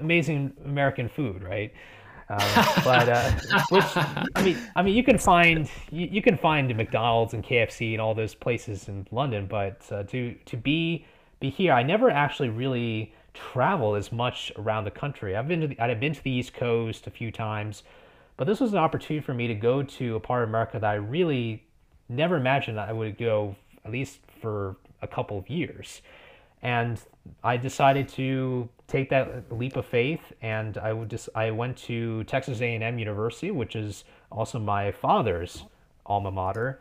amazing 0.00 0.52
American 0.64 1.08
food, 1.08 1.42
right? 1.42 1.72
Um, 2.28 2.38
but 2.84 3.08
uh, 3.08 3.32
which 3.70 3.84
I 4.36 4.42
mean, 4.44 4.58
I 4.76 4.82
mean, 4.82 4.94
you 4.94 5.02
can 5.02 5.18
find 5.18 5.68
you, 5.90 6.08
you 6.10 6.22
can 6.22 6.36
find 6.36 6.74
McDonald's 6.76 7.34
and 7.34 7.44
KFC 7.44 7.92
and 7.92 8.00
all 8.00 8.14
those 8.14 8.34
places 8.34 8.88
in 8.88 9.06
London, 9.10 9.46
but 9.46 9.82
uh, 9.90 10.04
to 10.04 10.34
to 10.46 10.56
be 10.56 11.04
be 11.40 11.50
here, 11.50 11.72
I 11.72 11.82
never 11.82 12.10
actually 12.10 12.48
really 12.48 13.12
traveled 13.34 13.96
as 13.96 14.12
much 14.12 14.52
around 14.56 14.84
the 14.84 14.90
country. 14.90 15.36
I've 15.36 15.48
been 15.48 15.60
to 15.60 15.66
the, 15.68 15.80
I've 15.80 16.00
been 16.00 16.14
to 16.14 16.22
the 16.22 16.30
East 16.30 16.54
Coast 16.54 17.06
a 17.06 17.10
few 17.10 17.30
times, 17.30 17.82
but 18.36 18.46
this 18.46 18.60
was 18.60 18.72
an 18.72 18.78
opportunity 18.78 19.24
for 19.24 19.34
me 19.34 19.46
to 19.46 19.54
go 19.54 19.82
to 19.82 20.16
a 20.16 20.20
part 20.20 20.42
of 20.42 20.48
America 20.48 20.78
that 20.78 20.90
I 20.90 20.94
really 20.94 21.64
never 22.08 22.36
imagined 22.36 22.78
I 22.78 22.92
would 22.92 23.18
go 23.18 23.56
at 23.84 23.90
least 23.90 24.20
for 24.40 24.76
a 25.00 25.06
couple 25.06 25.38
of 25.38 25.48
years. 25.48 26.02
And 26.62 27.00
I 27.42 27.56
decided 27.56 28.08
to 28.10 28.68
take 28.86 29.10
that 29.10 29.52
leap 29.52 29.76
of 29.76 29.84
faith, 29.86 30.20
and 30.42 30.78
I 30.78 30.92
would 30.92 31.10
just 31.10 31.28
I 31.34 31.50
went 31.50 31.76
to 31.78 32.22
Texas 32.24 32.60
A&M 32.60 32.98
University, 32.98 33.50
which 33.50 33.74
is 33.74 34.04
also 34.30 34.58
my 34.58 34.92
father's 34.92 35.64
alma 36.06 36.30
mater. 36.30 36.80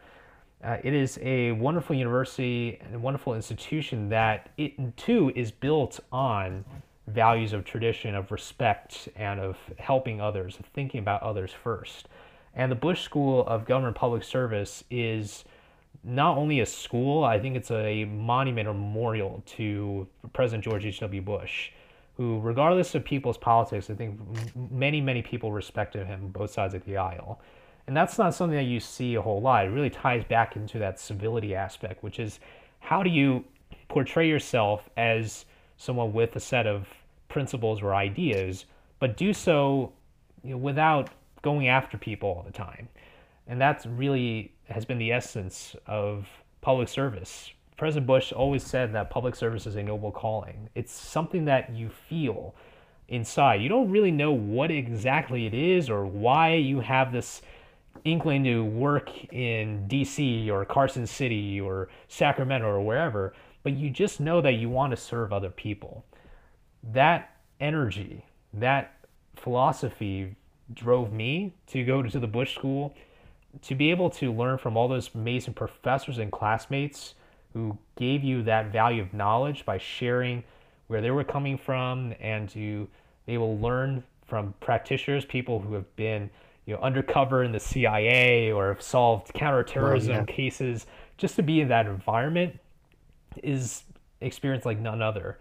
Uh, 0.63 0.77
it 0.83 0.93
is 0.93 1.17
a 1.23 1.51
wonderful 1.53 1.95
university 1.95 2.79
and 2.81 2.95
a 2.95 2.99
wonderful 2.99 3.33
institution 3.33 4.09
that 4.09 4.49
it 4.57 4.95
too 4.95 5.31
is 5.35 5.51
built 5.51 5.99
on 6.11 6.63
values 7.07 7.51
of 7.51 7.65
tradition, 7.65 8.13
of 8.13 8.31
respect, 8.31 9.09
and 9.15 9.39
of 9.39 9.57
helping 9.79 10.21
others, 10.21 10.59
of 10.59 10.65
thinking 10.67 10.99
about 10.99 11.21
others 11.23 11.51
first. 11.51 12.07
And 12.53 12.71
the 12.71 12.75
Bush 12.75 13.01
School 13.01 13.45
of 13.47 13.65
Government 13.65 13.95
Public 13.95 14.23
Service 14.23 14.83
is 14.91 15.45
not 16.03 16.37
only 16.37 16.59
a 16.59 16.65
school, 16.65 17.23
I 17.23 17.39
think 17.39 17.55
it's 17.55 17.71
a 17.71 18.05
monument 18.05 18.67
or 18.67 18.73
memorial 18.73 19.43
to 19.47 20.07
President 20.33 20.63
George 20.63 20.85
H.W. 20.85 21.21
Bush, 21.21 21.71
who, 22.17 22.39
regardless 22.39 22.93
of 22.95 23.03
people's 23.03 23.37
politics, 23.37 23.89
I 23.89 23.93
think 23.93 24.19
many, 24.71 25.01
many 25.01 25.21
people 25.21 25.51
respected 25.51 26.07
him 26.07 26.29
both 26.29 26.51
sides 26.51 26.73
of 26.73 26.83
the 26.85 26.97
aisle. 26.97 27.39
And 27.87 27.95
that's 27.95 28.17
not 28.17 28.33
something 28.33 28.57
that 28.57 28.63
you 28.63 28.79
see 28.79 29.15
a 29.15 29.21
whole 29.21 29.41
lot. 29.41 29.65
It 29.65 29.69
really 29.69 29.89
ties 29.89 30.23
back 30.23 30.55
into 30.55 30.79
that 30.79 30.99
civility 30.99 31.55
aspect, 31.55 32.03
which 32.03 32.19
is 32.19 32.39
how 32.79 33.03
do 33.03 33.09
you 33.09 33.43
portray 33.89 34.27
yourself 34.27 34.89
as 34.97 35.45
someone 35.77 36.13
with 36.13 36.35
a 36.35 36.39
set 36.39 36.67
of 36.67 36.87
principles 37.27 37.81
or 37.81 37.95
ideas, 37.95 38.65
but 38.99 39.17
do 39.17 39.33
so 39.33 39.91
you 40.43 40.51
know, 40.51 40.57
without 40.57 41.09
going 41.41 41.67
after 41.67 41.97
people 41.97 42.29
all 42.29 42.43
the 42.43 42.51
time. 42.51 42.87
And 43.47 43.59
that's 43.59 43.85
really 43.85 44.53
has 44.69 44.85
been 44.85 44.97
the 44.97 45.11
essence 45.11 45.75
of 45.87 46.27
public 46.61 46.87
service. 46.87 47.51
President 47.77 48.05
Bush 48.05 48.31
always 48.31 48.63
said 48.63 48.93
that 48.93 49.09
public 49.09 49.35
service 49.35 49.65
is 49.65 49.75
a 49.75 49.83
noble 49.83 50.11
calling. 50.11 50.69
It's 50.75 50.93
something 50.93 51.45
that 51.45 51.71
you 51.71 51.89
feel 51.89 52.53
inside. 53.07 53.61
You 53.61 53.69
don't 53.69 53.89
really 53.89 54.11
know 54.11 54.31
what 54.31 54.71
exactly 54.71 55.47
it 55.47 55.53
is 55.53 55.89
or 55.89 56.05
why 56.05 56.53
you 56.53 56.79
have 56.79 57.11
this 57.11 57.41
inkling 58.03 58.43
to 58.43 58.63
work 58.63 59.09
in 59.33 59.87
DC 59.87 60.49
or 60.49 60.65
Carson 60.65 61.05
City 61.05 61.59
or 61.61 61.89
Sacramento 62.07 62.67
or 62.67 62.81
wherever, 62.81 63.33
but 63.63 63.73
you 63.73 63.89
just 63.89 64.19
know 64.19 64.41
that 64.41 64.53
you 64.53 64.69
want 64.69 64.91
to 64.91 64.97
serve 64.97 65.31
other 65.31 65.49
people. 65.49 66.03
That 66.83 67.35
energy, 67.59 68.25
that 68.53 68.95
philosophy 69.35 70.35
drove 70.73 71.11
me 71.11 71.53
to 71.67 71.83
go 71.83 72.01
to 72.01 72.19
the 72.19 72.27
Bush 72.27 72.55
School 72.55 72.95
to 73.61 73.75
be 73.75 73.91
able 73.91 74.09
to 74.09 74.31
learn 74.31 74.57
from 74.57 74.77
all 74.77 74.87
those 74.87 75.09
amazing 75.13 75.53
professors 75.53 76.17
and 76.17 76.31
classmates 76.31 77.15
who 77.53 77.77
gave 77.97 78.23
you 78.23 78.43
that 78.43 78.71
value 78.71 79.01
of 79.01 79.13
knowledge 79.13 79.65
by 79.65 79.77
sharing 79.77 80.43
where 80.87 81.01
they 81.01 81.11
were 81.11 81.23
coming 81.23 81.57
from 81.57 82.13
and 82.19 82.49
to 82.49 82.87
be 83.25 83.33
able 83.33 83.55
to 83.55 83.61
learn 83.61 84.03
from 84.25 84.53
practitioners, 84.61 85.25
people 85.25 85.59
who 85.59 85.73
have 85.73 85.95
been 85.97 86.29
you 86.71 86.77
know 86.77 86.83
undercover 86.83 87.43
in 87.43 87.51
the 87.51 87.59
CIA 87.59 88.49
or 88.49 88.69
have 88.69 88.81
solved 88.81 89.33
counterterrorism 89.33 90.11
yeah. 90.11 90.23
cases, 90.23 90.85
just 91.17 91.35
to 91.35 91.43
be 91.43 91.59
in 91.59 91.67
that 91.67 91.85
environment 91.85 92.57
is 93.43 93.83
experience 94.21 94.65
like 94.65 94.79
none 94.79 95.01
other. 95.01 95.37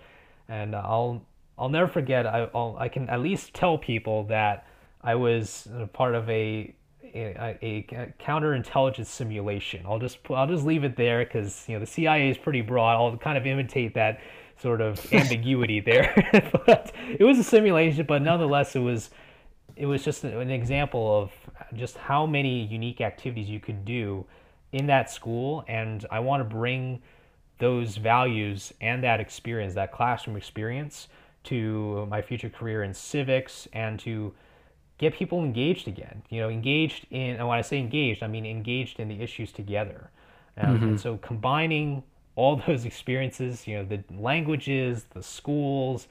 And 0.49 0.75
I'll 0.75 1.23
I'll 1.57 1.69
never 1.69 1.87
forget. 1.87 2.27
I 2.27 2.49
I'll, 2.53 2.77
I 2.81 2.89
can 2.89 3.09
at 3.09 3.21
least 3.21 3.55
tell 3.55 3.79
people 3.79 4.25
that 4.25 4.67
I 5.03 5.15
was 5.15 5.69
part 5.93 6.17
of 6.17 6.29
a 6.29 6.75
a, 7.15 7.59
a 7.63 8.15
counterintelligence 8.21 9.07
simulation. 9.07 9.85
I'll 9.87 10.01
just 10.01 10.19
I'll 10.31 10.49
just 10.49 10.65
leave 10.65 10.83
it 10.83 10.97
there 10.97 11.25
because 11.25 11.65
you 11.69 11.75
know 11.75 11.81
the 11.81 11.87
CIA 11.87 12.29
is 12.29 12.39
pretty 12.39 12.61
broad. 12.61 12.97
I'll 12.97 13.17
kind 13.17 13.39
of 13.39 13.47
imitate 13.47 13.95
that 13.95 14.19
sort 14.61 14.81
of 14.81 15.01
ambiguity 15.13 15.79
there. 15.79 16.13
but 16.67 16.93
it 17.09 17.23
was 17.23 17.39
a 17.39 17.45
simulation, 17.45 18.05
but 18.05 18.21
nonetheless, 18.21 18.75
it 18.75 18.81
was 18.81 19.11
it 19.81 19.87
was 19.87 20.05
just 20.05 20.25
an 20.25 20.51
example 20.51 21.23
of 21.23 21.33
just 21.75 21.97
how 21.97 22.27
many 22.27 22.65
unique 22.65 23.01
activities 23.01 23.49
you 23.49 23.61
could 23.61 23.87
do 23.87 24.27
in 24.73 24.87
that 24.87 25.11
school, 25.11 25.65
and 25.69 26.05
I 26.11 26.21
want 26.21 26.43
to 26.43 26.45
bring 26.45 27.01
those 27.59 27.97
values 27.97 28.75
and 28.83 29.03
that 29.05 29.21
experience, 29.21 29.73
that 29.75 29.91
classroom 29.91 30.37
experience, 30.37 31.09
to 31.45 32.07
my 32.11 32.21
future 32.21 32.51
career 32.51 32.83
in 32.83 32.93
civics 32.93 33.67
and 33.73 33.99
to 34.01 34.35
get 34.99 35.15
people 35.15 35.43
engaged 35.43 35.89
again. 35.89 36.23
You 36.29 36.43
know, 36.43 36.51
engaged 36.51 37.07
in, 37.11 37.37
and 37.37 37.49
when 37.49 37.57
I 37.57 37.63
say 37.63 37.79
engaged, 37.79 38.23
I 38.23 38.27
mean 38.27 38.45
engaged 38.45 39.01
in 39.01 39.09
the 39.09 39.23
issues 39.23 39.51
together. 39.51 40.11
Um, 40.59 40.83
And 40.83 41.01
so 41.01 41.17
combining 41.17 42.03
all 42.37 42.57
those 42.67 42.85
experiences, 42.85 43.67
you 43.67 43.79
know, 43.79 43.85
the 43.85 44.05
languages, 44.15 45.07
the 45.15 45.23
schools, 45.23 46.07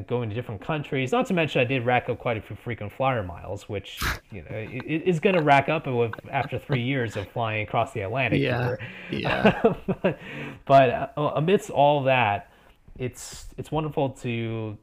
going 0.00 0.28
to 0.28 0.34
different 0.34 0.60
countries. 0.60 1.12
Not 1.12 1.26
to 1.26 1.34
mention, 1.34 1.60
I 1.60 1.64
did 1.64 1.84
rack 1.84 2.08
up 2.08 2.18
quite 2.18 2.36
a 2.36 2.40
few 2.40 2.56
frequent 2.56 2.92
flyer 2.92 3.22
miles, 3.22 3.68
which 3.68 4.02
you 4.30 4.42
know 4.42 4.66
is 4.84 5.20
going 5.20 5.36
to 5.36 5.42
rack 5.42 5.68
up 5.68 5.86
with- 5.86 6.12
after 6.30 6.58
three 6.58 6.82
years 6.82 7.16
of 7.16 7.28
flying 7.28 7.62
across 7.62 7.92
the 7.92 8.00
Atlantic. 8.00 8.40
Yeah, 8.40 8.76
yeah. 9.10 9.74
but 10.02 10.18
but 10.66 11.12
uh, 11.16 11.32
amidst 11.36 11.70
all 11.70 12.02
that, 12.04 12.50
it's 12.98 13.46
it's 13.56 13.70
wonderful 13.70 14.10
to 14.10 14.76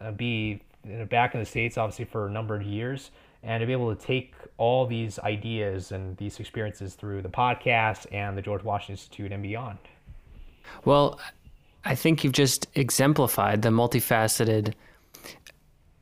uh, 0.00 0.12
be 0.12 0.60
you 0.84 0.96
know, 0.98 1.06
back 1.06 1.34
in 1.34 1.40
the 1.40 1.46
states, 1.46 1.78
obviously 1.78 2.04
for 2.04 2.26
a 2.26 2.30
number 2.30 2.54
of 2.54 2.62
years, 2.62 3.10
and 3.42 3.60
to 3.60 3.66
be 3.66 3.72
able 3.72 3.94
to 3.94 4.06
take 4.06 4.34
all 4.56 4.86
these 4.86 5.18
ideas 5.20 5.92
and 5.92 6.16
these 6.16 6.38
experiences 6.40 6.94
through 6.94 7.22
the 7.22 7.28
podcast 7.28 8.06
and 8.12 8.36
the 8.36 8.42
George 8.42 8.62
Washington 8.62 8.92
Institute 8.92 9.32
and 9.32 9.42
beyond. 9.42 9.78
Well, 10.84 11.20
I 11.84 11.94
think 11.94 12.24
you've 12.24 12.32
just 12.32 12.66
exemplified 12.74 13.62
the 13.62 13.68
multifaceted 13.68 14.74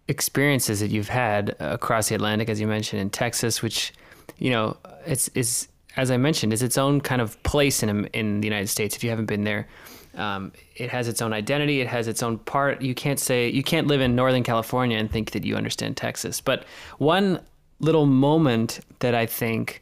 experiences 0.08 0.80
that 0.80 0.90
you've 0.90 1.08
had 1.08 1.56
across 1.58 2.08
the 2.08 2.14
Atlantic, 2.14 2.48
as 2.48 2.60
you 2.60 2.66
mentioned 2.66 3.00
in 3.00 3.10
Texas, 3.10 3.62
which, 3.62 3.92
you 4.38 4.50
know, 4.50 4.76
it's 5.06 5.28
is 5.28 5.68
as 5.96 6.10
I 6.10 6.16
mentioned, 6.16 6.52
is 6.52 6.62
its 6.62 6.78
own 6.78 7.00
kind 7.00 7.20
of 7.20 7.42
place 7.42 7.82
in 7.82 8.06
in 8.06 8.40
the 8.40 8.46
United 8.46 8.68
States. 8.68 8.96
If 8.96 9.04
you 9.04 9.10
haven't 9.10 9.26
been 9.26 9.44
there, 9.44 9.68
um, 10.14 10.52
it 10.76 10.90
has 10.90 11.08
its 11.08 11.20
own 11.22 11.32
identity. 11.32 11.80
It 11.80 11.88
has 11.88 12.08
its 12.08 12.22
own 12.22 12.38
part. 12.38 12.82
You 12.82 12.94
can't 12.94 13.18
say 13.18 13.48
you 13.48 13.62
can't 13.62 13.86
live 13.86 14.00
in 14.00 14.14
Northern 14.14 14.42
California 14.42 14.98
and 14.98 15.10
think 15.10 15.32
that 15.32 15.44
you 15.44 15.56
understand 15.56 15.96
Texas. 15.96 16.40
But 16.40 16.64
one 16.98 17.40
little 17.80 18.06
moment 18.06 18.80
that 19.00 19.14
I 19.14 19.26
think 19.26 19.81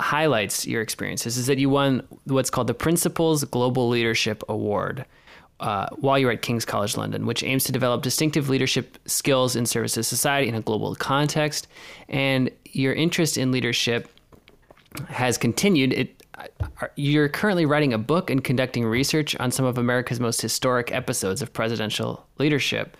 highlights 0.00 0.66
your 0.66 0.82
experiences 0.82 1.36
is 1.36 1.46
that 1.46 1.58
you 1.58 1.70
won 1.70 2.06
what's 2.24 2.50
called 2.50 2.66
the 2.66 2.74
Principal's 2.74 3.44
Global 3.44 3.88
Leadership 3.88 4.42
Award, 4.48 5.06
uh, 5.60 5.86
while 5.96 6.18
you 6.18 6.26
were 6.26 6.32
at 6.32 6.42
King's 6.42 6.64
College 6.64 6.96
London, 6.96 7.24
which 7.24 7.42
aims 7.42 7.64
to 7.64 7.72
develop 7.72 8.02
distinctive 8.02 8.48
leadership 8.48 8.98
skills 9.06 9.56
in 9.56 9.64
service 9.64 9.94
to 9.94 10.02
society 10.02 10.48
in 10.48 10.54
a 10.54 10.60
global 10.60 10.94
context. 10.94 11.66
And 12.08 12.50
your 12.72 12.92
interest 12.92 13.38
in 13.38 13.52
leadership 13.52 14.08
has 15.08 15.38
continued. 15.38 15.92
It, 15.94 16.22
you're 16.96 17.30
currently 17.30 17.64
writing 17.64 17.94
a 17.94 17.98
book 17.98 18.28
and 18.28 18.44
conducting 18.44 18.84
research 18.84 19.34
on 19.36 19.50
some 19.50 19.64
of 19.64 19.78
America's 19.78 20.20
most 20.20 20.42
historic 20.42 20.92
episodes 20.92 21.40
of 21.40 21.52
presidential 21.52 22.26
leadership. 22.38 22.96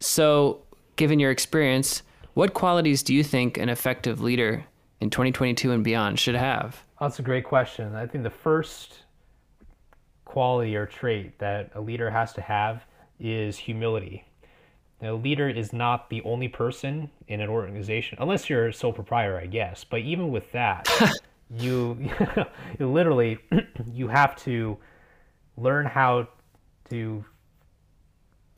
So, 0.00 0.62
given 0.96 1.20
your 1.20 1.30
experience, 1.30 2.02
what 2.32 2.54
qualities 2.54 3.02
do 3.02 3.14
you 3.14 3.22
think 3.22 3.58
an 3.58 3.68
effective 3.68 4.20
leader 4.20 4.64
in 5.00 5.10
2022 5.10 5.72
and 5.72 5.84
beyond 5.84 6.18
should 6.18 6.34
have? 6.34 6.84
That's 7.00 7.18
a 7.18 7.22
great 7.22 7.44
question. 7.44 7.94
I 7.94 8.06
think 8.06 8.24
the 8.24 8.30
first 8.30 9.04
quality 10.24 10.74
or 10.76 10.86
trait 10.86 11.38
that 11.38 11.70
a 11.74 11.80
leader 11.80 12.10
has 12.10 12.32
to 12.34 12.40
have 12.40 12.84
is 13.20 13.56
humility. 13.56 14.24
A 15.02 15.12
leader 15.12 15.48
is 15.48 15.72
not 15.72 16.08
the 16.08 16.22
only 16.22 16.48
person 16.48 17.10
in 17.28 17.40
an 17.40 17.48
organization, 17.48 18.16
unless 18.20 18.48
you're 18.48 18.68
a 18.68 18.72
sole 18.72 18.92
proprietor, 18.92 19.38
I 19.38 19.46
guess. 19.46 19.84
But 19.84 20.00
even 20.00 20.30
with 20.30 20.50
that, 20.52 20.88
you, 21.50 21.98
you 22.78 22.88
literally 22.88 23.38
you 23.92 24.08
have 24.08 24.36
to 24.44 24.78
learn 25.56 25.86
how 25.86 26.28
to 26.90 27.24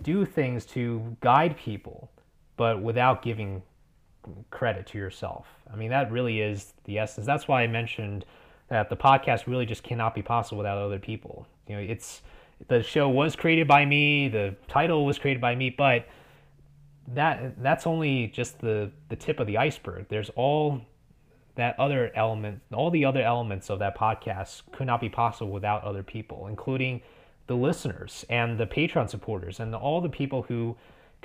do 0.03 0.25
things 0.25 0.67
to 0.67 1.17
guide 1.21 1.57
people, 1.57 2.11
but 2.57 2.83
without 2.83 3.23
giving 3.23 3.63
credit 4.51 4.87
to 4.89 4.99
yourself. 4.99 5.47
I 5.73 5.77
mean, 5.77 5.91
that 5.91 6.11
really 6.11 6.41
is 6.41 6.75
the 6.85 6.99
essence. 6.99 7.27
That's 7.27 7.49
why 7.49 7.63
I 7.63 7.67
mentioned 7.67 8.25
that 8.69 8.89
the 8.89 8.97
podcast 8.97 9.47
really 9.47 9.67
just 9.67 9.83
cannot 9.83 10.15
be 10.15 10.23
possible 10.23 10.59
without 10.59 10.79
other 10.79 10.99
people. 10.99 11.47
You 11.69 11.77
know, 11.77 11.83
it's 11.83 12.23
the 12.69 12.83
show 12.83 13.09
was 13.09 13.37
created 13.37 13.69
by 13.69 13.85
me, 13.85 14.29
the 14.29 14.57
title 14.69 15.05
was 15.05 15.19
created 15.19 15.41
by 15.41 15.55
me, 15.55 15.71
but 15.71 16.07
that 17.15 17.63
that's 17.63 17.87
only 17.87 18.29
just 18.29 18.59
the 18.61 18.91
the 19.09 19.17
tip 19.17 19.39
of 19.39 19.47
the 19.47 19.59
iceberg. 19.59 20.07
There's 20.09 20.31
all 20.31 20.81
that 21.55 21.79
other 21.79 22.11
element, 22.15 22.61
all 22.73 22.91
the 22.91 23.05
other 23.05 23.23
elements 23.23 23.71
of 23.71 23.79
that 23.79 23.97
podcast 23.97 24.63
could 24.73 24.87
not 24.87 25.01
be 25.01 25.09
possible 25.09 25.51
without 25.51 25.83
other 25.85 26.03
people, 26.03 26.47
including 26.49 27.01
the 27.47 27.55
listeners 27.55 28.25
and 28.29 28.59
the 28.59 28.67
Patreon 28.67 29.09
supporters 29.09 29.61
and 29.61 29.75
all 29.75 30.01
the 30.01 30.09
people 30.09 30.43
who 30.43 30.77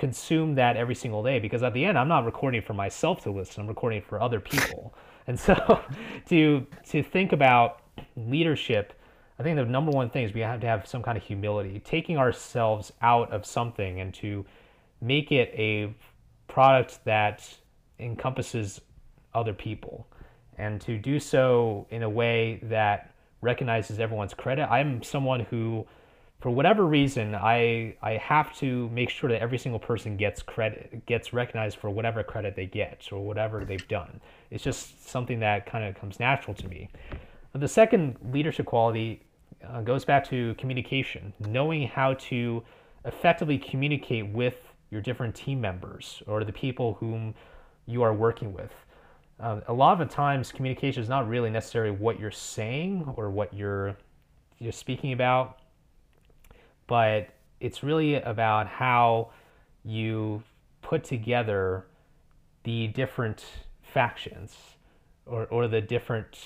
consume 0.01 0.55
that 0.55 0.75
every 0.75 0.95
single 0.95 1.21
day 1.21 1.37
because 1.37 1.61
at 1.61 1.73
the 1.73 1.85
end 1.85 1.95
I'm 1.97 2.07
not 2.07 2.25
recording 2.25 2.61
for 2.61 2.73
myself 2.73 3.21
to 3.23 3.31
listen 3.31 3.61
I'm 3.61 3.67
recording 3.67 4.01
for 4.01 4.21
other 4.21 4.39
people. 4.39 4.95
And 5.27 5.39
so 5.39 5.79
to 6.29 6.65
to 6.89 7.03
think 7.03 7.31
about 7.31 7.81
leadership 8.15 8.99
I 9.41 9.43
think 9.43 9.55
the 9.57 9.65
number 9.65 9.91
one 9.91 10.09
thing 10.09 10.25
is 10.25 10.33
we 10.33 10.41
have 10.41 10.59
to 10.61 10.67
have 10.67 10.87
some 10.87 11.03
kind 11.03 11.17
of 11.17 11.23
humility 11.23 11.79
taking 11.79 12.17
ourselves 12.17 12.91
out 13.01 13.31
of 13.31 13.45
something 13.45 13.99
and 13.99 14.13
to 14.15 14.45
make 14.99 15.31
it 15.31 15.51
a 15.55 15.93
product 16.47 16.99
that 17.05 17.47
encompasses 17.99 18.81
other 19.33 19.53
people. 19.53 20.07
And 20.57 20.79
to 20.81 20.97
do 20.97 21.19
so 21.19 21.87
in 21.89 22.03
a 22.03 22.09
way 22.09 22.59
that 22.63 23.15
recognizes 23.41 23.99
everyone's 23.99 24.35
credit. 24.35 24.67
I'm 24.69 25.01
someone 25.01 25.39
who 25.39 25.87
for 26.41 26.49
whatever 26.49 26.85
reason, 26.85 27.35
I 27.35 27.95
I 28.01 28.13
have 28.13 28.57
to 28.57 28.89
make 28.89 29.11
sure 29.11 29.29
that 29.29 29.41
every 29.41 29.59
single 29.59 29.79
person 29.79 30.17
gets 30.17 30.41
credit, 30.41 31.05
gets 31.05 31.33
recognized 31.33 31.77
for 31.77 31.89
whatever 31.91 32.23
credit 32.23 32.55
they 32.55 32.65
get 32.65 33.07
or 33.11 33.23
whatever 33.23 33.63
they've 33.63 33.87
done. 33.87 34.19
It's 34.49 34.63
just 34.63 35.07
something 35.07 35.39
that 35.41 35.67
kind 35.67 35.85
of 35.85 35.93
comes 35.95 36.19
natural 36.19 36.55
to 36.55 36.67
me. 36.67 36.89
The 37.53 37.67
second 37.67 38.17
leadership 38.31 38.65
quality 38.65 39.21
uh, 39.67 39.81
goes 39.81 40.03
back 40.03 40.27
to 40.29 40.55
communication, 40.55 41.31
knowing 41.39 41.87
how 41.87 42.15
to 42.15 42.63
effectively 43.05 43.59
communicate 43.59 44.27
with 44.27 44.55
your 44.89 45.01
different 45.01 45.35
team 45.35 45.61
members 45.61 46.23
or 46.25 46.43
the 46.43 46.53
people 46.53 46.95
whom 46.95 47.35
you 47.85 48.01
are 48.01 48.13
working 48.13 48.51
with. 48.51 48.71
Uh, 49.39 49.61
a 49.67 49.73
lot 49.73 49.99
of 49.99 50.07
the 50.07 50.13
times, 50.13 50.51
communication 50.51 51.03
is 51.03 51.09
not 51.09 51.27
really 51.27 51.51
necessarily 51.51 51.91
what 51.91 52.19
you're 52.19 52.31
saying 52.31 53.13
or 53.15 53.29
what 53.29 53.53
you're 53.53 53.95
you're 54.57 54.71
speaking 54.71 55.13
about 55.13 55.60
but 56.91 57.29
it's 57.61 57.83
really 57.83 58.15
about 58.15 58.67
how 58.67 59.29
you 59.85 60.43
put 60.81 61.05
together 61.05 61.85
the 62.65 62.87
different 62.87 63.45
factions 63.81 64.57
or, 65.25 65.45
or 65.45 65.69
the 65.69 65.79
different 65.79 66.37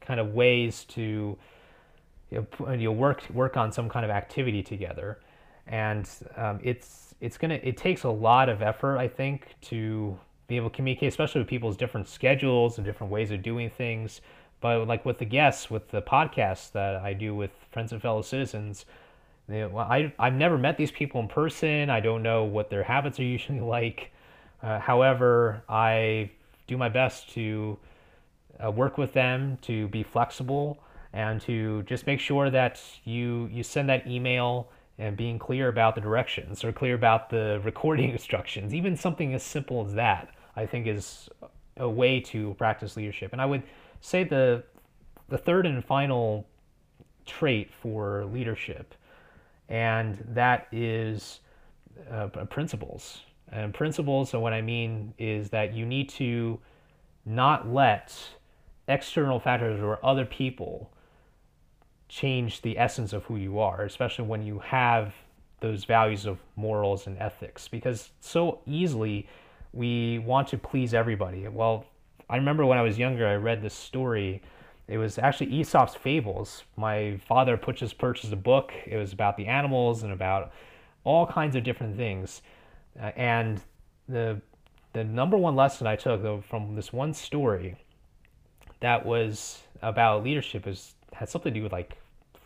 kind 0.00 0.18
of 0.18 0.34
ways 0.34 0.82
to 0.82 1.38
you 2.32 2.44
know, 2.58 2.72
you 2.72 2.90
work 2.90 3.22
work 3.32 3.56
on 3.56 3.70
some 3.70 3.88
kind 3.88 4.04
of 4.04 4.10
activity 4.10 4.64
together. 4.64 5.20
And 5.68 6.10
um, 6.36 6.58
it's 6.64 7.14
it's 7.20 7.38
gonna 7.38 7.60
it 7.62 7.76
takes 7.76 8.02
a 8.02 8.10
lot 8.10 8.48
of 8.48 8.62
effort 8.62 8.98
I 8.98 9.06
think 9.06 9.54
to 9.70 10.18
be 10.48 10.56
able 10.56 10.70
to 10.70 10.74
communicate 10.74 11.10
especially 11.10 11.40
with 11.40 11.48
people's 11.48 11.76
different 11.76 12.08
schedules 12.08 12.78
and 12.78 12.84
different 12.84 13.12
ways 13.12 13.30
of 13.30 13.44
doing 13.44 13.70
things. 13.70 14.22
But 14.60 14.88
like 14.88 15.04
with 15.04 15.18
the 15.18 15.24
guests 15.24 15.70
with 15.70 15.92
the 15.92 16.02
podcast 16.02 16.72
that 16.72 16.96
I 16.96 17.12
do 17.12 17.32
with 17.32 17.52
friends 17.70 17.92
and 17.92 18.02
fellow 18.02 18.22
citizens 18.22 18.86
well, 19.48 19.78
I, 19.78 20.12
I've 20.18 20.34
never 20.34 20.56
met 20.56 20.76
these 20.76 20.90
people 20.90 21.20
in 21.20 21.28
person. 21.28 21.90
I 21.90 22.00
don't 22.00 22.22
know 22.22 22.44
what 22.44 22.70
their 22.70 22.82
habits 22.82 23.18
are 23.20 23.24
usually 23.36 23.60
like. 23.60 24.10
Uh, 24.62 24.78
however, 24.78 25.62
I 25.68 26.30
do 26.66 26.76
my 26.78 26.88
best 26.88 27.30
to 27.30 27.78
uh, 28.64 28.70
work 28.70 28.96
with 28.96 29.12
them, 29.12 29.58
to 29.62 29.88
be 29.88 30.02
flexible, 30.02 30.78
and 31.12 31.40
to 31.42 31.82
just 31.82 32.06
make 32.06 32.20
sure 32.20 32.50
that 32.50 32.80
you, 33.04 33.48
you 33.52 33.62
send 33.62 33.88
that 33.88 34.06
email 34.06 34.70
and 34.98 35.16
being 35.16 35.38
clear 35.38 35.68
about 35.68 35.94
the 35.94 36.00
directions 36.00 36.64
or 36.64 36.72
clear 36.72 36.94
about 36.94 37.28
the 37.28 37.60
recording 37.64 38.10
instructions. 38.10 38.72
Even 38.72 38.96
something 38.96 39.34
as 39.34 39.42
simple 39.42 39.84
as 39.84 39.94
that, 39.94 40.30
I 40.56 40.66
think, 40.66 40.86
is 40.86 41.28
a 41.76 41.88
way 41.88 42.20
to 42.20 42.54
practice 42.54 42.96
leadership. 42.96 43.32
And 43.32 43.42
I 43.42 43.46
would 43.46 43.64
say 44.00 44.24
the, 44.24 44.62
the 45.28 45.38
third 45.38 45.66
and 45.66 45.84
final 45.84 46.46
trait 47.26 47.70
for 47.82 48.24
leadership 48.26 48.94
and 49.68 50.22
that 50.30 50.68
is 50.72 51.40
uh, 52.10 52.26
principles. 52.50 53.20
And 53.50 53.72
principles, 53.72 54.32
and 54.34 54.42
what 54.42 54.52
I 54.52 54.62
mean 54.62 55.14
is 55.18 55.50
that 55.50 55.74
you 55.74 55.86
need 55.86 56.08
to 56.10 56.58
not 57.24 57.68
let 57.68 58.16
external 58.88 59.38
factors 59.38 59.80
or 59.80 60.04
other 60.04 60.24
people 60.24 60.90
change 62.08 62.62
the 62.62 62.78
essence 62.78 63.12
of 63.12 63.24
who 63.24 63.36
you 63.36 63.58
are, 63.58 63.82
especially 63.82 64.26
when 64.26 64.42
you 64.42 64.58
have 64.58 65.14
those 65.60 65.84
values 65.84 66.26
of 66.26 66.38
morals 66.56 67.06
and 67.06 67.16
ethics, 67.18 67.68
because 67.68 68.10
so 68.20 68.60
easily 68.66 69.26
we 69.72 70.18
want 70.18 70.48
to 70.48 70.58
please 70.58 70.92
everybody. 70.92 71.48
Well, 71.48 71.86
I 72.28 72.36
remember 72.36 72.66
when 72.66 72.78
I 72.78 72.82
was 72.82 72.98
younger, 72.98 73.26
I 73.26 73.34
read 73.36 73.62
this 73.62 73.74
story 73.74 74.42
it 74.86 74.98
was 74.98 75.18
actually 75.18 75.46
Aesop's 75.54 75.94
Fables. 75.94 76.64
My 76.76 77.18
father 77.26 77.56
purchased 77.56 77.98
purchased 77.98 78.32
a 78.32 78.36
book. 78.36 78.72
It 78.86 78.96
was 78.96 79.12
about 79.12 79.36
the 79.36 79.46
animals 79.46 80.02
and 80.02 80.12
about 80.12 80.52
all 81.04 81.26
kinds 81.26 81.56
of 81.56 81.64
different 81.64 81.96
things. 81.96 82.42
Uh, 83.00 83.10
and 83.16 83.60
the 84.08 84.40
the 84.92 85.04
number 85.04 85.36
one 85.36 85.56
lesson 85.56 85.86
I 85.86 85.96
took 85.96 86.22
though 86.22 86.40
from 86.40 86.74
this 86.74 86.92
one 86.92 87.14
story 87.14 87.76
that 88.80 89.04
was 89.04 89.62
about 89.82 90.22
leadership 90.22 90.66
is 90.66 90.94
had 91.12 91.28
something 91.28 91.52
to 91.52 91.58
do 91.58 91.62
with 91.62 91.72
like 91.72 91.96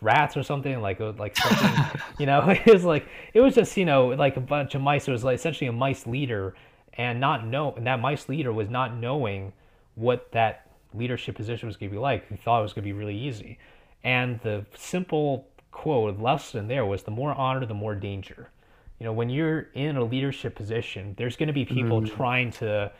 rats 0.01 0.37
or 0.37 0.43
something 0.43 0.81
like 0.81 1.01
uh, 1.01 1.13
like 1.13 1.37
something 1.43 2.01
you 2.19 2.27
know 2.27 2.49
it 2.49 2.73
was 2.73 2.85
like 2.85 3.07
it 3.35 3.41
was 3.41 3.55
just 3.55 3.77
you 3.77 3.85
know 3.85 4.09
like 4.09 4.37
a 4.37 4.41
bunch 4.41 4.75
of 4.75 4.81
mice 4.81 5.09
it 5.09 5.11
was 5.11 5.25
like 5.25 5.35
essentially 5.35 5.69
a 5.69 5.73
mice 5.73 6.07
leader 6.07 6.55
and 6.95 7.21
not 7.21 7.47
know 7.47 7.73
and 7.77 7.87
that 7.87 8.01
mice 8.01 8.29
leader 8.29 8.53
was 8.53 8.71
not 8.71 8.97
knowing 8.97 9.53
what 9.97 10.31
that 10.33 10.68
leadership 10.95 11.37
position 11.37 11.67
was 11.67 11.77
going 11.77 11.91
to 11.91 11.95
be 11.95 12.01
like. 12.01 12.29
He 12.29 12.37
thought 12.37 12.61
it 12.61 12.63
was 12.63 12.73
going 12.73 12.85
to 12.85 12.89
be 12.89 12.93
really 12.93 13.17
easy. 13.17 13.59
And 14.05 14.41
the 14.41 14.65
simple 14.77 15.49
quote, 15.71 16.19
lesson 16.19 16.69
there 16.69 16.87
was 16.87 17.03
the 17.03 17.11
more 17.11 17.35
honor, 17.35 17.65
the 17.67 17.75
more 17.75 17.95
danger. 17.95 18.51
You 18.99 19.05
know, 19.05 19.13
when 19.13 19.31
you're 19.31 19.69
in 19.75 19.97
a 19.97 20.05
leadership 20.05 20.57
position, 20.57 21.15
there's 21.17 21.37
going 21.37 21.47
to 21.47 21.53
be 21.53 21.65
people 21.65 22.01
mm-hmm. 22.01 22.17
trying 22.17 22.51
to 22.53 22.91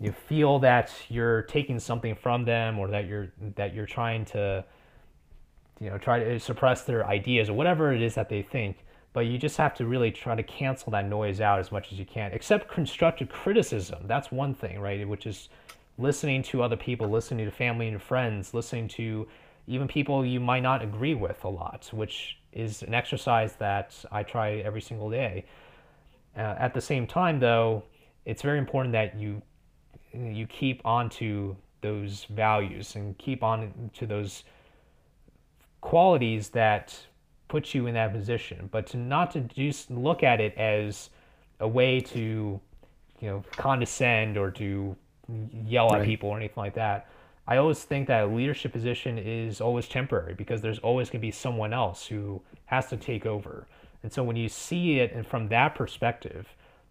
you 0.00 0.12
feel 0.12 0.58
that 0.58 0.92
you're 1.08 1.42
taking 1.42 1.78
something 1.78 2.14
from 2.14 2.44
them 2.44 2.78
or 2.78 2.88
that 2.88 3.06
you're 3.06 3.32
that 3.56 3.74
you're 3.74 3.86
trying 3.86 4.24
to 4.24 4.64
you 5.80 5.90
know 5.90 5.98
try 5.98 6.22
to 6.22 6.38
suppress 6.38 6.82
their 6.82 7.06
ideas 7.06 7.48
or 7.48 7.54
whatever 7.54 7.92
it 7.92 8.02
is 8.02 8.14
that 8.14 8.28
they 8.28 8.42
think 8.42 8.84
but 9.12 9.20
you 9.20 9.38
just 9.38 9.56
have 9.56 9.74
to 9.74 9.86
really 9.86 10.10
try 10.10 10.34
to 10.34 10.42
cancel 10.42 10.90
that 10.90 11.06
noise 11.06 11.40
out 11.40 11.60
as 11.60 11.70
much 11.70 11.92
as 11.92 11.98
you 11.98 12.04
can 12.04 12.32
except 12.32 12.68
constructive 12.68 13.28
criticism 13.28 14.02
that's 14.06 14.32
one 14.32 14.54
thing 14.54 14.80
right 14.80 15.06
which 15.08 15.26
is 15.26 15.48
listening 15.98 16.42
to 16.42 16.62
other 16.62 16.76
people, 16.76 17.08
listening 17.08 17.44
to 17.44 17.50
family 17.50 17.88
and 17.88 18.02
friends, 18.02 18.54
listening 18.54 18.88
to 18.88 19.26
even 19.66 19.88
people 19.88 20.24
you 20.24 20.40
might 20.40 20.62
not 20.62 20.82
agree 20.82 21.14
with 21.14 21.42
a 21.44 21.48
lot, 21.48 21.88
which 21.92 22.38
is 22.52 22.82
an 22.82 22.94
exercise 22.94 23.54
that 23.56 23.94
I 24.12 24.22
try 24.22 24.56
every 24.56 24.80
single 24.80 25.10
day. 25.10 25.44
Uh, 26.36 26.54
at 26.58 26.74
the 26.74 26.80
same 26.80 27.06
time, 27.06 27.38
though, 27.38 27.84
it's 28.24 28.42
very 28.42 28.58
important 28.58 28.92
that 28.92 29.18
you 29.18 29.42
you 30.12 30.46
keep 30.46 30.80
on 30.84 31.10
to 31.10 31.56
those 31.80 32.24
values 32.30 32.94
and 32.94 33.18
keep 33.18 33.42
on 33.42 33.90
to 33.94 34.06
those 34.06 34.44
qualities 35.80 36.50
that 36.50 36.96
put 37.48 37.74
you 37.74 37.86
in 37.86 37.94
that 37.94 38.12
position, 38.12 38.68
but 38.72 38.86
to 38.86 38.96
not 38.96 39.32
to 39.32 39.40
just 39.40 39.90
look 39.90 40.22
at 40.22 40.40
it 40.40 40.56
as 40.56 41.10
a 41.60 41.68
way 41.68 42.00
to, 42.00 42.60
you 43.20 43.28
know, 43.28 43.44
condescend 43.56 44.38
or 44.38 44.50
to 44.52 44.96
yell 45.66 45.94
at 45.94 46.00
Right. 46.00 46.04
people 46.04 46.30
or 46.30 46.36
anything 46.36 46.56
like 46.62 46.74
that. 46.74 47.08
I 47.46 47.58
always 47.58 47.82
think 47.84 48.08
that 48.08 48.24
a 48.24 48.26
leadership 48.26 48.72
position 48.72 49.18
is 49.18 49.60
always 49.60 49.88
temporary 49.88 50.34
because 50.34 50.62
there's 50.62 50.78
always 50.78 51.08
going 51.10 51.20
to 51.20 51.26
be 51.26 51.30
someone 51.30 51.72
else 51.72 52.06
who 52.06 52.40
has 52.66 52.88
to 52.88 52.96
take 52.96 53.26
over. 53.26 53.66
And 54.02 54.12
so 54.12 54.22
when 54.22 54.36
you 54.36 54.48
see 54.48 55.00
it 55.00 55.12
and 55.12 55.26
from 55.26 55.48
that 55.48 55.74
perspective, 55.74 56.48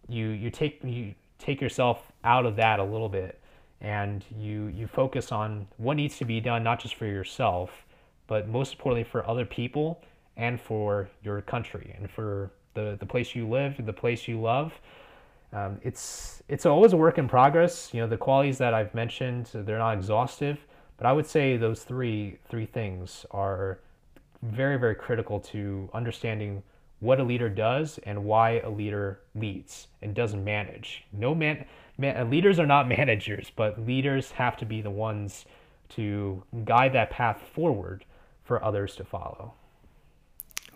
you 0.08 0.28
you 0.28 0.50
take 0.50 0.80
you 0.84 1.14
take 1.38 1.60
yourself 1.60 2.12
out 2.24 2.46
of 2.46 2.56
that 2.56 2.78
a 2.80 2.84
little 2.84 3.08
bit 3.08 3.40
and 3.80 4.24
you 4.38 4.66
you 4.68 4.86
focus 4.86 5.32
on 5.32 5.66
what 5.78 5.96
needs 5.96 6.18
to 6.18 6.24
be 6.24 6.40
done 6.40 6.62
not 6.62 6.80
just 6.80 6.94
for 6.94 7.06
yourself, 7.06 7.84
but 8.26 8.48
most 8.48 8.74
importantly 8.74 9.04
for 9.04 9.28
other 9.28 9.44
people 9.44 10.00
and 10.36 10.60
for 10.60 11.08
your 11.22 11.40
country 11.42 11.94
and 11.98 12.10
for 12.10 12.50
the, 12.74 12.96
the 12.98 13.06
place 13.06 13.34
you 13.34 13.48
live, 13.48 13.74
the 13.84 13.92
place 13.92 14.26
you 14.28 14.40
love. 14.40 14.72
Um, 15.54 15.80
it's 15.82 16.42
it's 16.48 16.66
always 16.66 16.92
a 16.92 16.96
work 16.96 17.16
in 17.16 17.28
progress. 17.28 17.94
You 17.94 18.00
know, 18.00 18.08
the 18.08 18.16
qualities 18.16 18.58
that 18.58 18.74
I've 18.74 18.92
mentioned, 18.92 19.50
they're 19.54 19.78
not 19.78 19.96
exhaustive, 19.96 20.58
but 20.96 21.06
I 21.06 21.12
would 21.12 21.26
say 21.26 21.56
those 21.56 21.84
three 21.84 22.38
three 22.48 22.66
things 22.66 23.24
are 23.30 23.78
very 24.42 24.76
very 24.78 24.96
critical 24.96 25.40
to 25.40 25.88
understanding 25.94 26.62
what 27.00 27.20
a 27.20 27.22
leader 27.22 27.48
does 27.48 27.98
and 28.04 28.24
why 28.24 28.60
a 28.60 28.68
leader 28.68 29.20
leads 29.34 29.88
and 30.02 30.14
doesn't 30.14 30.42
manage. 30.42 31.04
No 31.12 31.34
man, 31.34 31.64
man 31.98 32.30
leaders 32.30 32.58
are 32.58 32.66
not 32.66 32.88
managers, 32.98 33.52
but 33.54 33.86
leaders 33.86 34.32
have 34.32 34.56
to 34.56 34.66
be 34.66 34.82
the 34.82 34.90
ones 34.90 35.44
to 35.90 36.42
guide 36.64 36.94
that 36.94 37.10
path 37.10 37.40
forward 37.54 38.04
for 38.42 38.62
others 38.64 38.96
to 38.96 39.04
follow. 39.04 39.54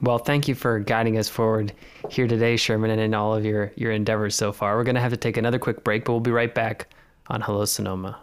Well, 0.01 0.19
thank 0.19 0.47
you 0.47 0.55
for 0.55 0.79
guiding 0.79 1.19
us 1.19 1.29
forward 1.29 1.73
here 2.09 2.29
today, 2.29 2.57
Sherman, 2.57 2.91
and 2.91 3.01
in 3.01 3.15
all 3.15 3.35
of 3.35 3.45
your, 3.45 3.73
your 3.75 3.91
endeavors 3.91 4.37
so 4.37 4.53
far. 4.53 4.77
We're 4.77 4.85
going 4.85 4.95
to 4.95 5.01
have 5.01 5.11
to 5.11 5.17
take 5.17 5.37
another 5.37 5.59
quick 5.59 5.83
break, 5.83 6.05
but 6.05 6.13
we'll 6.13 6.21
be 6.21 6.31
right 6.31 6.55
back 6.55 6.89
on 7.27 7.41
Hello 7.41 7.65
Sonoma. 7.65 8.21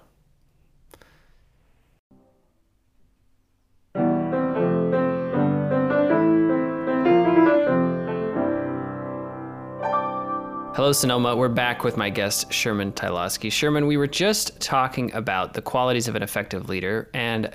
Hello, 10.76 10.94
Sonoma. 10.94 11.36
We're 11.36 11.50
back 11.50 11.84
with 11.84 11.98
my 11.98 12.10
guest, 12.10 12.54
Sherman 12.54 12.94
Tylosky. 12.94 13.52
Sherman, 13.52 13.86
we 13.86 13.98
were 13.98 14.08
just 14.08 14.60
talking 14.62 15.14
about 15.14 15.54
the 15.54 15.62
qualities 15.62 16.08
of 16.08 16.16
an 16.16 16.24
effective 16.24 16.70
leader, 16.70 17.10
and 17.14 17.54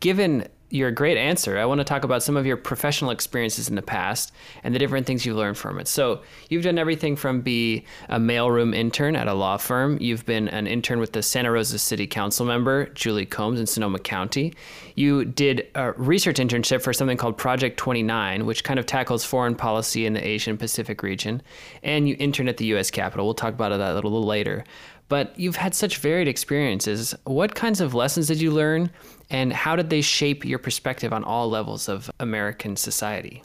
given 0.00 0.46
your 0.70 0.90
great 0.90 1.16
answer, 1.16 1.58
I 1.58 1.64
want 1.64 1.80
to 1.80 1.84
talk 1.84 2.04
about 2.04 2.22
some 2.22 2.36
of 2.36 2.44
your 2.44 2.56
professional 2.56 3.10
experiences 3.10 3.68
in 3.68 3.74
the 3.74 3.82
past 3.82 4.32
and 4.62 4.74
the 4.74 4.78
different 4.78 5.06
things 5.06 5.24
you've 5.24 5.36
learned 5.36 5.56
from 5.56 5.78
it. 5.78 5.88
So, 5.88 6.22
you've 6.48 6.64
done 6.64 6.78
everything 6.78 7.16
from 7.16 7.40
be 7.40 7.84
a 8.08 8.18
mailroom 8.18 8.74
intern 8.74 9.16
at 9.16 9.28
a 9.28 9.34
law 9.34 9.56
firm, 9.56 9.98
you've 10.00 10.26
been 10.26 10.48
an 10.48 10.66
intern 10.66 11.00
with 11.00 11.12
the 11.12 11.22
Santa 11.22 11.50
Rosa 11.50 11.78
City 11.78 12.06
Council 12.06 12.44
member, 12.44 12.86
Julie 12.90 13.26
Combs, 13.26 13.60
in 13.60 13.66
Sonoma 13.66 13.98
County. 13.98 14.52
You 14.94 15.24
did 15.24 15.68
a 15.74 15.92
research 15.92 16.36
internship 16.36 16.82
for 16.82 16.92
something 16.92 17.16
called 17.16 17.38
Project 17.38 17.78
2049, 17.78 18.46
which 18.46 18.64
kind 18.64 18.78
of 18.78 18.86
tackles 18.86 19.24
foreign 19.24 19.54
policy 19.54 20.06
in 20.06 20.12
the 20.12 20.26
Asian 20.26 20.56
Pacific 20.56 21.02
region. 21.02 21.42
And 21.82 22.08
you 22.08 22.16
interned 22.18 22.48
at 22.48 22.56
the 22.56 22.66
U.S. 22.66 22.90
Capitol. 22.90 23.24
We'll 23.24 23.34
talk 23.34 23.54
about 23.54 23.70
that 23.70 23.90
a 23.90 23.94
little 23.94 24.24
later. 24.24 24.64
But 25.08 25.38
you've 25.38 25.56
had 25.56 25.74
such 25.74 25.98
varied 25.98 26.28
experiences. 26.28 27.14
What 27.24 27.54
kinds 27.54 27.80
of 27.80 27.94
lessons 27.94 28.28
did 28.28 28.40
you 28.40 28.50
learn, 28.50 28.90
and 29.30 29.52
how 29.52 29.74
did 29.74 29.90
they 29.90 30.02
shape 30.02 30.44
your 30.44 30.58
perspective 30.58 31.12
on 31.12 31.24
all 31.24 31.48
levels 31.48 31.88
of 31.88 32.10
American 32.20 32.76
society? 32.76 33.42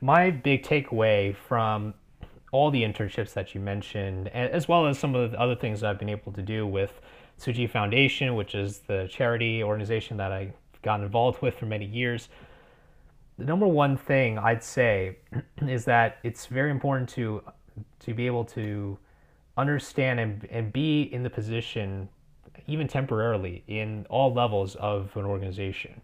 My 0.00 0.30
big 0.30 0.62
takeaway 0.62 1.36
from 1.36 1.94
all 2.52 2.70
the 2.70 2.82
internships 2.82 3.34
that 3.34 3.54
you 3.54 3.60
mentioned, 3.60 4.28
as 4.28 4.68
well 4.68 4.86
as 4.86 4.98
some 4.98 5.14
of 5.14 5.30
the 5.30 5.40
other 5.40 5.54
things 5.54 5.80
that 5.80 5.90
I've 5.90 5.98
been 5.98 6.08
able 6.08 6.32
to 6.32 6.42
do 6.42 6.66
with 6.66 7.00
Suji 7.38 7.68
Foundation, 7.68 8.34
which 8.34 8.54
is 8.54 8.78
the 8.80 9.08
charity 9.10 9.62
organization 9.62 10.16
that 10.16 10.32
I 10.32 10.52
got 10.82 11.00
involved 11.00 11.42
with 11.42 11.58
for 11.58 11.66
many 11.66 11.84
years. 11.84 12.28
The 13.38 13.44
number 13.44 13.66
one 13.66 13.96
thing 13.96 14.38
I'd 14.38 14.62
say 14.62 15.18
is 15.66 15.84
that 15.84 16.18
it's 16.22 16.46
very 16.46 16.70
important 16.70 17.08
to 17.10 17.42
to 18.00 18.14
be 18.14 18.26
able 18.26 18.44
to 18.44 18.96
understand 19.56 20.20
and, 20.20 20.46
and 20.50 20.72
be 20.72 21.02
in 21.02 21.22
the 21.22 21.30
position, 21.30 22.08
even 22.66 22.88
temporarily, 22.88 23.62
in 23.68 24.06
all 24.08 24.32
levels 24.32 24.74
of 24.76 25.16
an 25.16 25.24
organization. 25.24 26.00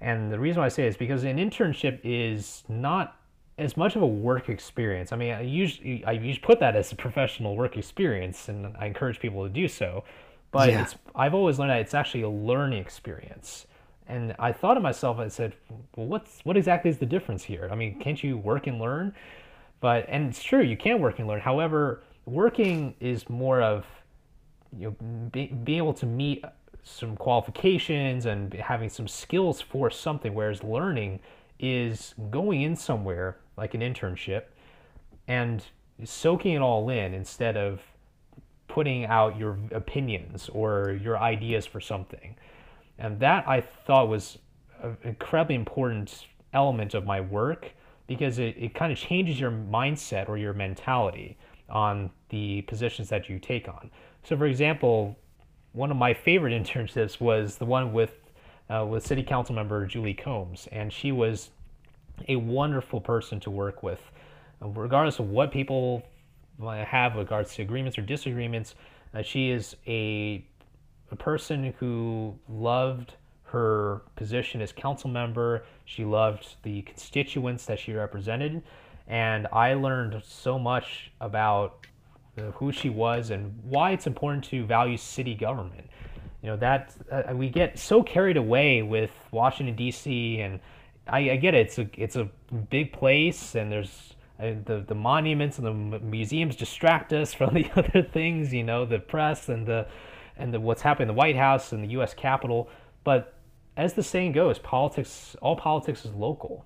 And 0.00 0.32
the 0.32 0.38
reason 0.38 0.60
why 0.60 0.66
I 0.66 0.68
say 0.68 0.84
it 0.86 0.88
is 0.88 0.96
because 0.96 1.24
an 1.24 1.38
internship 1.38 2.00
is 2.04 2.64
not 2.68 3.16
as 3.58 3.76
much 3.76 3.96
of 3.96 4.02
a 4.02 4.06
work 4.06 4.48
experience. 4.48 5.12
I 5.12 5.16
mean, 5.16 5.32
I 5.32 5.40
usually 5.42 6.04
I 6.04 6.12
usually 6.12 6.38
put 6.38 6.60
that 6.60 6.76
as 6.76 6.92
a 6.92 6.96
professional 6.96 7.56
work 7.56 7.76
experience, 7.76 8.48
and 8.48 8.76
I 8.78 8.86
encourage 8.86 9.18
people 9.18 9.42
to 9.42 9.48
do 9.50 9.66
so. 9.68 10.04
But 10.52 10.70
Yeah. 10.70 10.82
it's 10.82 10.94
I've 11.14 11.34
always 11.34 11.58
learned 11.58 11.70
that 11.72 11.80
it's 11.80 11.94
actually 11.94 12.22
a 12.22 12.28
learning 12.28 12.80
experience. 12.80 13.66
And 14.06 14.34
I 14.38 14.52
thought 14.52 14.74
to 14.74 14.80
myself, 14.80 15.18
I 15.18 15.28
said, 15.28 15.54
well, 15.96 16.06
what's 16.06 16.40
what 16.44 16.56
exactly 16.56 16.90
is 16.90 16.98
the 16.98 17.06
difference 17.06 17.42
here? 17.44 17.68
I 17.70 17.74
mean, 17.74 17.98
can't 18.00 18.22
you 18.22 18.38
work 18.38 18.66
and 18.66 18.78
learn? 18.80 19.14
But 19.80 20.06
and 20.08 20.28
it's 20.30 20.42
true, 20.42 20.62
you 20.62 20.76
can 20.76 21.00
work 21.00 21.18
and 21.18 21.28
learn. 21.28 21.40
However, 21.40 22.02
working 22.28 22.94
is 23.00 23.28
more 23.28 23.62
of 23.62 23.86
you 24.76 24.88
know 24.88 25.28
be, 25.32 25.46
being 25.46 25.78
able 25.78 25.94
to 25.94 26.06
meet 26.06 26.44
some 26.82 27.16
qualifications 27.16 28.26
and 28.26 28.52
having 28.54 28.88
some 28.88 29.08
skills 29.08 29.60
for 29.60 29.90
something 29.90 30.34
whereas 30.34 30.62
learning 30.62 31.20
is 31.58 32.14
going 32.30 32.62
in 32.62 32.76
somewhere 32.76 33.38
like 33.56 33.74
an 33.74 33.80
internship 33.80 34.44
and 35.26 35.64
soaking 36.04 36.54
it 36.54 36.62
all 36.62 36.88
in 36.88 37.12
instead 37.12 37.56
of 37.56 37.80
putting 38.68 39.04
out 39.06 39.36
your 39.36 39.58
opinions 39.72 40.48
or 40.50 40.98
your 41.02 41.18
ideas 41.18 41.66
for 41.66 41.80
something. 41.80 42.36
And 42.98 43.18
that 43.20 43.48
i 43.48 43.60
thought 43.60 44.08
was 44.08 44.38
an 44.82 44.96
incredibly 45.02 45.56
important 45.56 46.26
element 46.52 46.94
of 46.94 47.04
my 47.04 47.20
work 47.20 47.72
because 48.06 48.38
it, 48.38 48.56
it 48.58 48.74
kind 48.74 48.92
of 48.92 48.98
changes 48.98 49.38
your 49.38 49.50
mindset 49.50 50.28
or 50.28 50.38
your 50.38 50.52
mentality 50.52 51.36
on 51.68 52.10
the 52.30 52.62
positions 52.62 53.08
that 53.08 53.28
you 53.28 53.38
take 53.38 53.68
on. 53.68 53.90
So, 54.24 54.36
for 54.36 54.46
example, 54.46 55.16
one 55.72 55.90
of 55.90 55.96
my 55.96 56.14
favorite 56.14 56.52
internships 56.62 57.20
was 57.20 57.56
the 57.56 57.66
one 57.66 57.92
with 57.92 58.14
uh, 58.70 58.84
with 58.84 59.06
City 59.06 59.22
Council 59.22 59.54
member 59.54 59.86
Julie 59.86 60.12
Combs, 60.12 60.68
and 60.70 60.92
she 60.92 61.10
was 61.10 61.50
a 62.28 62.36
wonderful 62.36 63.00
person 63.00 63.40
to 63.40 63.50
work 63.50 63.82
with, 63.82 64.00
regardless 64.60 65.18
of 65.18 65.30
what 65.30 65.50
people 65.52 66.02
have 66.66 67.14
regards 67.14 67.54
to 67.54 67.62
agreements 67.62 67.96
or 67.96 68.02
disagreements. 68.02 68.74
Uh, 69.14 69.22
she 69.22 69.50
is 69.50 69.76
a 69.86 70.44
a 71.10 71.16
person 71.16 71.72
who 71.78 72.38
loved 72.48 73.14
her 73.44 74.02
position 74.16 74.60
as 74.60 74.72
council 74.72 75.08
member. 75.08 75.64
She 75.86 76.04
loved 76.04 76.56
the 76.62 76.82
constituents 76.82 77.64
that 77.66 77.78
she 77.78 77.94
represented, 77.94 78.62
and 79.08 79.46
I 79.52 79.74
learned 79.74 80.22
so 80.24 80.58
much 80.58 81.10
about 81.20 81.86
who 82.54 82.70
she 82.70 82.88
was 82.88 83.30
and 83.30 83.58
why 83.64 83.92
it's 83.92 84.06
important 84.06 84.44
to 84.44 84.64
value 84.64 84.96
city 84.96 85.34
government. 85.34 85.88
You 86.42 86.50
know 86.50 86.56
that 86.58 86.94
uh, 87.10 87.34
we 87.34 87.48
get 87.48 87.78
so 87.78 88.02
carried 88.02 88.36
away 88.36 88.82
with 88.82 89.10
Washington 89.32 89.74
D.C. 89.74 90.40
and 90.40 90.60
I, 91.08 91.30
I 91.30 91.36
get 91.36 91.54
it. 91.54 91.66
It's 91.66 91.78
a 91.78 91.90
it's 91.96 92.16
a 92.16 92.28
big 92.70 92.92
place 92.92 93.54
and 93.56 93.72
there's 93.72 94.14
uh, 94.38 94.52
the 94.64 94.84
the 94.86 94.94
monuments 94.94 95.58
and 95.58 95.66
the 95.66 95.98
museums 95.98 96.54
distract 96.54 97.12
us 97.12 97.34
from 97.38 97.54
the 97.54 97.68
other 97.74 98.02
things. 98.02 98.52
You 98.52 98.62
know 98.62 98.84
the 98.84 99.00
press 99.00 99.48
and 99.48 99.66
the 99.66 99.88
and 100.36 100.54
the, 100.54 100.60
what's 100.60 100.82
happening 100.82 101.08
in 101.08 101.14
the 101.14 101.18
White 101.18 101.36
House 101.36 101.72
and 101.72 101.82
the 101.82 101.88
U.S. 101.88 102.14
Capitol. 102.14 102.68
But 103.02 103.34
as 103.76 103.94
the 103.94 104.04
saying 104.04 104.32
goes, 104.32 104.60
politics 104.60 105.34
all 105.42 105.56
politics 105.56 106.04
is 106.04 106.12
local. 106.12 106.64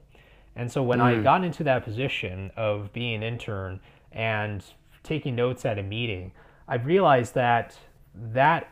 And 0.55 0.71
so 0.71 0.83
when 0.83 1.01
I 1.01 1.21
got 1.23 1.45
into 1.45 1.65
that 1.65 1.85
position 1.85 2.51
of 2.57 2.93
being 2.93 3.17
an 3.17 3.23
intern 3.23 3.81
and 4.13 4.63
taking 5.03 5.35
notes 5.35 5.65
at 5.65 5.79
a 5.79 5.83
meeting, 5.83 6.33
I 6.69 6.77
realized 6.77 7.35
that 7.35 7.77
that 8.15 8.69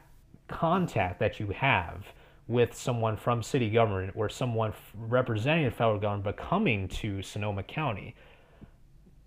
contact 0.48 1.18
that 1.20 1.40
you 1.40 1.48
have 1.48 2.04
with 2.48 2.74
someone 2.74 3.16
from 3.16 3.42
city 3.42 3.70
government 3.70 4.12
or 4.14 4.28
someone 4.28 4.72
representing 4.94 5.64
the 5.64 5.70
federal 5.70 5.98
government 5.98 6.24
but 6.24 6.36
coming 6.36 6.88
to 6.88 7.22
Sonoma 7.22 7.62
County, 7.62 8.14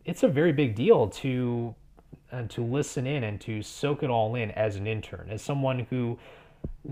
it's 0.06 0.24
a 0.24 0.28
very 0.28 0.51
big 0.51 0.76
deal 0.76 1.08
to 1.08 1.74
uh, 2.32 2.43
to 2.47 2.64
listen 2.64 3.06
in 3.06 3.24
and 3.24 3.39
to 3.39 3.62
soak 3.62 4.04
it 4.04 4.10
all 4.10 4.36
in 4.36 4.51
as 4.51 4.76
an 4.76 4.88
intern, 4.88 5.28
as 5.30 5.41
someone 5.41 5.86
who, 5.89 6.18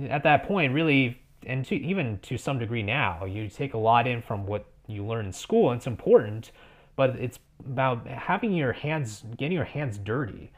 at 0.07 0.24
that 0.24 0.43
point, 0.47 0.72
really, 0.74 1.20
and 1.45 1.66
to, 1.66 1.76
even 1.76 2.20
to 2.20 2.38
some 2.38 2.59
degree 2.59 2.84
now, 2.84 3.26
you 3.26 3.49
take 3.49 3.74
a 3.74 3.78
lot 3.78 4.07
in 4.07 4.22
from 4.22 4.45
what 4.45 4.66
you 4.91 5.05
learn 5.05 5.25
in 5.25 5.33
school. 5.33 5.71
It's 5.71 5.87
important, 5.87 6.51
but 6.95 7.11
it's 7.17 7.39
about 7.59 8.05
having 8.07 8.53
your 8.53 8.73
hands, 8.73 9.23
getting 9.37 9.55
your 9.55 9.65
hands 9.65 9.97
dirty, 9.97 10.51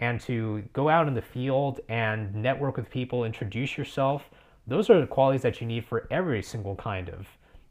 and 0.00 0.20
to 0.22 0.62
go 0.72 0.88
out 0.88 1.08
in 1.08 1.14
the 1.14 1.22
field 1.22 1.80
and 1.88 2.34
network 2.34 2.76
with 2.76 2.88
people, 2.90 3.24
introduce 3.24 3.76
yourself. 3.76 4.30
Those 4.66 4.88
are 4.88 5.00
the 5.00 5.06
qualities 5.06 5.42
that 5.42 5.60
you 5.60 5.66
need 5.66 5.84
for 5.84 6.06
every 6.10 6.42
single 6.42 6.76
kind 6.76 7.08
of 7.10 7.26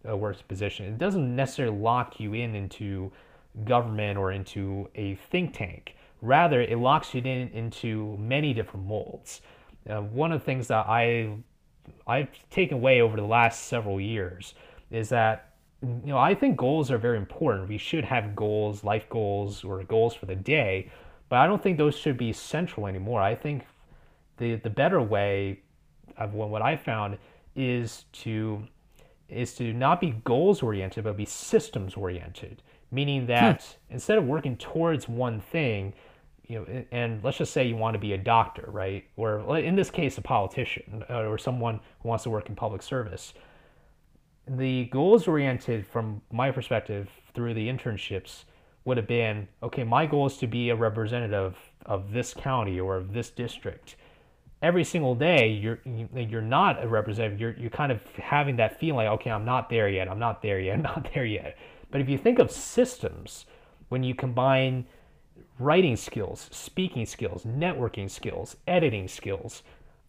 a 0.06 0.16
work 0.16 0.48
position. 0.48 0.86
It 0.86 0.98
doesn't 0.98 1.36
necessarily 1.36 1.78
lock 1.78 2.20
you 2.20 2.34
in 2.34 2.56
into 2.56 3.12
government 3.66 4.18
or 4.18 4.32
into 4.32 4.90
a 4.96 5.16
think 5.32 5.54
tank. 5.54 5.96
Rather, 6.22 6.62
it 6.62 6.78
locks 6.78 7.14
you 7.14 7.22
in 7.22 7.50
into 7.50 8.18
many 8.18 8.54
different 8.54 8.86
molds. 8.86 9.42
Uh, 9.90 10.02
one 10.02 10.32
of 10.32 10.40
the 10.40 10.46
things 10.46 10.68
that 10.68 10.86
I 10.88 11.36
I've 12.06 12.30
taken 12.50 12.78
away 12.78 13.02
over 13.02 13.18
the 13.18 13.26
last 13.26 13.66
several 13.68 14.00
years 14.00 14.54
is 14.92 15.10
that 15.10 15.49
you 15.82 16.02
know 16.06 16.18
I 16.18 16.36
think 16.36 16.58
goals 16.58 16.92
are 16.92 16.98
very 16.98 17.18
important. 17.18 17.70
We 17.70 17.78
should 17.78 18.06
have 18.06 18.36
goals, 18.36 18.84
life 18.84 19.08
goals, 19.10 19.64
or 19.64 19.84
goals 19.84 20.14
for 20.14 20.26
the 20.26 20.36
day, 20.36 20.92
but 21.30 21.38
I 21.38 21.48
don't 21.48 21.62
think 21.62 21.78
those 21.78 21.96
should 21.96 22.18
be 22.18 22.34
central 22.34 22.88
anymore. 22.88 23.22
I 23.22 23.36
think 23.36 23.66
the 24.38 24.56
the 24.56 24.70
better 24.70 25.02
way 25.02 25.62
of 26.18 26.34
what 26.34 26.62
I 26.62 26.76
found 26.76 27.18
is 27.56 28.06
to 28.12 28.68
is 29.28 29.54
to 29.56 29.74
not 29.74 30.02
be 30.02 30.12
goals 30.24 30.62
oriented 30.64 31.04
but 31.04 31.16
be 31.16 31.26
systems 31.26 31.96
oriented 31.96 32.62
meaning 32.92 33.28
that 33.28 33.62
hmm. 33.62 33.94
instead 33.94 34.18
of 34.18 34.26
working 34.26 34.58
towards 34.58 35.08
one 35.08 35.40
thing 35.40 35.94
you 36.48 36.60
know 36.60 36.84
and 36.92 37.24
let's 37.24 37.38
just 37.38 37.54
say 37.54 37.68
you 37.68 37.76
want 37.76 37.94
to 37.94 38.00
be 38.00 38.14
a 38.14 38.18
doctor 38.18 38.66
right 38.68 39.06
or 39.18 39.58
in 39.58 39.76
this 39.76 39.92
case 39.92 40.18
a 40.18 40.22
politician 40.22 41.04
uh, 41.10 41.22
or 41.22 41.38
someone 41.38 41.80
who 42.02 42.10
wants 42.10 42.24
to 42.24 42.30
work 42.30 42.50
in 42.50 42.56
public 42.56 42.82
service 42.82 43.34
the 44.50 44.86
goals 44.86 45.28
oriented 45.28 45.86
from 45.86 46.22
my 46.32 46.52
perspective 46.52 47.10
through 47.34 47.54
the 47.54 47.68
internships 47.68 48.46
would 48.86 48.98
have 48.98 49.08
been 49.08 49.48
okay 49.62 49.84
my 49.84 50.06
goal 50.06 50.26
is 50.26 50.38
to 50.38 50.48
be 50.48 50.70
a 50.70 50.76
representative 50.76 51.56
of 51.86 52.12
this 52.12 52.34
county 52.34 52.80
or 52.80 52.98
of 52.98 53.14
this 53.14 53.30
district. 53.30 53.96
Every 54.62 54.84
single 54.84 55.16
day 55.16 55.50
you're 55.50 55.80
you're 55.86 56.42
not 56.42 56.84
a 56.84 56.88
representative. 56.88 57.40
You're 57.40 57.56
you're 57.58 57.70
kind 57.70 57.92
of 57.92 58.02
having 58.16 58.56
that 58.58 58.80
feeling 58.80 59.06
like 59.06 59.20
okay 59.20 59.32
I'm 59.32 59.46
not 59.46 59.70
there 59.70 59.88
yet. 59.88 60.10
I'm 60.10 60.20
not 60.20 60.42
there 60.42 60.60
yet. 60.60 60.76
I'm 60.76 60.82
not 60.96 61.10
there 61.14 61.26
yet. 61.26 61.58
But 61.92 62.02
if 62.02 62.10
you 62.10 62.18
think 62.18 62.40
of 62.40 62.52
systems 62.52 63.46
when 63.90 64.04
you 64.04 64.16
combine 64.16 64.86
writing 65.60 65.96
skills 65.96 66.50
speaking 66.52 67.06
skills 67.06 67.44
networking 67.44 68.10
skills 68.10 68.56
editing 68.66 69.10
skills 69.10 69.62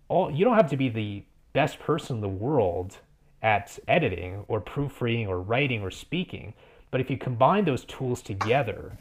all 0.09 0.31
you 0.31 0.45
don't 0.45 0.55
have 0.55 0.71
to 0.71 0.77
be 0.77 0.89
the 0.89 1.25
best 1.53 1.81
person 1.81 2.17
in 2.17 2.21
the 2.21 2.29
world 2.29 2.99
at 3.43 3.79
editing 3.89 4.45
or 4.49 4.61
proofreading 4.61 5.27
or 5.27 5.41
writing 5.41 5.83
or 5.83 5.91
speaking 5.91 6.53
but 6.91 7.01
if 7.01 7.11
you 7.11 7.17
combine 7.17 7.65
those 7.65 7.85
tools 7.85 8.23
together 8.23 8.97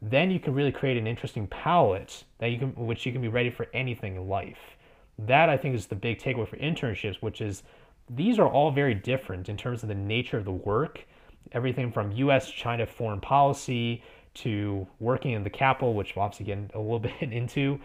then 0.00 0.30
you 0.30 0.38
can 0.38 0.54
really 0.54 0.72
create 0.72 0.96
an 0.96 1.06
interesting 1.06 1.46
palette 1.46 2.24
that 2.38 2.48
you 2.48 2.58
can 2.58 2.74
which 2.74 3.04
you 3.06 3.12
can 3.12 3.20
be 3.20 3.28
ready 3.28 3.50
for 3.50 3.66
anything 3.72 4.16
in 4.16 4.28
life 4.28 4.76
that 5.18 5.48
I 5.48 5.56
think 5.56 5.74
is 5.74 5.86
the 5.86 5.96
big 5.96 6.20
takeaway 6.20 6.48
for 6.48 6.56
internships, 6.56 7.16
which 7.16 7.40
is 7.40 7.62
these 8.08 8.38
are 8.38 8.48
all 8.48 8.70
very 8.70 8.94
different 8.94 9.48
in 9.48 9.56
terms 9.56 9.82
of 9.82 9.88
the 9.88 9.94
nature 9.94 10.38
of 10.38 10.44
the 10.44 10.52
work. 10.52 11.04
Everything 11.52 11.90
from 11.90 12.12
US 12.12 12.50
China 12.50 12.86
foreign 12.86 13.20
policy 13.20 14.02
to 14.34 14.86
working 15.00 15.32
in 15.32 15.42
the 15.42 15.50
Capitol, 15.50 15.94
which 15.94 16.14
we'll 16.14 16.24
obviously 16.24 16.46
get 16.46 16.70
a 16.74 16.78
little 16.78 16.98
bit 17.20 17.32
into. 17.32 17.80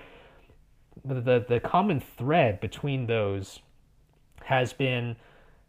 The, 1.04 1.44
the 1.48 1.60
common 1.60 2.00
thread 2.18 2.60
between 2.60 3.08
those 3.08 3.60
has 4.44 4.74
been 4.74 5.16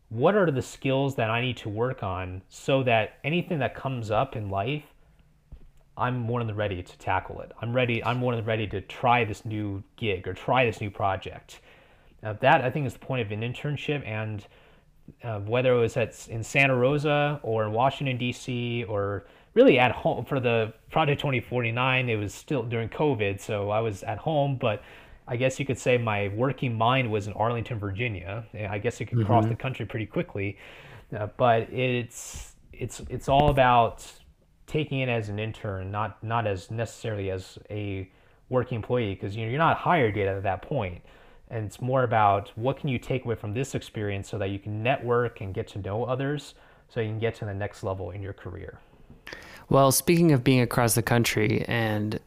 what 0.08 0.34
are 0.34 0.50
the 0.50 0.62
skills 0.62 1.16
that 1.16 1.30
I 1.30 1.40
need 1.40 1.56
to 1.58 1.68
work 1.68 2.02
on 2.02 2.42
so 2.48 2.82
that 2.84 3.18
anything 3.24 3.58
that 3.58 3.74
comes 3.74 4.10
up 4.10 4.36
in 4.36 4.48
life 4.48 4.84
I'm 5.96 6.18
more 6.18 6.42
than 6.42 6.54
ready 6.56 6.82
to 6.82 6.98
tackle 6.98 7.40
it. 7.40 7.52
I'm 7.60 7.72
ready. 7.72 8.02
I'm 8.04 8.18
more 8.18 8.34
than 8.34 8.44
ready 8.44 8.66
to 8.68 8.80
try 8.80 9.24
this 9.24 9.44
new 9.44 9.82
gig 9.96 10.26
or 10.26 10.34
try 10.34 10.64
this 10.64 10.80
new 10.80 10.90
project. 10.90 11.60
Uh, 12.22 12.32
that 12.40 12.62
I 12.62 12.70
think 12.70 12.86
is 12.86 12.94
the 12.94 12.98
point 12.98 13.22
of 13.22 13.30
an 13.30 13.42
internship, 13.42 14.04
and 14.06 14.44
uh, 15.22 15.40
whether 15.40 15.74
it 15.74 15.78
was 15.78 15.96
at 15.96 16.26
in 16.28 16.42
Santa 16.42 16.74
Rosa 16.74 17.38
or 17.42 17.64
in 17.64 17.72
Washington 17.72 18.16
D.C. 18.16 18.84
or 18.84 19.26
really 19.52 19.78
at 19.78 19.92
home 19.92 20.24
for 20.24 20.40
the 20.40 20.72
Project 20.90 21.20
2049, 21.20 22.08
it 22.08 22.16
was 22.16 22.34
still 22.34 22.64
during 22.64 22.88
COVID, 22.88 23.40
so 23.40 23.70
I 23.70 23.80
was 23.80 24.02
at 24.02 24.18
home, 24.18 24.56
but 24.60 24.82
I 25.26 25.36
guess 25.36 25.58
you 25.58 25.64
could 25.64 25.78
say 25.78 25.96
my 25.96 26.28
working 26.28 26.76
mind 26.76 27.10
was 27.10 27.26
in 27.26 27.32
Arlington, 27.32 27.78
Virginia. 27.78 28.44
I 28.68 28.78
guess 28.78 29.00
it 29.00 29.06
could 29.06 29.18
mm-hmm. 29.18 29.26
cross 29.26 29.46
the 29.46 29.54
country 29.54 29.86
pretty 29.86 30.06
quickly, 30.06 30.58
uh, 31.16 31.28
but 31.36 31.62
it's 31.72 32.54
it's 32.72 33.00
it's 33.08 33.28
all 33.28 33.48
about 33.48 34.06
taking 34.66 35.00
it 35.00 35.08
as 35.08 35.28
an 35.28 35.38
intern, 35.38 35.90
not 35.90 36.22
not 36.22 36.46
as 36.46 36.70
necessarily 36.70 37.30
as 37.30 37.58
a 37.70 38.10
working 38.50 38.76
employee, 38.76 39.14
because 39.14 39.34
you 39.34 39.44
know 39.44 39.50
you're 39.50 39.58
not 39.58 39.78
hired 39.78 40.16
yet 40.16 40.28
at 40.28 40.42
that 40.42 40.62
point. 40.62 41.02
And 41.48 41.66
it's 41.66 41.80
more 41.80 42.04
about 42.04 42.50
what 42.56 42.78
can 42.78 42.88
you 42.88 42.98
take 42.98 43.24
away 43.24 43.34
from 43.34 43.54
this 43.54 43.74
experience 43.74 44.28
so 44.28 44.38
that 44.38 44.50
you 44.50 44.58
can 44.58 44.82
network 44.82 45.40
and 45.40 45.54
get 45.54 45.68
to 45.68 45.78
know 45.78 46.04
others, 46.04 46.54
so 46.88 47.00
you 47.00 47.08
can 47.08 47.18
get 47.18 47.34
to 47.36 47.44
the 47.44 47.54
next 47.54 47.82
level 47.82 48.10
in 48.10 48.22
your 48.22 48.32
career. 48.32 48.80
Well, 49.68 49.92
speaking 49.92 50.32
of 50.32 50.44
being 50.44 50.60
across 50.60 50.94
the 50.94 51.02
country 51.02 51.64
and 51.68 52.20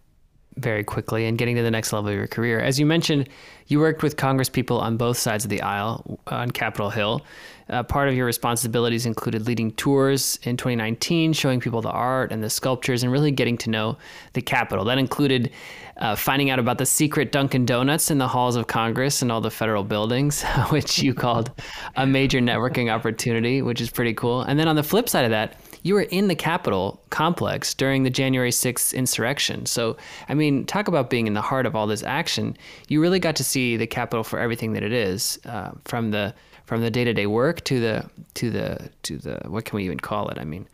very 0.58 0.84
quickly 0.84 1.26
and 1.26 1.38
getting 1.38 1.56
to 1.56 1.64
the 1.64 1.72
next 1.72 1.94
level 1.94 2.10
of 2.10 2.16
your 2.16 2.28
career. 2.28 2.60
As 2.60 2.80
you 2.80 2.86
mentioned, 2.86 3.30
you 3.68 3.80
worked 3.80 4.04
with 4.04 4.18
Congress 4.18 4.50
people 4.50 4.80
on 4.80 4.98
both 4.98 5.18
sides 5.18 5.44
of 5.44 5.50
the 5.50 5.62
aisle 5.62 6.20
on 6.28 6.52
Capitol 6.52 6.90
Hill. 6.90 7.22
Uh, 7.70 7.84
part 7.84 8.08
of 8.08 8.16
your 8.16 8.26
responsibilities 8.26 9.06
included 9.06 9.46
leading 9.46 9.72
tours 9.72 10.40
in 10.44 10.56
2019, 10.56 11.34
showing 11.34 11.60
people 11.60 11.82
the 11.82 11.92
art 11.92 12.32
and 12.32 12.42
the 12.42 12.50
sculptures, 12.50 13.04
and 13.04 13.12
really 13.12 13.30
getting 13.30 13.58
to 13.58 13.70
know 13.70 13.98
the 14.34 14.42
Capitol. 14.42 14.86
That 14.86 14.98
included 14.98 15.52
uh, 15.98 16.16
finding 16.16 16.50
out 16.50 16.60
about 16.60 16.78
the 16.78 16.86
secret 16.86 17.34
Dunkin' 17.34 17.66
Donuts 17.66 18.10
in 18.10 18.20
the 18.20 18.28
halls 18.28 18.56
of 18.56 18.68
Congress 18.68 19.22
and 19.22 19.32
all 19.32 19.42
the 19.42 19.52
federal 19.52 19.84
buildings, 19.84 20.44
which 20.70 21.00
you 21.00 21.14
called 21.14 21.52
a 21.98 22.08
major 22.08 22.40
networking 22.40 22.94
opportunity, 22.94 23.62
which 23.62 23.82
is 23.82 23.90
pretty 23.90 24.14
cool. 24.14 24.44
And 24.44 24.58
then 24.58 24.70
on 24.70 24.78
the 24.78 24.84
flip 24.84 25.10
side 25.10 25.26
of 25.26 25.32
that, 25.32 25.56
you 25.88 25.94
were 25.94 26.02
in 26.02 26.28
the 26.28 26.36
Capitol 26.36 27.02
complex 27.10 27.74
during 27.74 28.04
the 28.04 28.10
January 28.10 28.52
6th 28.52 28.94
insurrection. 28.94 29.66
So, 29.66 29.96
I 30.28 30.34
mean, 30.34 30.66
talk 30.66 30.90
about 30.90 31.10
being 31.10 31.28
in 31.28 31.34
the 31.34 31.42
heart 31.42 31.66
of 31.66 31.76
all 31.76 31.88
this 31.88 32.04
action. 32.04 32.58
You 32.90 33.02
really 33.02 33.20
got 33.20 33.38
to 33.38 33.44
see 33.44 33.78
the 33.78 33.88
Capitol 33.88 34.24
for 34.24 34.38
everything 34.38 34.74
that 34.74 34.84
it 34.84 34.92
is, 34.92 35.40
uh, 35.46 35.72
from 35.86 36.12
the 36.12 36.34
from 36.66 36.82
the 36.82 36.92
day-to-day 36.92 37.28
work 37.28 37.64
to 37.64 37.80
the 37.80 38.10
to 38.34 38.50
the 38.50 38.90
to 39.04 39.18
the 39.18 39.40
what 39.48 39.64
can 39.64 39.78
we 39.78 39.86
even 39.86 40.00
call 40.00 40.28
it? 40.28 40.38
I 40.38 40.44
mean, 40.44 40.68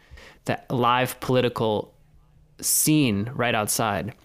that 0.46 0.70
live 0.72 1.20
political 1.20 1.94
scene 2.60 3.30
right 3.36 3.54
outside. 3.54 4.16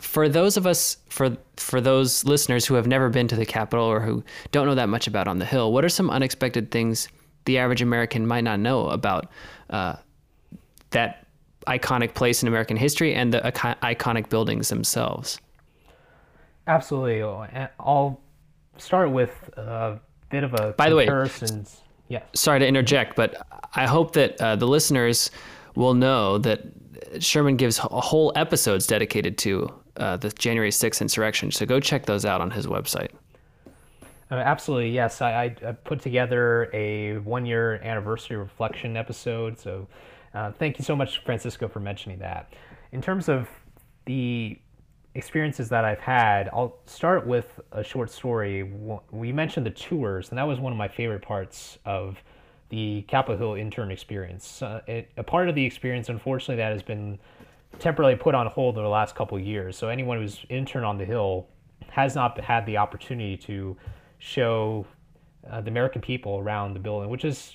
For 0.00 0.28
those 0.28 0.56
of 0.56 0.66
us, 0.66 0.98
for 1.08 1.36
for 1.56 1.80
those 1.80 2.24
listeners 2.24 2.66
who 2.66 2.74
have 2.74 2.86
never 2.86 3.08
been 3.08 3.26
to 3.28 3.36
the 3.36 3.46
Capitol 3.46 3.84
or 3.84 3.98
who 3.98 4.22
don't 4.52 4.66
know 4.66 4.76
that 4.76 4.88
much 4.88 5.08
about 5.08 5.26
on 5.26 5.40
the 5.40 5.44
Hill, 5.44 5.72
what 5.72 5.84
are 5.84 5.88
some 5.88 6.08
unexpected 6.08 6.70
things 6.70 7.08
the 7.46 7.58
average 7.58 7.82
American 7.82 8.26
might 8.26 8.44
not 8.44 8.60
know 8.60 8.88
about 8.88 9.28
uh, 9.70 9.96
that 10.90 11.26
iconic 11.66 12.14
place 12.14 12.42
in 12.42 12.48
American 12.48 12.76
history 12.76 13.14
and 13.14 13.32
the 13.32 13.40
iconic 13.40 14.28
buildings 14.28 14.68
themselves. 14.68 15.40
Absolutely. 16.66 17.22
I'll 17.78 18.20
start 18.78 19.10
with 19.10 19.50
a 19.56 20.00
bit 20.30 20.44
of 20.44 20.54
a 20.54 20.74
By 20.76 20.88
the 20.88 20.96
way, 20.96 21.08
yeah. 22.08 22.22
Sorry 22.34 22.58
to 22.58 22.66
interject, 22.66 23.14
but 23.14 23.46
I 23.74 23.86
hope 23.86 24.14
that 24.14 24.40
uh, 24.40 24.56
the 24.56 24.66
listeners 24.66 25.30
will 25.76 25.94
know 25.94 26.38
that 26.38 26.62
Sherman 27.20 27.56
gives 27.56 27.78
whole 27.78 28.32
episodes 28.34 28.86
dedicated 28.86 29.38
to 29.38 29.72
uh, 29.96 30.16
the 30.16 30.30
January 30.30 30.70
6th 30.70 31.00
insurrection. 31.00 31.50
So 31.52 31.66
go 31.66 31.78
check 31.78 32.06
those 32.06 32.24
out 32.24 32.40
on 32.40 32.50
his 32.50 32.66
website. 32.66 33.10
Uh, 34.30 34.34
absolutely, 34.36 34.90
yes. 34.90 35.20
I, 35.20 35.56
I, 35.66 35.72
put 35.72 36.00
together 36.00 36.70
a 36.72 37.18
one 37.18 37.44
year 37.46 37.80
anniversary 37.82 38.36
reflection 38.36 38.96
episode. 38.96 39.58
So 39.58 39.88
uh, 40.34 40.52
thank 40.52 40.78
you 40.78 40.84
so 40.84 40.94
much, 40.94 41.22
Francisco, 41.24 41.68
for 41.68 41.80
mentioning 41.80 42.18
that. 42.20 42.52
In 42.92 43.02
terms 43.02 43.28
of 43.28 43.48
the 44.06 44.58
experiences 45.14 45.68
that 45.70 45.84
I've 45.84 46.00
had, 46.00 46.48
I'll 46.52 46.78
start 46.86 47.26
with 47.26 47.60
a 47.72 47.82
short 47.82 48.10
story. 48.10 48.72
We 49.10 49.32
mentioned 49.32 49.66
the 49.66 49.70
tours, 49.70 50.30
and 50.30 50.38
that 50.38 50.44
was 50.44 50.60
one 50.60 50.72
of 50.72 50.78
my 50.78 50.88
favorite 50.88 51.22
parts 51.22 51.78
of 51.84 52.22
the 52.68 53.02
Capitol 53.02 53.36
Hill 53.36 53.54
intern 53.54 53.90
experience. 53.90 54.62
Uh, 54.62 54.80
it, 54.86 55.10
a 55.16 55.24
part 55.24 55.48
of 55.48 55.54
the 55.54 55.64
experience, 55.64 56.08
unfortunately, 56.08 56.56
that 56.56 56.72
has 56.72 56.82
been 56.82 57.18
temporarily 57.78 58.16
put 58.16 58.34
on 58.34 58.46
hold 58.46 58.76
over 58.76 58.84
the 58.84 58.88
last 58.88 59.16
couple 59.16 59.38
years. 59.38 59.76
So 59.76 59.88
anyone 59.88 60.18
who's 60.18 60.44
intern 60.48 60.84
on 60.84 60.96
the 60.96 61.04
Hill 61.04 61.48
has 61.88 62.14
not 62.14 62.38
had 62.40 62.64
the 62.66 62.76
opportunity 62.76 63.36
to 63.38 63.76
show 64.18 64.86
uh, 65.50 65.60
the 65.60 65.70
American 65.70 66.00
people 66.00 66.38
around 66.38 66.74
the 66.74 66.80
building, 66.80 67.10
which 67.10 67.24
is 67.24 67.54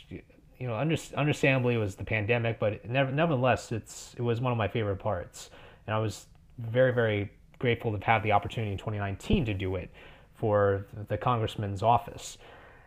you 0.59 0.67
know, 0.67 0.75
under, 0.75 0.95
understandably 1.15 1.75
it 1.75 1.79
was 1.79 1.95
the 1.95 2.03
pandemic, 2.03 2.59
but 2.59 2.87
never, 2.89 3.11
nevertheless, 3.11 3.71
it's 3.71 4.15
it 4.17 4.21
was 4.21 4.41
one 4.41 4.51
of 4.51 4.57
my 4.57 4.67
favorite 4.67 4.97
parts, 4.97 5.49
and 5.87 5.95
I 5.95 5.99
was 5.99 6.27
very 6.57 6.93
very 6.93 7.31
grateful 7.59 7.97
to 7.97 8.05
have 8.05 8.23
the 8.23 8.31
opportunity 8.31 8.71
in 8.71 8.77
2019 8.77 9.45
to 9.45 9.53
do 9.53 9.75
it 9.75 9.89
for 10.35 10.85
the 11.07 11.17
congressman's 11.17 11.81
office. 11.81 12.37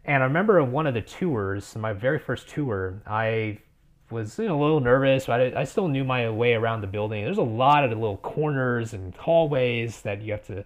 And 0.04 0.22
I 0.22 0.26
remember 0.26 0.62
one 0.62 0.86
of 0.86 0.94
the 0.94 1.02
tours, 1.02 1.74
my 1.76 1.92
very 1.92 2.18
first 2.18 2.48
tour, 2.48 3.02
I 3.06 3.58
was 4.10 4.38
you 4.38 4.46
know, 4.46 4.58
a 4.58 4.62
little 4.62 4.80
nervous, 4.80 5.26
but 5.26 5.40
I, 5.40 5.60
I, 5.60 5.64
still 5.64 5.88
knew 5.88 6.04
my 6.04 6.30
way 6.30 6.54
around 6.54 6.80
the 6.80 6.86
building. 6.86 7.24
There's 7.24 7.38
a 7.38 7.42
lot 7.42 7.84
of 7.84 7.90
little 7.90 8.16
corners 8.16 8.94
and 8.94 9.14
hallways 9.14 10.00
that 10.02 10.22
you 10.22 10.32
have 10.32 10.46
to 10.46 10.64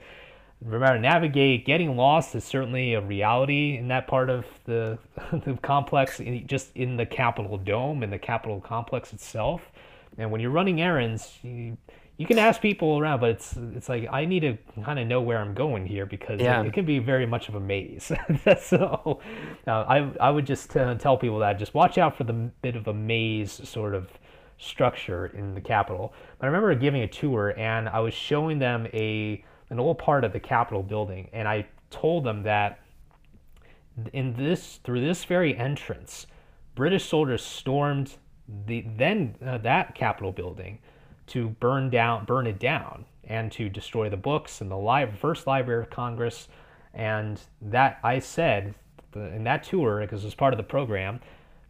remember 0.64 0.98
navigate 0.98 1.64
getting 1.64 1.96
lost 1.96 2.34
is 2.34 2.44
certainly 2.44 2.94
a 2.94 3.00
reality 3.00 3.76
in 3.76 3.88
that 3.88 4.06
part 4.06 4.30
of 4.30 4.46
the, 4.64 4.98
the 5.32 5.58
complex 5.62 6.20
just 6.46 6.74
in 6.76 6.96
the 6.96 7.06
capitol 7.06 7.56
dome 7.58 8.02
and 8.02 8.12
the 8.12 8.18
capitol 8.18 8.60
complex 8.60 9.12
itself. 9.12 9.62
And 10.18 10.30
when 10.30 10.40
you're 10.40 10.50
running 10.50 10.80
errands 10.80 11.38
you, 11.42 11.76
you 12.18 12.26
can 12.26 12.38
ask 12.38 12.60
people 12.60 12.98
around 12.98 13.20
but 13.20 13.30
it's 13.30 13.56
it's 13.74 13.88
like 13.88 14.06
i 14.12 14.24
need 14.24 14.40
to 14.40 14.56
kind 14.84 14.98
of 14.98 15.06
know 15.06 15.20
where 15.20 15.38
i'm 15.38 15.54
going 15.54 15.86
here 15.86 16.06
because 16.06 16.40
yeah. 16.40 16.60
it, 16.60 16.66
it, 16.66 16.72
can 16.72 16.84
be 16.84 16.98
very 16.98 17.26
much 17.26 17.48
of 17.48 17.54
a 17.54 17.60
maze. 17.60 18.12
So 18.60 19.20
uh, 19.66 19.70
i 19.70 20.10
i 20.20 20.30
would 20.30 20.46
just 20.46 20.76
uh, 20.76 20.94
tell 20.96 21.16
people 21.16 21.38
that 21.40 21.58
just 21.58 21.74
watch 21.74 21.98
out 21.98 22.16
for 22.16 22.24
the 22.24 22.32
bit 22.32 22.76
of 22.76 22.86
a 22.86 22.94
maze 22.94 23.66
sort 23.68 23.94
of 23.94 24.10
structure 24.58 25.26
in 25.26 25.54
the 25.54 25.60
capitol. 25.60 26.12
But 26.38 26.44
i 26.44 26.46
remember 26.46 26.74
giving 26.74 27.02
a 27.02 27.08
tour 27.08 27.58
and 27.58 27.88
i 27.88 27.98
was 27.98 28.14
showing 28.14 28.58
them 28.58 28.86
a 28.92 29.42
an 29.72 29.80
old 29.80 29.98
part 29.98 30.22
of 30.22 30.34
the 30.34 30.38
Capitol 30.38 30.82
building, 30.82 31.30
and 31.32 31.48
I 31.48 31.66
told 31.90 32.24
them 32.24 32.42
that 32.42 32.78
in 34.12 34.34
this 34.34 34.80
through 34.84 35.00
this 35.00 35.24
very 35.24 35.56
entrance, 35.56 36.26
British 36.74 37.06
soldiers 37.06 37.42
stormed 37.42 38.16
the 38.66 38.84
then 38.98 39.34
uh, 39.44 39.56
that 39.58 39.94
Capitol 39.94 40.30
building 40.30 40.78
to 41.28 41.48
burn 41.48 41.88
down 41.88 42.26
burn 42.26 42.46
it 42.46 42.58
down 42.58 43.06
and 43.24 43.50
to 43.52 43.70
destroy 43.70 44.10
the 44.10 44.16
books 44.16 44.60
and 44.60 44.70
the 44.70 44.76
li- 44.76 45.10
first 45.18 45.46
Library 45.46 45.82
of 45.82 45.88
Congress, 45.88 46.48
and 46.92 47.40
that 47.62 47.98
I 48.04 48.18
said 48.18 48.74
in 49.14 49.44
that 49.44 49.64
tour 49.64 50.00
because 50.02 50.22
it 50.22 50.26
was 50.26 50.34
part 50.34 50.52
of 50.52 50.58
the 50.58 50.64
program 50.64 51.18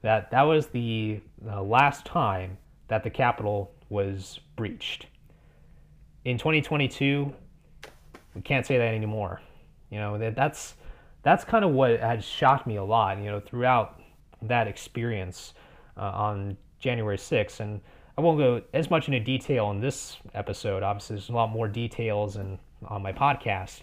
that 0.01 0.33
that 0.33 0.43
was 0.43 0.67
the 0.67 1.21
uh, 1.49 1.63
last 1.63 2.05
time 2.05 2.59
that 2.89 3.05
the 3.05 3.11
Capitol 3.11 3.71
was 3.91 4.41
breached. 4.57 5.07
In 6.25 6.37
2022, 6.37 7.33
we 8.35 8.41
can't 8.41 8.67
say 8.67 8.79
that 8.79 8.95
anymore. 8.95 9.41
You 9.91 9.99
know, 9.99 10.19
that 10.19 10.35
that's 10.35 10.75
that's 11.23 11.45
kind 11.45 11.65
of 11.65 11.73
what 11.73 12.01
had 12.01 12.23
shocked 12.25 12.67
me 12.67 12.77
a 12.77 12.85
lot. 12.85 13.19
You 13.19 13.31
know, 13.31 13.41
throughout 13.41 14.01
that 14.43 14.67
experience 14.67 15.55
uh, 15.97 16.01
on 16.01 16.57
January 16.79 17.17
6th, 17.17 17.61
and 17.61 17.81
I 18.17 18.21
won't 18.21 18.39
go 18.39 18.63
as 18.75 18.91
much 18.91 19.09
into 19.09 19.21
detail 19.21 19.71
in 19.71 19.81
this 19.81 20.17
episode. 20.35 20.83
Obviously, 20.83 21.17
there's 21.17 21.29
a 21.29 21.33
lot 21.33 21.51
more 21.51 21.69
details 21.69 22.37
and 22.37 22.59
on 22.87 23.03
my 23.03 23.13
podcast. 23.13 23.83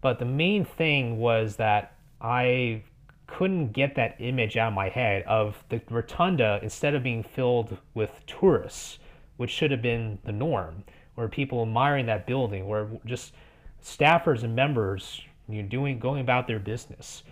But 0.00 0.18
the 0.18 0.24
main 0.24 0.64
thing 0.64 1.18
was 1.18 1.56
that 1.56 1.94
I 2.20 2.82
couldn't 3.26 3.72
get 3.72 3.94
that 3.94 4.16
image 4.18 4.56
out 4.56 4.68
of 4.68 4.74
my 4.74 4.88
head 4.88 5.22
of 5.24 5.62
the 5.70 5.80
rotunda 5.88 6.60
instead 6.62 6.94
of 6.94 7.02
being 7.02 7.22
filled 7.22 7.78
with 7.94 8.10
tourists, 8.26 8.98
which 9.38 9.50
should 9.50 9.70
have 9.70 9.80
been 9.82 10.18
the 10.24 10.32
norm, 10.32 10.84
or 11.16 11.28
people 11.28 11.62
admiring 11.62 12.06
that 12.06 12.26
building, 12.26 12.64
or 12.64 12.88
just 13.06 13.32
staffers 13.84 14.42
and 14.42 14.56
members 14.56 15.20
you 15.48 15.62
know, 15.62 15.68
doing 15.68 15.98
going 15.98 16.20
about 16.20 16.46
their 16.46 16.58
business. 16.58 17.22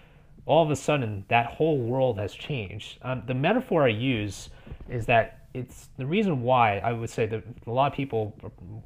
All 0.44 0.62
of 0.62 0.70
a 0.70 0.76
sudden, 0.76 1.24
that 1.28 1.46
whole 1.46 1.78
world 1.78 2.18
has 2.18 2.34
changed. 2.34 2.98
Um, 3.02 3.22
the 3.26 3.34
metaphor 3.34 3.84
I 3.84 3.88
use 3.88 4.50
is 4.88 5.06
that 5.06 5.46
it's 5.54 5.88
the 5.96 6.06
reason 6.06 6.42
why 6.42 6.78
I 6.78 6.92
would 6.92 7.10
say 7.10 7.26
that 7.26 7.44
a 7.66 7.70
lot 7.70 7.92
of 7.92 7.96
people 7.96 8.34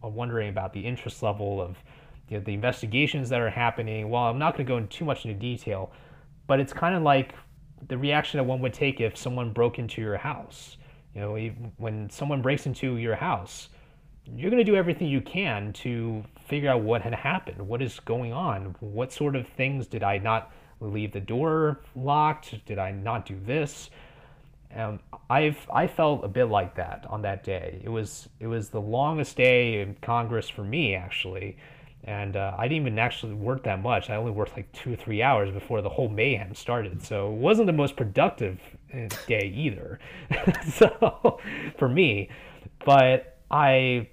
are 0.02 0.10
wondering 0.10 0.48
about 0.48 0.72
the 0.72 0.80
interest 0.80 1.22
level 1.22 1.60
of 1.60 1.76
you 2.28 2.38
know, 2.38 2.44
the 2.44 2.52
investigations 2.52 3.28
that 3.30 3.40
are 3.40 3.50
happening. 3.50 4.10
Well, 4.10 4.24
I'm 4.24 4.38
not 4.38 4.54
going 4.56 4.66
to 4.66 4.68
go 4.68 4.76
into 4.76 4.88
too 4.88 5.04
much 5.04 5.24
into 5.24 5.38
detail, 5.38 5.92
but 6.46 6.60
it's 6.60 6.72
kind 6.72 6.94
of 6.94 7.02
like 7.02 7.34
the 7.88 7.96
reaction 7.96 8.38
that 8.38 8.44
one 8.44 8.60
would 8.60 8.74
take 8.74 9.00
if 9.00 9.16
someone 9.16 9.52
broke 9.52 9.78
into 9.78 10.00
your 10.00 10.16
house. 10.16 10.76
You 11.14 11.20
know, 11.22 11.36
when 11.78 12.10
someone 12.10 12.42
breaks 12.42 12.66
into 12.66 12.96
your 12.96 13.14
house, 13.14 13.70
you're 14.34 14.50
going 14.50 14.64
to 14.64 14.70
do 14.70 14.76
everything 14.76 15.08
you 15.08 15.20
can 15.20 15.72
to 15.74 16.24
figure 16.48 16.70
out 16.70 16.82
what 16.82 17.02
had 17.02 17.14
happened, 17.14 17.66
what 17.66 17.82
is 17.82 18.00
going 18.00 18.32
on, 18.32 18.74
what 18.80 19.12
sort 19.12 19.36
of 19.36 19.46
things 19.48 19.86
did 19.86 20.02
I 20.02 20.18
not 20.18 20.52
leave 20.80 21.12
the 21.12 21.20
door 21.20 21.80
locked, 21.94 22.54
did 22.66 22.78
I 22.78 22.92
not 22.92 23.26
do 23.26 23.38
this? 23.44 23.90
Um, 24.74 25.00
I've 25.30 25.58
I 25.72 25.86
felt 25.86 26.24
a 26.24 26.28
bit 26.28 26.46
like 26.46 26.74
that 26.74 27.06
on 27.08 27.22
that 27.22 27.44
day. 27.44 27.80
It 27.82 27.88
was 27.88 28.28
it 28.40 28.46
was 28.46 28.68
the 28.68 28.80
longest 28.80 29.36
day 29.36 29.80
in 29.80 29.96
Congress 30.02 30.48
for 30.48 30.64
me 30.64 30.94
actually, 30.94 31.56
and 32.04 32.36
uh, 32.36 32.54
I 32.58 32.68
didn't 32.68 32.82
even 32.82 32.98
actually 32.98 33.34
work 33.34 33.62
that 33.64 33.80
much. 33.80 34.10
I 34.10 34.16
only 34.16 34.32
worked 34.32 34.56
like 34.56 34.70
two 34.72 34.92
or 34.92 34.96
three 34.96 35.22
hours 35.22 35.50
before 35.50 35.80
the 35.80 35.88
whole 35.88 36.08
mayhem 36.08 36.54
started. 36.54 37.02
So 37.02 37.32
it 37.32 37.36
wasn't 37.36 37.68
the 37.68 37.72
most 37.72 37.96
productive 37.96 38.58
uh, 38.92 39.08
day 39.26 39.52
either. 39.54 39.98
so 40.74 41.40
for 41.78 41.88
me, 41.88 42.28
but 42.84 43.38
I 43.50 44.08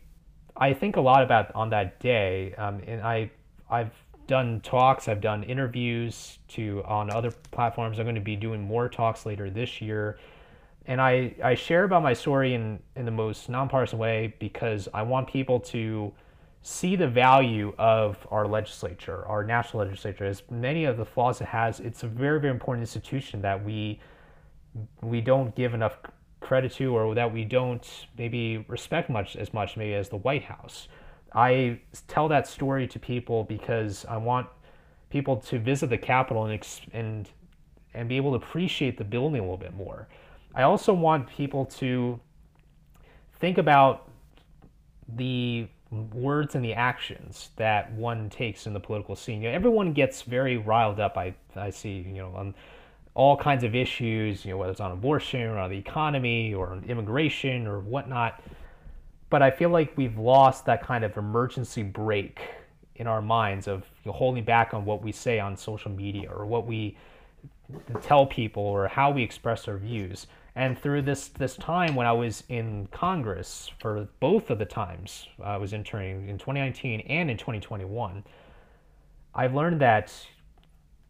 I 0.64 0.74
think 0.74 0.96
a 0.96 1.02
lot 1.02 1.24
about 1.24 1.54
on 1.56 1.72
that 1.72 2.00
day, 2.00 2.54
um, 2.58 2.82
and 2.88 3.02
I 3.02 3.30
I've 3.70 3.92
done 4.28 4.62
talks, 4.62 5.10
I've 5.10 5.20
done 5.20 5.44
interviews 5.44 6.40
to 6.50 6.82
on 6.86 7.12
other 7.12 7.32
platforms. 7.52 8.00
I'm 8.00 8.06
going 8.06 8.16
to 8.16 8.22
be 8.22 8.38
doing 8.38 8.62
more 8.62 8.88
talks 8.88 9.26
later 9.26 9.50
this 9.50 9.82
year, 9.82 10.20
and 10.86 11.02
I 11.02 11.36
I 11.44 11.56
share 11.56 11.84
about 11.84 12.02
my 12.02 12.14
story 12.14 12.54
in 12.54 12.80
in 12.96 13.04
the 13.04 13.12
most 13.12 13.50
nonpartisan 13.50 14.00
way 14.00 14.36
because 14.40 14.88
I 14.94 15.02
want 15.02 15.28
people 15.28 15.60
to 15.76 16.14
see 16.62 16.96
the 16.96 17.10
value 17.10 17.74
of 17.78 18.26
our 18.32 18.48
legislature, 18.48 19.26
our 19.28 19.44
national 19.44 19.84
legislature. 19.84 20.24
As 20.24 20.44
many 20.50 20.86
of 20.86 20.96
the 20.96 21.06
flaws 21.06 21.42
it 21.42 21.48
has, 21.48 21.82
it's 21.82 22.04
a 22.04 22.08
very 22.08 22.40
very 22.40 22.54
important 22.54 22.84
institution 22.84 23.42
that 23.42 23.62
we 23.66 24.00
we 25.02 25.20
don't 25.20 25.54
give 25.56 25.74
enough 25.74 25.98
credit 26.44 26.74
to 26.74 26.96
or 26.96 27.16
that 27.16 27.34
we 27.34 27.46
don't 27.46 28.06
maybe 28.18 28.66
respect 28.68 29.10
much 29.10 29.36
as 29.36 29.54
much 29.54 29.78
maybe 29.78 29.94
as 29.94 30.10
the 30.10 30.18
White 30.18 30.44
House. 30.44 30.88
I 31.34 31.80
tell 32.08 32.28
that 32.28 32.48
story 32.48 32.88
to 32.88 33.00
people 33.00 33.44
because 33.46 34.06
I 34.08 34.18
want 34.18 34.48
people 35.10 35.38
to 35.38 35.58
visit 35.58 35.90
the 35.90 35.98
Capitol 35.98 36.46
and 36.46 36.68
and 36.94 37.30
and 37.96 38.10
be 38.10 38.18
able 38.18 38.32
to 38.32 38.46
appreciate 38.46 38.98
the 38.98 39.04
building 39.04 39.40
a 39.40 39.44
little 39.44 39.58
bit 39.58 39.74
more. 39.74 40.08
I 40.54 40.64
also 40.64 40.94
want 40.94 41.28
people 41.28 41.66
to 41.66 42.20
think 43.40 43.58
about 43.58 44.10
the 45.08 45.68
words 45.92 46.56
and 46.56 46.66
the 46.66 46.74
actions 46.74 47.52
that 47.56 47.92
one 47.94 48.30
takes 48.30 48.66
in 48.66 48.74
the 48.74 48.80
political 48.80 49.16
scene. 49.16 49.42
You 49.42 49.50
know, 49.50 49.56
everyone 49.56 49.94
gets 49.94 50.24
very 50.24 50.58
riled 50.58 51.00
up. 51.00 51.18
I 51.18 51.36
I 51.56 51.70
see 51.70 52.06
you 52.08 52.22
know 52.22 52.34
on 52.36 52.54
all 53.16 53.38
kinds 53.38 53.64
of 53.64 53.76
issues, 53.76 54.44
you 54.44 54.52
know, 54.52 54.58
whether 54.58 54.72
it's 54.72 54.82
on 54.82 54.92
abortion 54.92 55.42
or 55.42 55.60
on 55.60 55.70
the 55.70 55.78
economy 55.78 56.54
or 56.54 56.72
on 56.72 56.84
immigration 56.86 57.68
or 57.68 57.80
whatnot. 57.80 58.42
But 59.30 59.42
I 59.42 59.52
feel 59.52 59.70
like 59.70 59.96
we've 59.96 60.18
lost 60.18 60.66
that 60.66 60.84
kind 60.84 61.04
of 61.04 61.16
emergency 61.18 61.84
brake 61.84 62.42
in 62.96 63.08
our 63.08 63.22
minds 63.22 63.68
of 63.68 63.86
you 64.04 64.12
know, 64.12 64.18
holding 64.18 64.44
back 64.44 64.74
on 64.74 64.86
what 64.86 65.04
we 65.04 65.12
say 65.12 65.40
on 65.40 65.58
social 65.58 65.92
media 65.92 66.30
or 66.32 66.46
what 66.46 66.66
we 66.66 66.98
tell 68.02 68.26
people 68.26 68.64
or 68.64 68.88
how 68.88 69.12
we 69.12 69.24
express 69.24 69.68
our 69.68 69.78
views. 69.78 70.28
And 70.56 70.78
through 70.78 71.02
this 71.02 71.30
this 71.30 71.56
time 71.56 71.96
when 71.96 72.06
I 72.06 72.12
was 72.12 72.44
in 72.50 72.88
Congress 72.92 73.72
for 73.80 74.08
both 74.20 74.52
of 74.52 74.60
the 74.60 74.66
times 74.66 75.28
I 75.44 75.58
was 75.58 75.74
interning 75.74 76.30
in 76.30 76.38
2019 76.38 77.00
and 77.02 77.32
in 77.32 77.38
2021, 77.38 78.24
I've 79.34 79.56
learned 79.56 79.82
that 79.82 80.14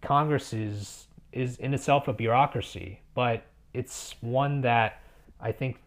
Congress 0.02 0.54
is 0.54 1.08
is 1.34 1.58
in 1.58 1.74
itself 1.74 2.08
a 2.08 2.14
bureaucracy, 2.14 3.02
but 3.14 3.46
it's 3.74 4.16
one 4.22 4.62
that 4.62 5.02
I 5.40 5.52
think 5.52 5.78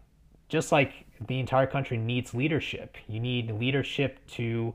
just 0.49 0.73
like 0.73 0.93
the 1.27 1.41
entire 1.41 1.67
country 1.67 1.97
needs 1.97 2.35
leadership. 2.35 2.97
You 3.09 3.21
need 3.21 3.51
leadership 3.51 4.19
to 4.33 4.75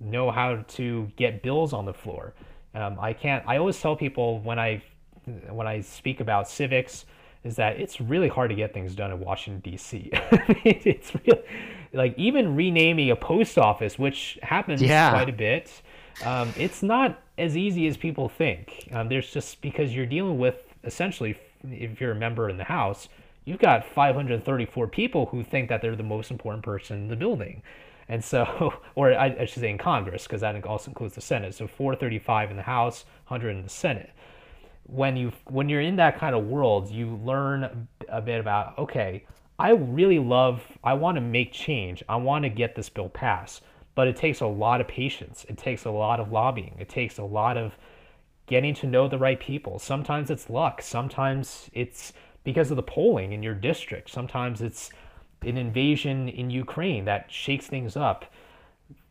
know 0.00 0.30
how 0.30 0.56
to 0.56 1.10
get 1.16 1.42
bills 1.42 1.72
on 1.72 1.84
the 1.84 1.94
floor. 1.94 2.34
Um, 2.74 2.98
I 3.00 3.12
can't. 3.12 3.42
I 3.46 3.56
always 3.56 3.80
tell 3.80 3.96
people 3.96 4.40
when 4.40 4.58
I 4.58 4.82
when 5.50 5.66
I 5.66 5.80
speak 5.80 6.20
about 6.20 6.48
civics 6.48 7.04
is 7.44 7.56
that 7.56 7.80
it's 7.80 8.00
really 8.00 8.28
hard 8.28 8.50
to 8.50 8.56
get 8.56 8.74
things 8.74 8.94
done 8.94 9.10
in 9.10 9.20
Washington 9.20 9.60
D.C. 9.70 10.10
it's 10.12 11.12
really 11.14 11.42
like 11.92 12.14
even 12.18 12.54
renaming 12.54 13.10
a 13.10 13.16
post 13.16 13.58
office, 13.58 13.98
which 13.98 14.38
happens 14.42 14.82
yeah. 14.82 15.10
quite 15.10 15.28
a 15.28 15.32
bit. 15.32 15.82
Um, 16.24 16.52
it's 16.56 16.82
not 16.82 17.20
as 17.36 17.56
easy 17.56 17.86
as 17.86 17.96
people 17.96 18.28
think. 18.28 18.88
Um, 18.92 19.08
there's 19.08 19.30
just 19.30 19.60
because 19.60 19.94
you're 19.94 20.06
dealing 20.06 20.38
with 20.38 20.56
essentially, 20.84 21.38
if 21.64 22.00
you're 22.00 22.12
a 22.12 22.16
member 22.16 22.48
in 22.48 22.56
the 22.56 22.64
House, 22.64 23.08
you've 23.44 23.58
got 23.58 23.84
534 23.84 24.88
people 24.88 25.26
who 25.26 25.42
think 25.42 25.68
that 25.68 25.80
they're 25.80 25.96
the 25.96 26.02
most 26.02 26.30
important 26.30 26.64
person 26.64 26.96
in 26.98 27.08
the 27.08 27.16
building. 27.16 27.62
And 28.08 28.24
so, 28.24 28.74
or 28.94 29.14
I, 29.14 29.36
I 29.40 29.44
should 29.44 29.60
say 29.60 29.70
in 29.70 29.78
Congress, 29.78 30.24
because 30.24 30.40
that 30.40 30.64
also 30.66 30.90
includes 30.90 31.14
the 31.14 31.20
Senate. 31.20 31.54
So 31.54 31.66
435 31.66 32.50
in 32.50 32.56
the 32.56 32.62
House, 32.62 33.04
100 33.28 33.50
in 33.50 33.62
the 33.62 33.68
Senate. 33.68 34.10
When 34.84 35.16
you 35.16 35.32
when 35.44 35.68
you're 35.68 35.82
in 35.82 35.96
that 35.96 36.18
kind 36.18 36.34
of 36.34 36.46
world, 36.46 36.90
you 36.90 37.20
learn 37.22 37.88
a 38.08 38.22
bit 38.22 38.40
about 38.40 38.78
okay, 38.78 39.24
I 39.58 39.72
really 39.72 40.18
love, 40.18 40.62
I 40.82 40.94
want 40.94 41.16
to 41.16 41.20
make 41.20 41.52
change. 41.52 42.02
I 42.08 42.16
want 42.16 42.44
to 42.44 42.48
get 42.48 42.74
this 42.74 42.88
bill 42.88 43.10
passed 43.10 43.62
but 43.98 44.06
it 44.06 44.14
takes 44.14 44.40
a 44.40 44.46
lot 44.46 44.80
of 44.80 44.86
patience. 44.86 45.44
It 45.48 45.58
takes 45.58 45.84
a 45.84 45.90
lot 45.90 46.20
of 46.20 46.30
lobbying. 46.30 46.76
It 46.78 46.88
takes 46.88 47.18
a 47.18 47.24
lot 47.24 47.56
of 47.56 47.76
getting 48.46 48.72
to 48.76 48.86
know 48.86 49.08
the 49.08 49.18
right 49.18 49.40
people. 49.40 49.80
Sometimes 49.80 50.30
it's 50.30 50.48
luck. 50.48 50.80
Sometimes 50.82 51.68
it's 51.72 52.12
because 52.44 52.70
of 52.70 52.76
the 52.76 52.82
polling 52.84 53.32
in 53.32 53.42
your 53.42 53.56
district. 53.56 54.08
Sometimes 54.08 54.62
it's 54.62 54.92
an 55.42 55.58
invasion 55.58 56.28
in 56.28 56.48
Ukraine 56.48 57.06
that 57.06 57.26
shakes 57.28 57.66
things 57.66 57.96
up. 57.96 58.26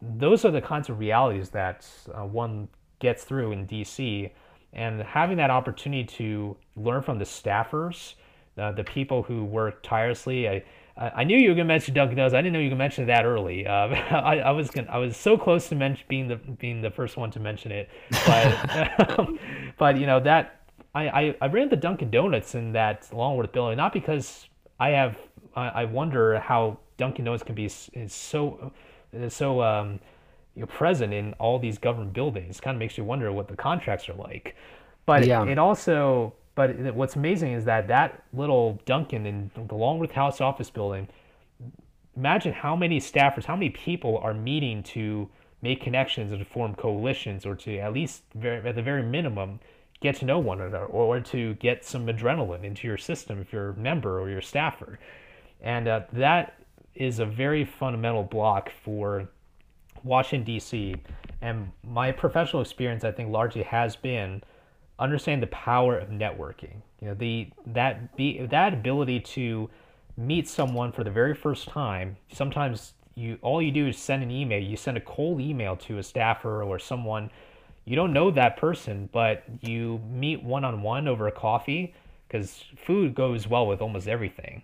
those 0.02 0.46
are 0.46 0.52
the 0.52 0.62
kinds 0.62 0.88
of 0.88 1.00
realities 1.00 1.50
that 1.50 1.86
uh, 2.14 2.24
one 2.24 2.70
gets 3.00 3.26
through 3.26 3.52
in 3.52 3.68
DC. 3.68 4.32
And 4.72 5.02
having 5.02 5.36
that 5.36 5.50
opportunity 5.50 6.06
to 6.16 6.56
learn 6.78 7.02
from 7.02 7.20
the 7.20 7.26
staffers, 7.26 8.14
uh, 8.58 8.72
the 8.72 8.86
people 8.86 9.22
who 9.24 9.44
work 9.44 9.84
tirelessly. 9.84 10.48
I, 10.48 10.64
I 10.98 11.24
knew 11.24 11.38
you 11.38 11.50
were 11.50 11.56
going 11.56 11.68
to 11.68 11.74
mention 11.74 11.94
Dunkin' 11.94 12.18
Donuts. 12.18 12.34
I 12.34 12.38
didn't 12.38 12.54
know 12.54 12.60
you 12.60 12.66
were 12.66 12.76
going 12.76 12.80
to 12.80 12.84
mention 12.84 13.08
that 13.08 13.26
early. 13.26 13.68
Uh, 13.68 13.72
I, 14.12 14.40
I, 14.40 14.52
was 14.52 14.70
gonna, 14.70 14.90
I 14.90 14.98
was 14.98 15.16
so 15.16 15.38
close 15.38 15.70
to 15.70 15.76
mention, 15.76 16.06
being 16.08 16.28
the 16.28 16.36
being 16.36 16.82
the 16.82 16.90
first 16.90 17.18
one 17.18 17.30
to 17.32 17.40
mention 17.40 17.72
it, 17.72 17.90
but 18.26 19.30
but 19.78 19.98
you 20.00 20.06
know 20.06 20.20
that 20.20 20.62
I, 20.96 21.08
I, 21.08 21.36
I 21.42 21.48
ran 21.48 21.70
the 21.70 21.76
Dunkin' 21.76 22.10
Donuts 22.10 22.56
in 22.56 22.74
that 22.74 23.08
Longworth 23.14 23.52
building 23.52 23.78
not 23.78 23.94
because 23.94 24.48
I 24.80 24.90
have 24.90 25.18
I, 25.56 25.68
I 25.68 25.86
wonder 25.86 26.40
how 26.40 26.80
Dunkin' 26.98 27.26
Donuts 27.26 27.44
can 27.44 27.56
be 27.56 27.66
is 27.66 28.14
so 28.14 28.72
is 29.14 29.34
so 29.34 29.62
um, 29.62 30.00
you 30.56 30.62
know, 30.62 30.68
present 30.68 31.14
in 31.14 31.34
all 31.34 31.60
these 31.60 31.78
government 31.78 32.14
buildings. 32.14 32.60
Kind 32.60 32.76
of 32.76 32.80
makes 32.80 32.98
you 32.98 33.04
wonder 33.04 33.32
what 33.32 33.48
the 33.48 33.56
contracts 33.56 34.10
are 34.10 34.16
like. 34.16 34.56
But 35.06 35.26
yeah. 35.26 35.44
it, 35.44 35.50
it 35.50 35.58
also, 35.60 36.34
but 36.58 36.96
what's 36.96 37.16
amazing 37.16 37.54
is 37.54 37.66
that 37.66 37.88
that 37.88 38.24
little 38.34 38.82
Dunkin' 38.88 39.28
in 39.28 39.52
the 39.56 39.76
Longworth 39.76 40.14
House 40.14 40.42
office 40.42 40.72
building. 40.72 41.08
Imagine 42.16 42.52
how 42.52 42.76
many 42.76 43.00
staffers, 43.00 43.46
how 43.46 43.56
many 43.56 43.70
people 43.70 44.18
are 44.18 44.34
meeting 44.34 44.82
to 44.82 45.30
make 45.62 45.82
connections 45.82 46.32
and 46.32 46.40
to 46.40 46.46
form 46.46 46.74
coalitions, 46.74 47.46
or 47.46 47.56
to 47.58 47.78
at 47.78 47.94
least, 47.94 48.24
very, 48.34 48.68
at 48.68 48.74
the 48.74 48.82
very 48.82 49.04
minimum, 49.04 49.60
get 50.02 50.16
to 50.16 50.26
know 50.26 50.40
one 50.40 50.60
another, 50.60 50.84
or 50.86 51.20
to 51.20 51.54
get 51.56 51.86
some 51.86 52.08
adrenaline 52.08 52.64
into 52.64 52.88
your 52.88 52.98
system 52.98 53.40
if 53.40 53.54
you're 53.54 53.70
a 53.70 53.76
member 53.76 54.20
or 54.20 54.28
you're 54.28 54.40
a 54.40 54.44
staffer. 54.44 54.98
And 55.62 55.88
uh, 55.88 56.02
that 56.14 56.56
is 56.96 57.20
a 57.20 57.26
very 57.26 57.66
fundamental 57.66 58.24
block 58.24 58.72
for 58.84 59.30
Washington, 60.04 60.44
D.C. 60.44 60.96
And 61.40 61.72
my 61.84 62.12
professional 62.12 62.64
experience, 62.64 63.04
I 63.04 63.12
think, 63.12 63.30
largely 63.30 63.62
has 63.62 63.96
been 63.96 64.42
understand 65.00 65.42
the 65.44 65.48
power 65.48 65.98
of 65.98 66.10
networking. 66.10 66.82
You 67.02 67.10
know, 67.10 67.14
the 67.14 67.50
that 67.68 68.16
be 68.16 68.46
that 68.46 68.74
ability 68.74 69.20
to 69.20 69.70
meet 70.16 70.48
someone 70.48 70.92
for 70.92 71.04
the 71.04 71.12
very 71.12 71.36
first 71.36 71.68
time. 71.68 72.18
Sometimes 72.32 72.94
you 73.16 73.38
all 73.42 73.62
you 73.62 73.72
do 73.72 73.88
is 73.88 73.98
send 73.98 74.24
an 74.24 74.32
email. 74.32 74.62
You 74.62 74.78
send 74.78 74.98
a 74.98 75.02
cold 75.02 75.42
email 75.42 75.76
to 75.78 75.98
a 75.98 76.04
staffer 76.04 76.64
or 76.64 76.80
someone 76.80 77.30
you 77.86 77.96
don't 77.96 78.12
know 78.12 78.32
that 78.32 78.58
person, 78.58 79.08
but 79.14 79.44
you 79.62 80.02
meet 80.12 80.44
one 80.44 80.66
on 80.66 80.82
one 80.82 81.08
over 81.08 81.28
a 81.28 81.32
coffee 81.32 81.94
because 82.28 82.64
food 82.76 83.16
goes 83.16 83.48
well 83.48 83.66
with 83.66 83.82
almost 83.82 84.08
everything 84.08 84.62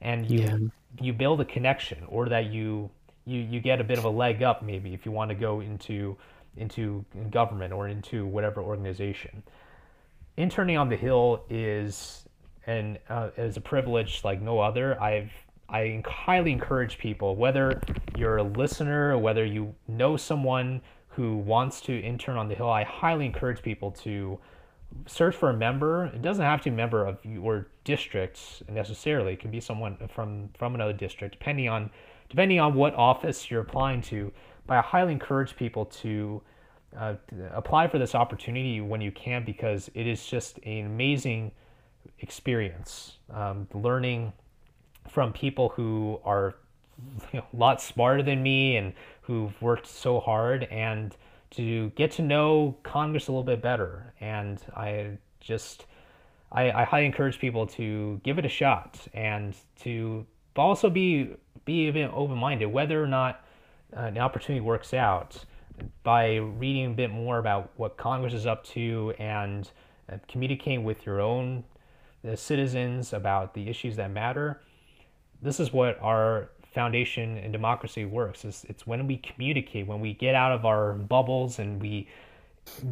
and 0.00 0.30
you 0.30 0.40
yeah. 0.40 0.56
you 1.00 1.12
build 1.12 1.40
a 1.40 1.44
connection 1.44 1.98
or 2.08 2.28
that 2.28 2.46
you 2.46 2.90
you 3.26 3.40
you 3.40 3.60
get 3.60 3.80
a 3.80 3.84
bit 3.84 3.98
of 3.98 4.04
a 4.04 4.08
leg 4.08 4.42
up 4.42 4.62
maybe 4.62 4.94
if 4.94 5.04
you 5.04 5.12
want 5.12 5.28
to 5.28 5.34
go 5.34 5.60
into 5.60 6.16
into 6.56 7.04
government 7.30 7.72
or 7.72 7.88
into 7.88 8.26
whatever 8.26 8.60
organization 8.60 9.42
interning 10.40 10.76
on 10.76 10.88
the 10.88 10.96
hill 10.96 11.44
is 11.48 12.28
and 12.66 12.98
uh, 13.08 13.30
is 13.36 13.56
a 13.56 13.60
privilege 13.60 14.22
like 14.24 14.40
no 14.40 14.60
other 14.60 15.00
i've 15.02 15.30
i 15.68 16.02
highly 16.06 16.52
encourage 16.52 16.98
people 16.98 17.36
whether 17.36 17.80
you're 18.16 18.38
a 18.38 18.42
listener 18.42 19.12
or 19.12 19.18
whether 19.18 19.44
you 19.44 19.74
know 19.88 20.16
someone 20.16 20.80
who 21.08 21.36
wants 21.36 21.80
to 21.80 21.98
intern 22.00 22.36
on 22.36 22.48
the 22.48 22.54
hill 22.54 22.70
i 22.70 22.84
highly 22.84 23.26
encourage 23.26 23.62
people 23.62 23.90
to 23.90 24.38
search 25.06 25.34
for 25.34 25.50
a 25.50 25.56
member. 25.56 26.06
It 26.06 26.22
doesn't 26.22 26.44
have 26.44 26.60
to 26.62 26.70
be 26.70 26.74
a 26.74 26.76
member 26.76 27.06
of 27.06 27.18
your 27.24 27.68
district 27.84 28.62
necessarily. 28.68 29.34
It 29.34 29.40
can 29.40 29.50
be 29.50 29.60
someone 29.60 29.96
from 30.12 30.50
from 30.58 30.74
another 30.74 30.92
district, 30.92 31.38
depending 31.38 31.68
on 31.68 31.90
depending 32.28 32.60
on 32.60 32.74
what 32.74 32.94
office 32.94 33.50
you're 33.50 33.60
applying 33.60 34.02
to. 34.02 34.32
But 34.66 34.78
I 34.78 34.80
highly 34.82 35.12
encourage 35.12 35.56
people 35.56 35.86
to 35.86 36.42
uh, 36.96 37.14
apply 37.52 37.88
for 37.88 37.98
this 37.98 38.14
opportunity 38.14 38.80
when 38.80 39.00
you 39.00 39.12
can 39.12 39.44
because 39.44 39.90
it 39.94 40.06
is 40.06 40.26
just 40.26 40.58
an 40.64 40.86
amazing 40.86 41.52
experience. 42.18 43.18
Um, 43.32 43.68
learning 43.72 44.32
from 45.08 45.32
people 45.32 45.70
who 45.70 46.20
are 46.24 46.56
you 47.32 47.40
know, 47.40 47.46
a 47.52 47.56
lot 47.56 47.80
smarter 47.80 48.22
than 48.22 48.42
me 48.42 48.76
and 48.76 48.92
who've 49.22 49.60
worked 49.62 49.86
so 49.86 50.20
hard 50.20 50.64
and 50.64 51.16
to 51.50 51.90
get 51.90 52.12
to 52.12 52.22
know 52.22 52.76
Congress 52.82 53.28
a 53.28 53.32
little 53.32 53.44
bit 53.44 53.62
better. 53.62 54.12
And 54.20 54.60
I 54.76 55.18
just, 55.40 55.86
I, 56.52 56.70
I 56.70 56.84
highly 56.84 57.06
encourage 57.06 57.38
people 57.38 57.66
to 57.68 58.20
give 58.22 58.38
it 58.38 58.44
a 58.44 58.48
shot 58.48 58.98
and 59.14 59.54
to 59.80 60.26
also 60.56 60.90
be 60.90 61.36
be 61.64 61.88
a 61.88 61.92
bit 61.92 62.10
open-minded, 62.12 62.66
whether 62.66 63.02
or 63.02 63.06
not 63.06 63.44
uh, 63.96 64.00
an 64.02 64.18
opportunity 64.18 64.60
works 64.60 64.94
out 64.94 65.44
by 66.02 66.36
reading 66.36 66.86
a 66.86 66.94
bit 66.94 67.10
more 67.10 67.38
about 67.38 67.70
what 67.76 67.96
Congress 67.96 68.34
is 68.34 68.46
up 68.46 68.64
to 68.64 69.14
and 69.18 69.70
uh, 70.10 70.16
communicating 70.28 70.84
with 70.84 71.06
your 71.06 71.20
own 71.20 71.64
uh, 72.28 72.36
citizens 72.36 73.12
about 73.12 73.54
the 73.54 73.68
issues 73.68 73.96
that 73.96 74.10
matter. 74.10 74.60
This 75.42 75.60
is 75.60 75.72
what 75.72 75.98
our 76.02 76.50
foundation 76.72 77.38
in 77.38 77.52
democracy 77.52 78.04
works. 78.04 78.44
It's, 78.44 78.64
it's 78.64 78.86
when 78.86 79.06
we 79.06 79.16
communicate, 79.16 79.86
when 79.86 80.00
we 80.00 80.14
get 80.14 80.34
out 80.34 80.52
of 80.52 80.64
our 80.64 80.92
bubbles 80.92 81.58
and 81.58 81.80
we, 81.80 82.08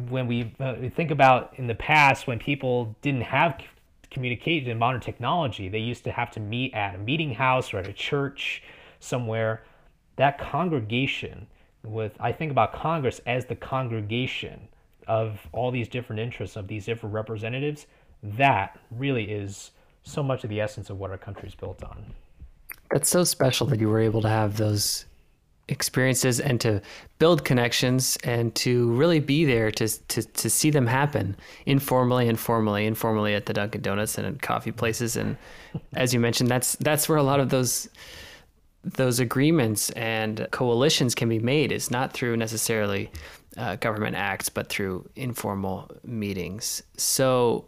when 0.09 0.27
we 0.27 0.53
uh, 0.59 0.75
think 0.95 1.11
about 1.11 1.53
in 1.57 1.67
the 1.67 1.75
past 1.75 2.27
when 2.27 2.39
people 2.39 2.95
didn't 3.01 3.21
have 3.21 3.61
communication 4.11 4.69
in 4.69 4.77
modern 4.77 5.01
technology, 5.01 5.69
they 5.69 5.79
used 5.79 6.03
to 6.03 6.11
have 6.11 6.31
to 6.31 6.39
meet 6.39 6.73
at 6.73 6.95
a 6.95 6.97
meeting 6.97 7.33
house 7.33 7.73
or 7.73 7.77
at 7.77 7.87
a 7.87 7.93
church 7.93 8.63
somewhere. 8.99 9.63
That 10.17 10.37
congregation 10.39 11.47
with, 11.83 12.13
I 12.19 12.31
think 12.31 12.51
about 12.51 12.73
Congress 12.73 13.21
as 13.25 13.45
the 13.45 13.55
congregation 13.55 14.67
of 15.07 15.39
all 15.51 15.71
these 15.71 15.87
different 15.87 16.21
interests 16.21 16.55
of 16.55 16.67
these 16.67 16.85
different 16.85 17.13
representatives. 17.13 17.87
That 18.21 18.79
really 18.91 19.23
is 19.31 19.71
so 20.03 20.21
much 20.21 20.43
of 20.43 20.49
the 20.49 20.61
essence 20.61 20.89
of 20.89 20.99
what 20.99 21.11
our 21.11 21.17
country 21.17 21.47
is 21.47 21.55
built 21.55 21.83
on. 21.83 22.05
That's 22.91 23.09
so 23.09 23.23
special 23.23 23.67
that 23.67 23.79
you 23.79 23.89
were 23.89 23.99
able 23.99 24.21
to 24.21 24.29
have 24.29 24.57
those 24.57 25.05
experiences 25.69 26.39
and 26.39 26.59
to 26.61 26.81
build 27.19 27.45
connections 27.45 28.17
and 28.23 28.53
to 28.55 28.91
really 28.93 29.19
be 29.19 29.45
there 29.45 29.69
to 29.69 29.87
to 30.07 30.23
to 30.23 30.49
see 30.49 30.71
them 30.71 30.87
happen 30.87 31.35
informally 31.67 32.27
and 32.27 32.39
formally 32.39 32.87
informally 32.87 33.35
at 33.35 33.45
the 33.45 33.53
Dunkin 33.53 33.81
Donuts 33.81 34.17
and 34.17 34.25
at 34.25 34.41
coffee 34.41 34.71
places 34.71 35.15
and 35.15 35.37
as 35.93 36.11
you 36.11 36.19
mentioned 36.19 36.49
that's 36.49 36.75
that's 36.77 37.07
where 37.07 37.19
a 37.19 37.23
lot 37.23 37.39
of 37.39 37.49
those 37.49 37.87
those 38.83 39.19
agreements 39.19 39.89
and 39.91 40.47
coalitions 40.51 41.13
can 41.13 41.27
be 41.29 41.39
made 41.39 41.71
is 41.71 41.91
not 41.91 42.13
through 42.13 42.37
necessarily 42.37 43.11
uh, 43.57 43.75
government 43.77 44.15
acts 44.15 44.49
but 44.49 44.69
through 44.69 45.07
informal 45.15 45.91
meetings 46.03 46.81
so 46.95 47.65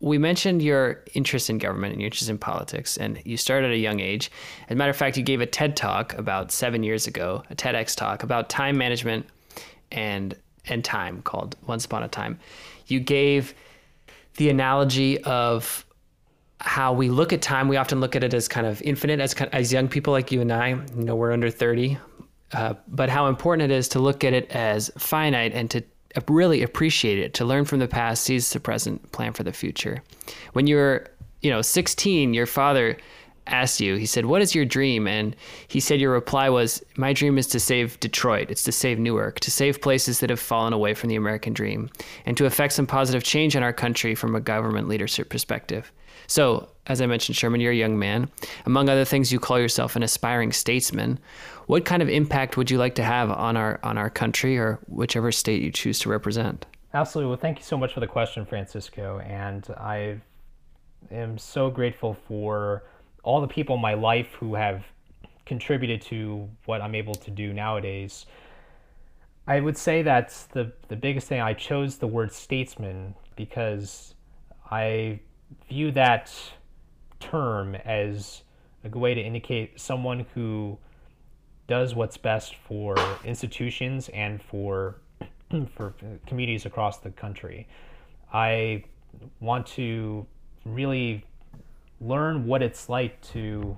we 0.00 0.16
mentioned 0.16 0.62
your 0.62 1.04
interest 1.12 1.50
in 1.50 1.58
government 1.58 1.92
and 1.92 2.00
your 2.00 2.06
interest 2.06 2.30
in 2.30 2.38
politics, 2.38 2.96
and 2.96 3.20
you 3.24 3.36
started 3.36 3.66
at 3.66 3.74
a 3.74 3.78
young 3.78 4.00
age. 4.00 4.30
As 4.68 4.72
a 4.72 4.74
matter 4.74 4.90
of 4.90 4.96
fact, 4.96 5.18
you 5.18 5.22
gave 5.22 5.42
a 5.42 5.46
TED 5.46 5.76
talk 5.76 6.14
about 6.14 6.50
seven 6.50 6.82
years 6.82 7.06
ago, 7.06 7.42
a 7.50 7.54
TEDx 7.54 7.94
talk 7.94 8.22
about 8.22 8.48
time 8.48 8.76
management 8.78 9.26
and 9.92 10.34
and 10.66 10.84
time 10.84 11.22
called 11.22 11.56
Once 11.66 11.84
Upon 11.84 12.02
a 12.02 12.08
Time. 12.08 12.38
You 12.86 13.00
gave 13.00 13.54
the 14.36 14.50
analogy 14.50 15.22
of 15.24 15.84
how 16.60 16.92
we 16.92 17.08
look 17.08 17.32
at 17.32 17.42
time. 17.42 17.68
We 17.68 17.76
often 17.76 18.00
look 18.00 18.14
at 18.14 18.22
it 18.22 18.34
as 18.34 18.46
kind 18.48 18.66
of 18.66 18.80
infinite, 18.82 19.20
as 19.20 19.34
as 19.34 19.72
young 19.72 19.88
people 19.88 20.12
like 20.12 20.30
you 20.30 20.40
and 20.40 20.52
I. 20.52 20.68
You 20.68 20.86
know, 20.96 21.16
we're 21.16 21.32
under 21.32 21.50
thirty, 21.50 21.98
uh, 22.52 22.74
but 22.88 23.08
how 23.08 23.26
important 23.26 23.70
it 23.70 23.74
is 23.74 23.88
to 23.88 23.98
look 23.98 24.24
at 24.24 24.32
it 24.32 24.50
as 24.50 24.90
finite 24.98 25.52
and 25.54 25.70
to 25.70 25.82
really 26.28 26.62
appreciate 26.62 27.18
it, 27.18 27.34
to 27.34 27.44
learn 27.44 27.64
from 27.64 27.78
the 27.78 27.88
past, 27.88 28.24
seize 28.24 28.50
the 28.50 28.60
present, 28.60 29.12
plan 29.12 29.32
for 29.32 29.42
the 29.42 29.52
future. 29.52 30.02
When 30.52 30.66
you're, 30.66 31.06
you 31.40 31.50
know, 31.50 31.62
16, 31.62 32.34
your 32.34 32.46
father 32.46 32.96
asked 33.50 33.80
you, 33.80 33.96
he 33.96 34.06
said, 34.06 34.26
What 34.26 34.42
is 34.42 34.54
your 34.54 34.64
dream? 34.64 35.06
And 35.06 35.36
he 35.68 35.80
said, 35.80 36.00
Your 36.00 36.12
reply 36.12 36.48
was, 36.48 36.84
My 36.96 37.12
dream 37.12 37.38
is 37.38 37.46
to 37.48 37.60
save 37.60 38.00
Detroit. 38.00 38.50
It's 38.50 38.64
to 38.64 38.72
save 38.72 38.98
Newark, 38.98 39.40
to 39.40 39.50
save 39.50 39.80
places 39.80 40.20
that 40.20 40.30
have 40.30 40.40
fallen 40.40 40.72
away 40.72 40.94
from 40.94 41.08
the 41.08 41.16
American 41.16 41.52
dream, 41.52 41.90
and 42.26 42.36
to 42.36 42.46
effect 42.46 42.72
some 42.72 42.86
positive 42.86 43.22
change 43.22 43.56
in 43.56 43.62
our 43.62 43.72
country 43.72 44.14
from 44.14 44.34
a 44.34 44.40
government 44.40 44.88
leadership 44.88 45.28
perspective. 45.28 45.92
So, 46.26 46.68
as 46.86 47.00
I 47.00 47.06
mentioned, 47.06 47.36
Sherman, 47.36 47.60
you're 47.60 47.72
a 47.72 47.76
young 47.76 47.98
man. 47.98 48.30
Among 48.66 48.88
other 48.88 49.04
things, 49.04 49.32
you 49.32 49.40
call 49.40 49.58
yourself 49.58 49.96
an 49.96 50.02
aspiring 50.02 50.52
statesman. 50.52 51.18
What 51.66 51.84
kind 51.84 52.02
of 52.02 52.08
impact 52.08 52.56
would 52.56 52.70
you 52.70 52.78
like 52.78 52.94
to 52.96 53.04
have 53.04 53.30
on 53.30 53.56
our 53.56 53.80
on 53.82 53.98
our 53.98 54.10
country 54.10 54.58
or 54.58 54.78
whichever 54.86 55.32
state 55.32 55.62
you 55.62 55.70
choose 55.70 55.98
to 56.00 56.08
represent? 56.08 56.66
Absolutely. 56.92 57.30
Well, 57.30 57.38
thank 57.38 57.58
you 57.58 57.64
so 57.64 57.76
much 57.76 57.94
for 57.94 58.00
the 58.00 58.06
question, 58.06 58.44
Francisco. 58.44 59.20
And 59.20 59.66
I 59.76 60.20
am 61.10 61.38
so 61.38 61.70
grateful 61.70 62.14
for 62.14 62.84
all 63.22 63.40
the 63.40 63.48
people 63.48 63.76
in 63.76 63.82
my 63.82 63.94
life 63.94 64.34
who 64.34 64.54
have 64.54 64.84
contributed 65.46 66.00
to 66.00 66.48
what 66.64 66.80
I'm 66.80 66.94
able 66.94 67.14
to 67.14 67.30
do 67.30 67.52
nowadays. 67.52 68.26
I 69.46 69.60
would 69.60 69.76
say 69.76 70.02
that's 70.02 70.44
the 70.44 70.72
the 70.88 70.96
biggest 70.96 71.26
thing. 71.26 71.40
I 71.40 71.54
chose 71.54 71.98
the 71.98 72.06
word 72.06 72.32
statesman 72.32 73.14
because 73.36 74.14
I 74.70 75.20
view 75.68 75.90
that 75.92 76.32
term 77.18 77.74
as 77.74 78.42
a 78.84 78.88
good 78.88 79.00
way 79.00 79.14
to 79.14 79.20
indicate 79.20 79.80
someone 79.80 80.26
who 80.34 80.78
does 81.66 81.94
what's 81.94 82.16
best 82.16 82.56
for 82.56 82.96
institutions 83.24 84.08
and 84.10 84.42
for 84.42 84.96
for 85.74 85.94
communities 86.26 86.66
across 86.66 86.98
the 86.98 87.10
country. 87.10 87.66
I 88.32 88.84
want 89.40 89.66
to 89.68 90.26
really 90.64 91.24
learn 92.00 92.46
what 92.46 92.62
it's 92.62 92.88
like 92.88 93.20
to 93.20 93.76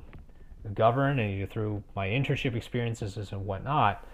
govern 0.74 1.18
and 1.18 1.50
through 1.50 1.82
my 1.96 2.08
internship 2.08 2.54
experiences 2.54 3.32
and 3.32 3.44
whatnot. 3.44 4.06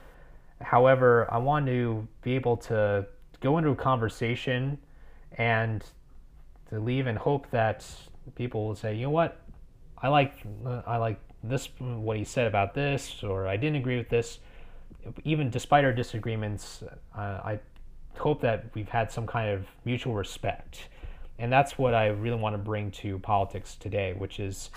However, 0.61 1.29
I 1.31 1.39
want 1.39 1.67
to 1.67 2.09
be 2.23 2.35
able 2.35 2.57
to 2.57 3.07
go 3.41 3.59
into 3.59 3.71
a 3.71 3.77
conversation 3.77 4.79
and 5.33 5.85
to 6.71 6.81
leave 6.81 7.07
and 7.07 7.19
hope 7.19 7.51
that 7.51 7.85
people 8.35 8.67
will 8.67 8.75
say, 8.75 8.95
you 8.95 9.05
know 9.05 9.11
what, 9.11 9.41
I 10.01 10.09
like 10.09 10.35
I 10.87 10.97
like 10.97 11.21
this 11.43 11.69
what 11.79 12.17
he 12.17 12.25
said 12.25 12.47
about 12.47 12.75
this, 12.75 13.23
or 13.23 13.47
I 13.47 13.57
didn't 13.57 13.77
agree 13.77 13.97
with 13.97 14.09
this. 14.09 14.41
Even 15.25 15.51
despite 15.51 15.85
our 15.85 15.93
disagreements, 15.93 16.83
uh, 17.17 17.21
I 17.21 17.61
hope 18.17 18.41
that 18.43 18.67
we've 18.75 18.89
had 18.89 19.11
some 19.11 19.27
kind 19.27 19.51
of 19.51 19.67
mutual 19.85 20.15
respect, 20.15 20.89
and 21.39 21.53
that's 21.53 21.79
what 21.79 21.95
I 21.95 22.09
really 22.09 22.37
want 22.37 22.55
to 22.55 22.59
bring 22.59 22.91
to 22.93 23.19
politics 23.21 23.77
today, 23.77 24.15
which 24.17 24.41
is 24.41 24.71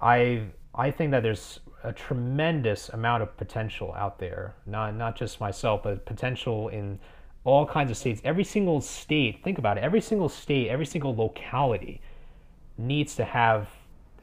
I 0.00 0.42
I 0.74 0.90
think 0.90 1.10
that 1.12 1.22
there's 1.22 1.60
a 1.84 1.92
tremendous 1.92 2.88
amount 2.88 3.22
of 3.22 3.36
potential 3.36 3.94
out 3.94 4.18
there, 4.18 4.54
not 4.66 4.94
not 4.94 5.16
just 5.16 5.40
myself, 5.40 5.82
but 5.82 6.04
potential 6.04 6.68
in 6.68 6.98
all 7.44 7.66
kinds 7.66 7.90
of 7.90 7.96
states. 7.96 8.20
Every 8.24 8.44
single 8.44 8.80
state, 8.80 9.42
think 9.42 9.58
about 9.58 9.78
it, 9.78 9.84
every 9.84 10.00
single 10.00 10.28
state, 10.28 10.68
every 10.68 10.86
single 10.86 11.14
locality 11.14 12.00
needs 12.76 13.14
to 13.16 13.24
have 13.24 13.68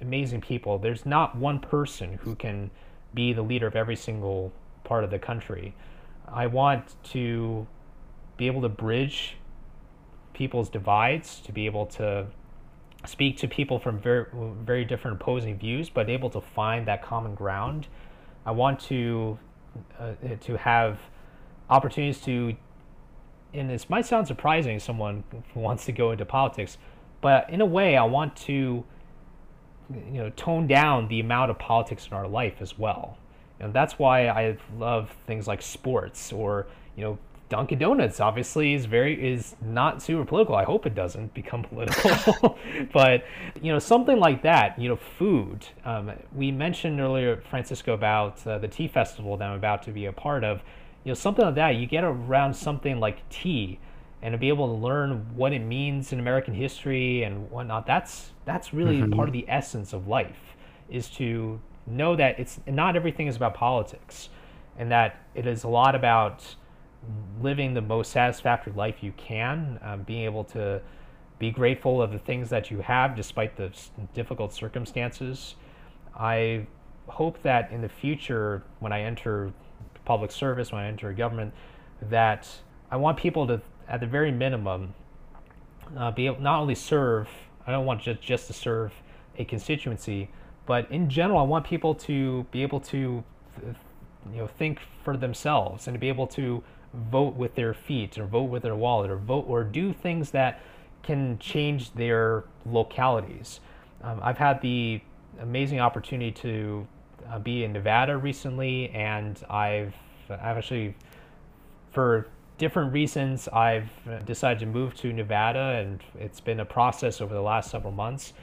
amazing 0.01 0.41
people. 0.41 0.77
There's 0.77 1.05
not 1.05 1.35
one 1.35 1.59
person 1.59 2.13
who 2.21 2.35
can 2.35 2.69
be 3.13 3.33
the 3.33 3.41
leader 3.41 3.67
of 3.67 3.75
every 3.75 3.95
single 3.95 4.51
part 4.83 5.03
of 5.03 5.09
the 5.09 5.19
country. 5.19 5.73
I 6.27 6.47
want 6.47 6.95
to 7.11 7.65
be 8.37 8.47
able 8.47 8.61
to 8.61 8.69
bridge 8.69 9.37
people's 10.35 10.69
divides, 10.69 11.39
to 11.41 11.51
be 11.51 11.65
able 11.65 11.87
to 11.87 12.27
speak 13.05 13.37
to 13.37 13.47
people 13.47 13.79
from 13.79 13.99
very 13.99 14.25
very 14.63 14.85
different 14.85 15.19
opposing 15.19 15.57
views, 15.57 15.89
but 15.89 16.09
able 16.09 16.29
to 16.29 16.41
find 16.41 16.87
that 16.87 17.01
common 17.01 17.33
ground. 17.33 17.87
I 18.45 18.51
want 18.51 18.79
to 18.81 19.39
uh, 19.99 20.13
to 20.41 20.57
have 20.57 20.99
opportunities 21.69 22.21
to, 22.21 22.55
and 23.53 23.69
this 23.69 23.89
might 23.89 24.05
sound 24.05 24.27
surprising, 24.27 24.79
someone 24.79 25.23
who 25.53 25.59
wants 25.59 25.85
to 25.85 25.91
go 25.91 26.11
into 26.11 26.25
politics, 26.25 26.77
but 27.21 27.49
in 27.49 27.61
a 27.61 27.65
way, 27.65 27.97
I 27.97 28.03
want 28.03 28.35
to 28.37 28.83
you 29.89 30.19
know 30.19 30.29
tone 30.31 30.67
down 30.67 31.07
the 31.07 31.19
amount 31.19 31.51
of 31.51 31.59
politics 31.59 32.07
in 32.07 32.13
our 32.13 32.27
life 32.27 32.55
as 32.59 32.77
well 32.77 33.17
and 33.59 33.73
that's 33.73 33.99
why 33.99 34.27
i 34.27 34.57
love 34.77 35.11
things 35.27 35.47
like 35.47 35.61
sports 35.61 36.31
or 36.33 36.67
you 36.95 37.03
know 37.03 37.17
dunkin 37.49 37.77
donuts 37.77 38.19
obviously 38.19 38.73
is 38.73 38.85
very 38.85 39.33
is 39.33 39.55
not 39.61 40.01
super 40.01 40.25
political. 40.25 40.55
I 40.55 40.63
hope 40.63 40.85
it 40.85 40.95
doesn't 40.95 41.33
become 41.33 41.63
political. 41.71 42.57
But 42.93 43.25
you 43.61 43.71
know 43.71 43.79
something 43.79 44.17
like 44.17 44.41
that 44.43 44.79
you 44.79 44.89
know 44.89 44.95
food 44.95 45.65
um, 45.85 46.11
we 46.33 46.51
mentioned 46.51 46.99
earlier 46.99 47.41
francisco 47.49 47.93
about 47.93 48.45
uh, 48.47 48.57
the 48.57 48.67
tea 48.67 48.87
festival 48.87 49.37
that 49.37 49.49
i'm 49.49 49.57
about 49.57 49.83
to 49.83 49.91
be 49.91 50.05
a 50.05 50.13
part 50.13 50.43
of. 50.43 50.61
You 51.03 51.11
know 51.11 51.15
something 51.15 51.45
like 51.45 51.55
that 51.55 51.75
you 51.75 51.85
get 51.85 52.03
around 52.03 52.55
something 52.55 52.99
like 52.99 53.27
tea 53.29 53.79
and 54.25 54.33
to 54.33 54.39
be 54.39 54.49
able 54.49 54.65
to 54.67 54.73
learn 54.73 55.35
what 55.35 55.53
it 55.53 55.59
means 55.59 56.11
in 56.11 56.19
American 56.19 56.55
history 56.55 57.21
and 57.21 57.47
whatnot, 57.51 57.85
that's 57.85 58.31
that's 58.43 58.73
really 58.73 58.97
mm-hmm. 58.97 59.13
part 59.13 59.29
of 59.29 59.33
the 59.33 59.45
essence 59.47 59.93
of 59.93 60.07
life, 60.07 60.55
is 60.89 61.09
to 61.09 61.59
know 61.85 62.15
that 62.15 62.39
it's 62.39 62.59
not 62.65 62.95
everything 62.95 63.27
is 63.27 63.35
about 63.35 63.53
politics, 63.53 64.29
and 64.79 64.91
that 64.91 65.17
it 65.35 65.45
is 65.45 65.63
a 65.63 65.67
lot 65.67 65.93
about 65.93 66.55
living 67.41 67.73
the 67.73 67.81
most 67.81 68.11
satisfactory 68.11 68.73
life 68.73 69.01
you 69.01 69.13
can, 69.17 69.79
um, 69.83 70.03
being 70.03 70.23
able 70.23 70.43
to 70.45 70.81
be 71.37 71.51
grateful 71.51 72.01
of 72.01 72.11
the 72.11 72.19
things 72.19 72.49
that 72.49 72.71
you 72.71 72.79
have 72.79 73.15
despite 73.15 73.57
the 73.57 73.71
difficult 74.13 74.53
circumstances. 74.53 75.55
I 76.17 76.65
hope 77.07 77.41
that 77.43 77.71
in 77.71 77.81
the 77.81 77.89
future, 77.89 78.63
when 78.79 78.91
I 78.91 79.01
enter 79.01 79.51
public 80.05 80.31
service, 80.31 80.71
when 80.71 80.81
I 80.81 80.87
enter 80.87 81.11
government, 81.13 81.53
that 82.01 82.47
I 82.89 82.97
want 82.97 83.17
people 83.17 83.47
to 83.47 83.61
at 83.87 83.99
the 83.99 84.07
very 84.07 84.31
minimum, 84.31 84.93
uh, 85.97 86.11
be 86.11 86.25
able 86.25 86.41
not 86.41 86.59
only 86.59 86.75
serve. 86.75 87.27
I 87.67 87.71
don't 87.71 87.85
want 87.85 88.01
just 88.01 88.21
just 88.21 88.47
to 88.47 88.53
serve 88.53 88.93
a 89.37 89.45
constituency, 89.45 90.29
but 90.65 90.89
in 90.91 91.09
general, 91.09 91.39
I 91.39 91.43
want 91.43 91.65
people 91.65 91.93
to 91.95 92.45
be 92.51 92.61
able 92.63 92.79
to, 92.81 93.23
you 94.31 94.37
know, 94.37 94.47
think 94.47 94.79
for 95.03 95.17
themselves 95.17 95.87
and 95.87 95.95
to 95.95 95.99
be 95.99 96.09
able 96.09 96.27
to 96.27 96.63
vote 96.95 97.35
with 97.35 97.55
their 97.55 97.73
feet 97.73 98.17
or 98.17 98.25
vote 98.25 98.43
with 98.43 98.63
their 98.63 98.75
wallet 98.75 99.09
or 99.09 99.17
vote 99.17 99.45
or 99.47 99.63
do 99.63 99.93
things 99.93 100.31
that 100.31 100.61
can 101.03 101.37
change 101.39 101.93
their 101.93 102.43
localities. 102.65 103.59
Um, 104.03 104.19
I've 104.23 104.37
had 104.37 104.61
the 104.61 105.01
amazing 105.39 105.79
opportunity 105.79 106.31
to 106.31 106.87
uh, 107.29 107.39
be 107.39 107.63
in 107.63 107.73
Nevada 107.73 108.17
recently, 108.17 108.89
and 108.89 109.41
I've 109.49 109.93
I've 110.29 110.57
actually 110.57 110.95
for 111.91 112.27
different 112.57 112.93
reasons, 112.93 113.47
I've 113.49 113.89
decided 114.25 114.59
to 114.59 114.65
move 114.65 114.95
to 114.95 115.11
Nevada, 115.11 115.77
and 115.79 116.01
it's 116.19 116.39
been 116.39 116.59
a 116.59 116.65
process 116.65 117.21
over 117.21 117.33
the 117.33 117.41
last 117.41 117.71
several 117.71 117.93
months. 117.93 118.33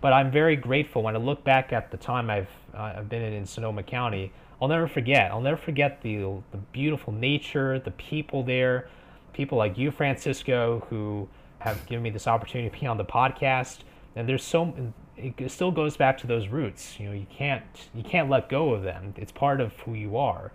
But 0.00 0.12
I'm 0.12 0.30
very 0.30 0.56
grateful 0.56 1.02
when 1.02 1.14
I 1.14 1.18
look 1.18 1.44
back 1.44 1.72
at 1.72 1.90
the 1.90 1.96
time 1.96 2.30
I've 2.30 2.48
uh, 2.74 2.94
I've 2.98 3.08
been 3.08 3.22
in 3.22 3.44
Sonoma 3.46 3.82
County. 3.82 4.32
I'll 4.60 4.68
never 4.68 4.86
forget. 4.86 5.30
I'll 5.30 5.40
never 5.40 5.56
forget 5.56 6.02
the 6.02 6.16
the 6.50 6.58
beautiful 6.72 7.12
nature, 7.12 7.78
the 7.78 7.92
people 7.92 8.42
there, 8.42 8.88
people 9.32 9.56
like 9.56 9.78
you, 9.78 9.90
Francisco, 9.90 10.86
who 10.90 11.28
have 11.60 11.84
given 11.86 12.02
me 12.02 12.10
this 12.10 12.26
opportunity 12.26 12.70
to 12.70 12.80
be 12.80 12.86
on 12.86 12.96
the 12.96 13.04
podcast. 13.04 13.80
And 14.16 14.28
there's 14.28 14.44
so 14.44 14.92
it 15.16 15.50
still 15.50 15.70
goes 15.70 15.96
back 15.96 16.18
to 16.18 16.26
those 16.26 16.48
roots. 16.48 16.98
You 16.98 17.06
know, 17.06 17.12
you 17.12 17.26
can't 17.30 17.64
you 17.94 18.02
can't 18.02 18.28
let 18.28 18.48
go 18.48 18.72
of 18.74 18.82
them. 18.82 19.14
It's 19.16 19.32
part 19.32 19.60
of 19.60 19.72
who 19.80 19.94
you 19.94 20.16
are. 20.16 20.52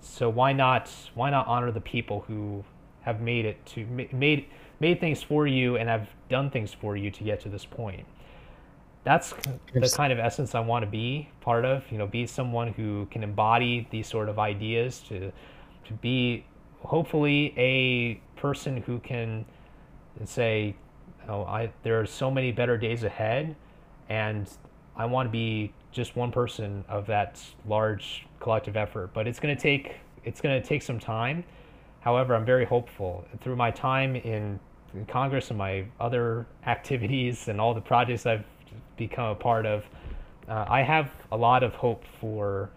So 0.00 0.28
why 0.28 0.52
not 0.52 0.90
why 1.14 1.30
not 1.30 1.46
honor 1.46 1.70
the 1.70 1.80
people 1.80 2.24
who 2.26 2.64
have 3.02 3.20
made 3.20 3.44
it 3.44 3.64
to 3.66 3.86
made 4.12 4.46
made 4.80 5.00
things 5.00 5.22
for 5.22 5.46
you 5.46 5.76
and 5.76 5.88
have 5.88 6.08
done 6.28 6.50
things 6.50 6.72
for 6.72 6.96
you 6.96 7.10
to 7.10 7.24
get 7.24 7.40
to 7.40 7.48
this 7.48 7.64
point. 7.64 8.06
That's 9.04 9.34
the 9.72 9.92
kind 9.96 10.12
of 10.12 10.18
essence 10.18 10.54
I 10.54 10.60
want 10.60 10.84
to 10.84 10.90
be 10.90 11.28
part 11.40 11.64
of. 11.64 11.90
You 11.90 11.98
know, 11.98 12.06
be 12.06 12.26
someone 12.26 12.72
who 12.72 13.06
can 13.10 13.22
embody 13.22 13.88
these 13.90 14.06
sort 14.06 14.28
of 14.28 14.38
ideas 14.38 15.00
to 15.08 15.32
to 15.84 15.92
be 15.94 16.44
hopefully 16.80 17.52
a 17.56 18.20
person 18.40 18.76
who 18.82 19.00
can 19.00 19.44
say, 20.24 20.76
oh, 21.28 21.42
I 21.44 21.72
there 21.82 22.00
are 22.00 22.06
so 22.06 22.30
many 22.30 22.52
better 22.52 22.78
days 22.78 23.02
ahead, 23.02 23.56
and 24.08 24.48
I 24.94 25.06
want 25.06 25.28
to 25.28 25.30
be 25.30 25.72
just 25.90 26.16
one 26.16 26.30
person 26.30 26.84
of 26.88 27.06
that 27.06 27.42
large 27.66 28.26
collective 28.40 28.76
effort. 28.76 29.10
But 29.12 29.26
it's 29.26 29.40
going 29.40 29.54
to 29.54 29.60
take 29.60 29.96
it's 30.24 30.40
going 30.40 30.60
to 30.60 30.66
take 30.66 30.82
some 30.82 31.00
time. 31.00 31.44
However, 32.00 32.34
I'm 32.34 32.44
very 32.44 32.64
hopeful 32.64 33.24
through 33.40 33.56
my 33.56 33.70
time 33.70 34.16
in, 34.16 34.58
in 34.94 35.06
Congress 35.06 35.50
and 35.50 35.58
my 35.58 35.84
other 36.00 36.46
activities 36.66 37.48
and 37.48 37.60
all 37.60 37.74
the 37.74 37.80
projects 37.80 38.26
I've 38.26 38.44
become 38.96 39.30
a 39.30 39.34
part 39.34 39.66
of. 39.66 39.84
Uh, 40.48 40.64
I 40.68 40.82
have 40.82 41.10
a 41.30 41.36
lot 41.36 41.62
of 41.62 41.74
hope 41.74 42.04
for 42.20 42.70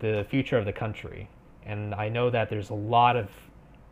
the 0.00 0.26
future 0.28 0.58
of 0.58 0.64
the 0.64 0.72
country, 0.72 1.28
and 1.64 1.94
I 1.94 2.08
know 2.08 2.30
that 2.30 2.50
there's 2.50 2.70
a 2.70 2.74
lot 2.74 3.16
of 3.16 3.30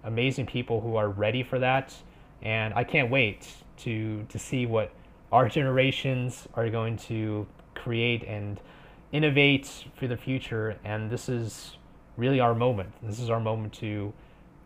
amazing 0.04 0.46
people 0.46 0.80
who 0.80 0.96
are 0.96 1.08
ready 1.08 1.42
for 1.42 1.58
that, 1.60 1.94
and 2.42 2.74
I 2.74 2.84
can't 2.84 3.10
wait 3.10 3.48
to 3.78 4.24
to 4.28 4.38
see 4.38 4.66
what 4.66 4.92
our 5.30 5.48
generations 5.48 6.46
are 6.54 6.68
going 6.68 6.96
to 6.96 7.46
create 7.74 8.22
and 8.24 8.60
innovate 9.12 9.86
for 9.96 10.06
the 10.06 10.16
future. 10.16 10.76
And 10.84 11.10
this 11.10 11.28
is 11.28 11.76
really 12.16 12.40
our 12.40 12.54
moment. 12.54 12.92
This 13.02 13.20
is 13.20 13.30
our 13.30 13.40
moment 13.40 13.72
to 13.74 14.12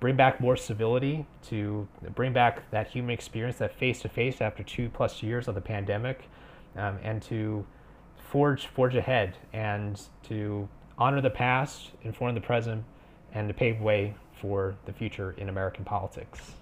bring 0.01 0.17
back 0.17 0.41
more 0.41 0.57
civility, 0.57 1.27
to 1.49 1.89
bring 2.15 2.33
back 2.33 2.71
that 2.71 2.89
human 2.89 3.13
experience, 3.13 3.59
that 3.59 3.75
face 3.75 4.03
to 4.03 4.09
face 4.09 4.41
after 4.41 4.63
two 4.63 4.89
plus 4.91 5.23
years 5.23 5.49
of 5.49 5.55
the 5.55 5.61
pandemic, 5.61 6.29
um, 6.77 6.99
and 7.03 7.23
to 7.23 7.65
forge 8.31 8.67
forge 8.67 8.95
ahead 8.95 9.37
and 9.53 10.01
to 10.25 10.69
honor 10.99 11.21
the 11.21 11.31
past, 11.31 11.91
inform 12.03 12.35
the 12.35 12.41
present, 12.41 12.85
and 13.33 13.49
to 13.49 13.55
pave 13.55 13.81
way 13.81 14.15
for 14.41 14.75
the 14.87 14.93
future 14.93 15.35
in 15.39 15.49
American 15.49 15.85
politics. 15.85 16.53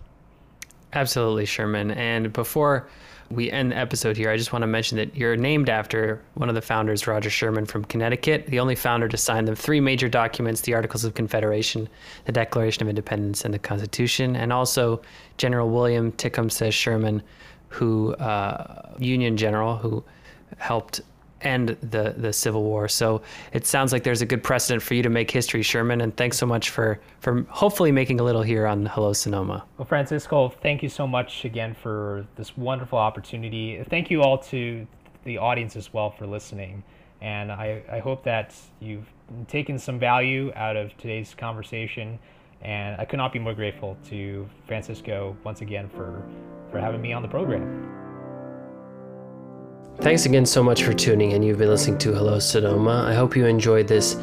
Absolutely, 0.93 1.45
Sherman. 1.45 1.91
And 1.93 2.33
before 2.33 2.89
we 3.31 3.51
end 3.51 3.73
the 3.73 3.77
episode 3.77 4.17
here, 4.17 4.31
I 4.31 4.37
just 4.37 4.53
want 4.53 4.63
to 4.63 4.67
mention 4.67 4.97
that 4.99 5.17
you're 5.17 5.37
named 5.37 5.69
after 5.69 6.23
one 6.35 6.49
of 6.49 6.55
the 6.55 6.63
founders, 6.63 7.07
Roger 7.07 7.31
Sherman 7.31 7.67
from 7.67 7.85
Connecticut, 7.85 8.47
the 8.47 8.61
only 8.61 8.77
founder 8.77 9.09
to 9.09 9.17
sign 9.17 9.45
the 9.45 9.57
three 9.57 9.81
major 9.81 10.09
documents 10.09 10.61
the 10.61 10.75
Articles 10.75 11.05
of 11.05 11.15
Confederation, 11.15 11.89
the 12.27 12.33
Declaration 12.33 12.83
of 12.83 12.89
Independence, 12.89 13.45
and 13.45 13.53
the 13.53 13.59
Constitution, 13.59 14.37
and 14.37 14.53
also 14.53 15.03
General 15.37 15.69
William 15.69 16.13
Tecumseh 16.13 16.71
Sherman, 16.71 17.23
who, 17.75 18.15
uh, 18.15 18.95
Union 18.99 19.37
General, 19.37 19.77
who 19.77 20.05
helped 20.59 21.01
end 21.41 21.77
the 21.83 22.15
the 22.17 22.33
Civil 22.33 22.63
War. 22.63 22.89
So 22.89 23.21
it 23.53 23.67
sounds 23.67 23.93
like 23.93 24.03
there's 24.03 24.23
a 24.23 24.27
good 24.27 24.43
precedent 24.43 24.83
for 24.83 24.95
you 24.95 25.03
to 25.03 25.11
make 25.11 25.31
history, 25.31 25.63
Sherman. 25.63 26.01
And 26.01 26.17
thanks 26.17 26.39
so 26.39 26.47
much 26.47 26.71
for 26.71 27.01
for 27.21 27.43
hopefully 27.51 27.93
making 27.93 28.21
a 28.21 28.23
little 28.23 28.43
here 28.43 28.67
on 28.67 28.87
Hello 28.87 29.13
Sonoma. 29.13 29.65
Well, 29.77 29.87
Francisco, 29.87 30.49
thank 30.49 30.83
you 30.83 30.89
so 30.89 31.07
much 31.07 31.45
again 31.45 31.75
for 31.75 32.27
this 32.37 32.57
wonderful 32.57 32.99
opportunity. 32.99 33.83
Thank 33.91 34.11
you 34.11 34.23
all 34.23 34.39
to 34.39 34.87
the 35.25 35.39
audience 35.39 35.77
as 35.77 35.93
well 35.93 36.11
for 36.11 36.27
listening. 36.27 36.83
And 37.21 37.51
I, 37.51 37.83
I 37.91 37.99
hope 38.01 38.23
that 38.25 38.55
you've 38.81 39.09
taken 39.49 39.79
some 39.79 39.99
value 39.99 40.53
out 40.55 40.77
of 40.77 40.97
today's 40.99 41.35
conversation. 41.35 42.19
And 42.65 42.99
I 43.01 43.05
could 43.05 43.19
not 43.19 43.33
be 43.33 43.39
more 43.39 43.55
grateful 43.55 43.97
to 44.09 44.49
Francisco 44.67 45.37
once 45.45 45.61
again 45.61 45.89
for, 45.91 46.23
for 46.71 46.81
having 46.81 47.01
me 47.01 47.13
on 47.13 47.23
the 47.23 47.29
program. 47.29 47.91
Thanks 49.99 50.27
again 50.27 50.45
so 50.45 50.63
much 50.63 50.83
for 50.83 50.93
tuning 50.93 51.33
in. 51.33 51.43
You've 51.43 51.59
been 51.59 51.69
listening 51.69 51.99
to 51.99 52.13
Hello 52.13 52.39
Sonoma. 52.39 53.05
I 53.07 53.15
hope 53.15 53.37
you 53.37 53.47
enjoyed 53.47 53.87
this 53.87 54.17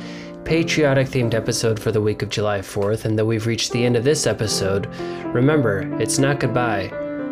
patriotic 0.44 1.08
themed 1.08 1.34
episode 1.34 1.80
for 1.80 1.92
the 1.92 2.02
week 2.02 2.22
of 2.22 2.30
July 2.30 2.60
4th, 2.60 3.06
and 3.06 3.18
that 3.18 3.26
we've 3.26 3.46
reached 3.46 3.72
the 3.72 3.86
end 3.86 3.96
of 3.96 4.04
this 4.04 4.28
episode. 4.28 4.88
Remember, 5.28 5.82
it's 6.02 6.18
not 6.18 6.40
goodbye, 6.40 6.90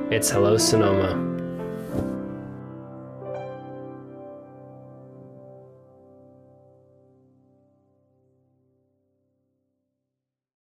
it's 0.10 0.30
Hello 0.30 0.58
Sonoma. 0.58 1.39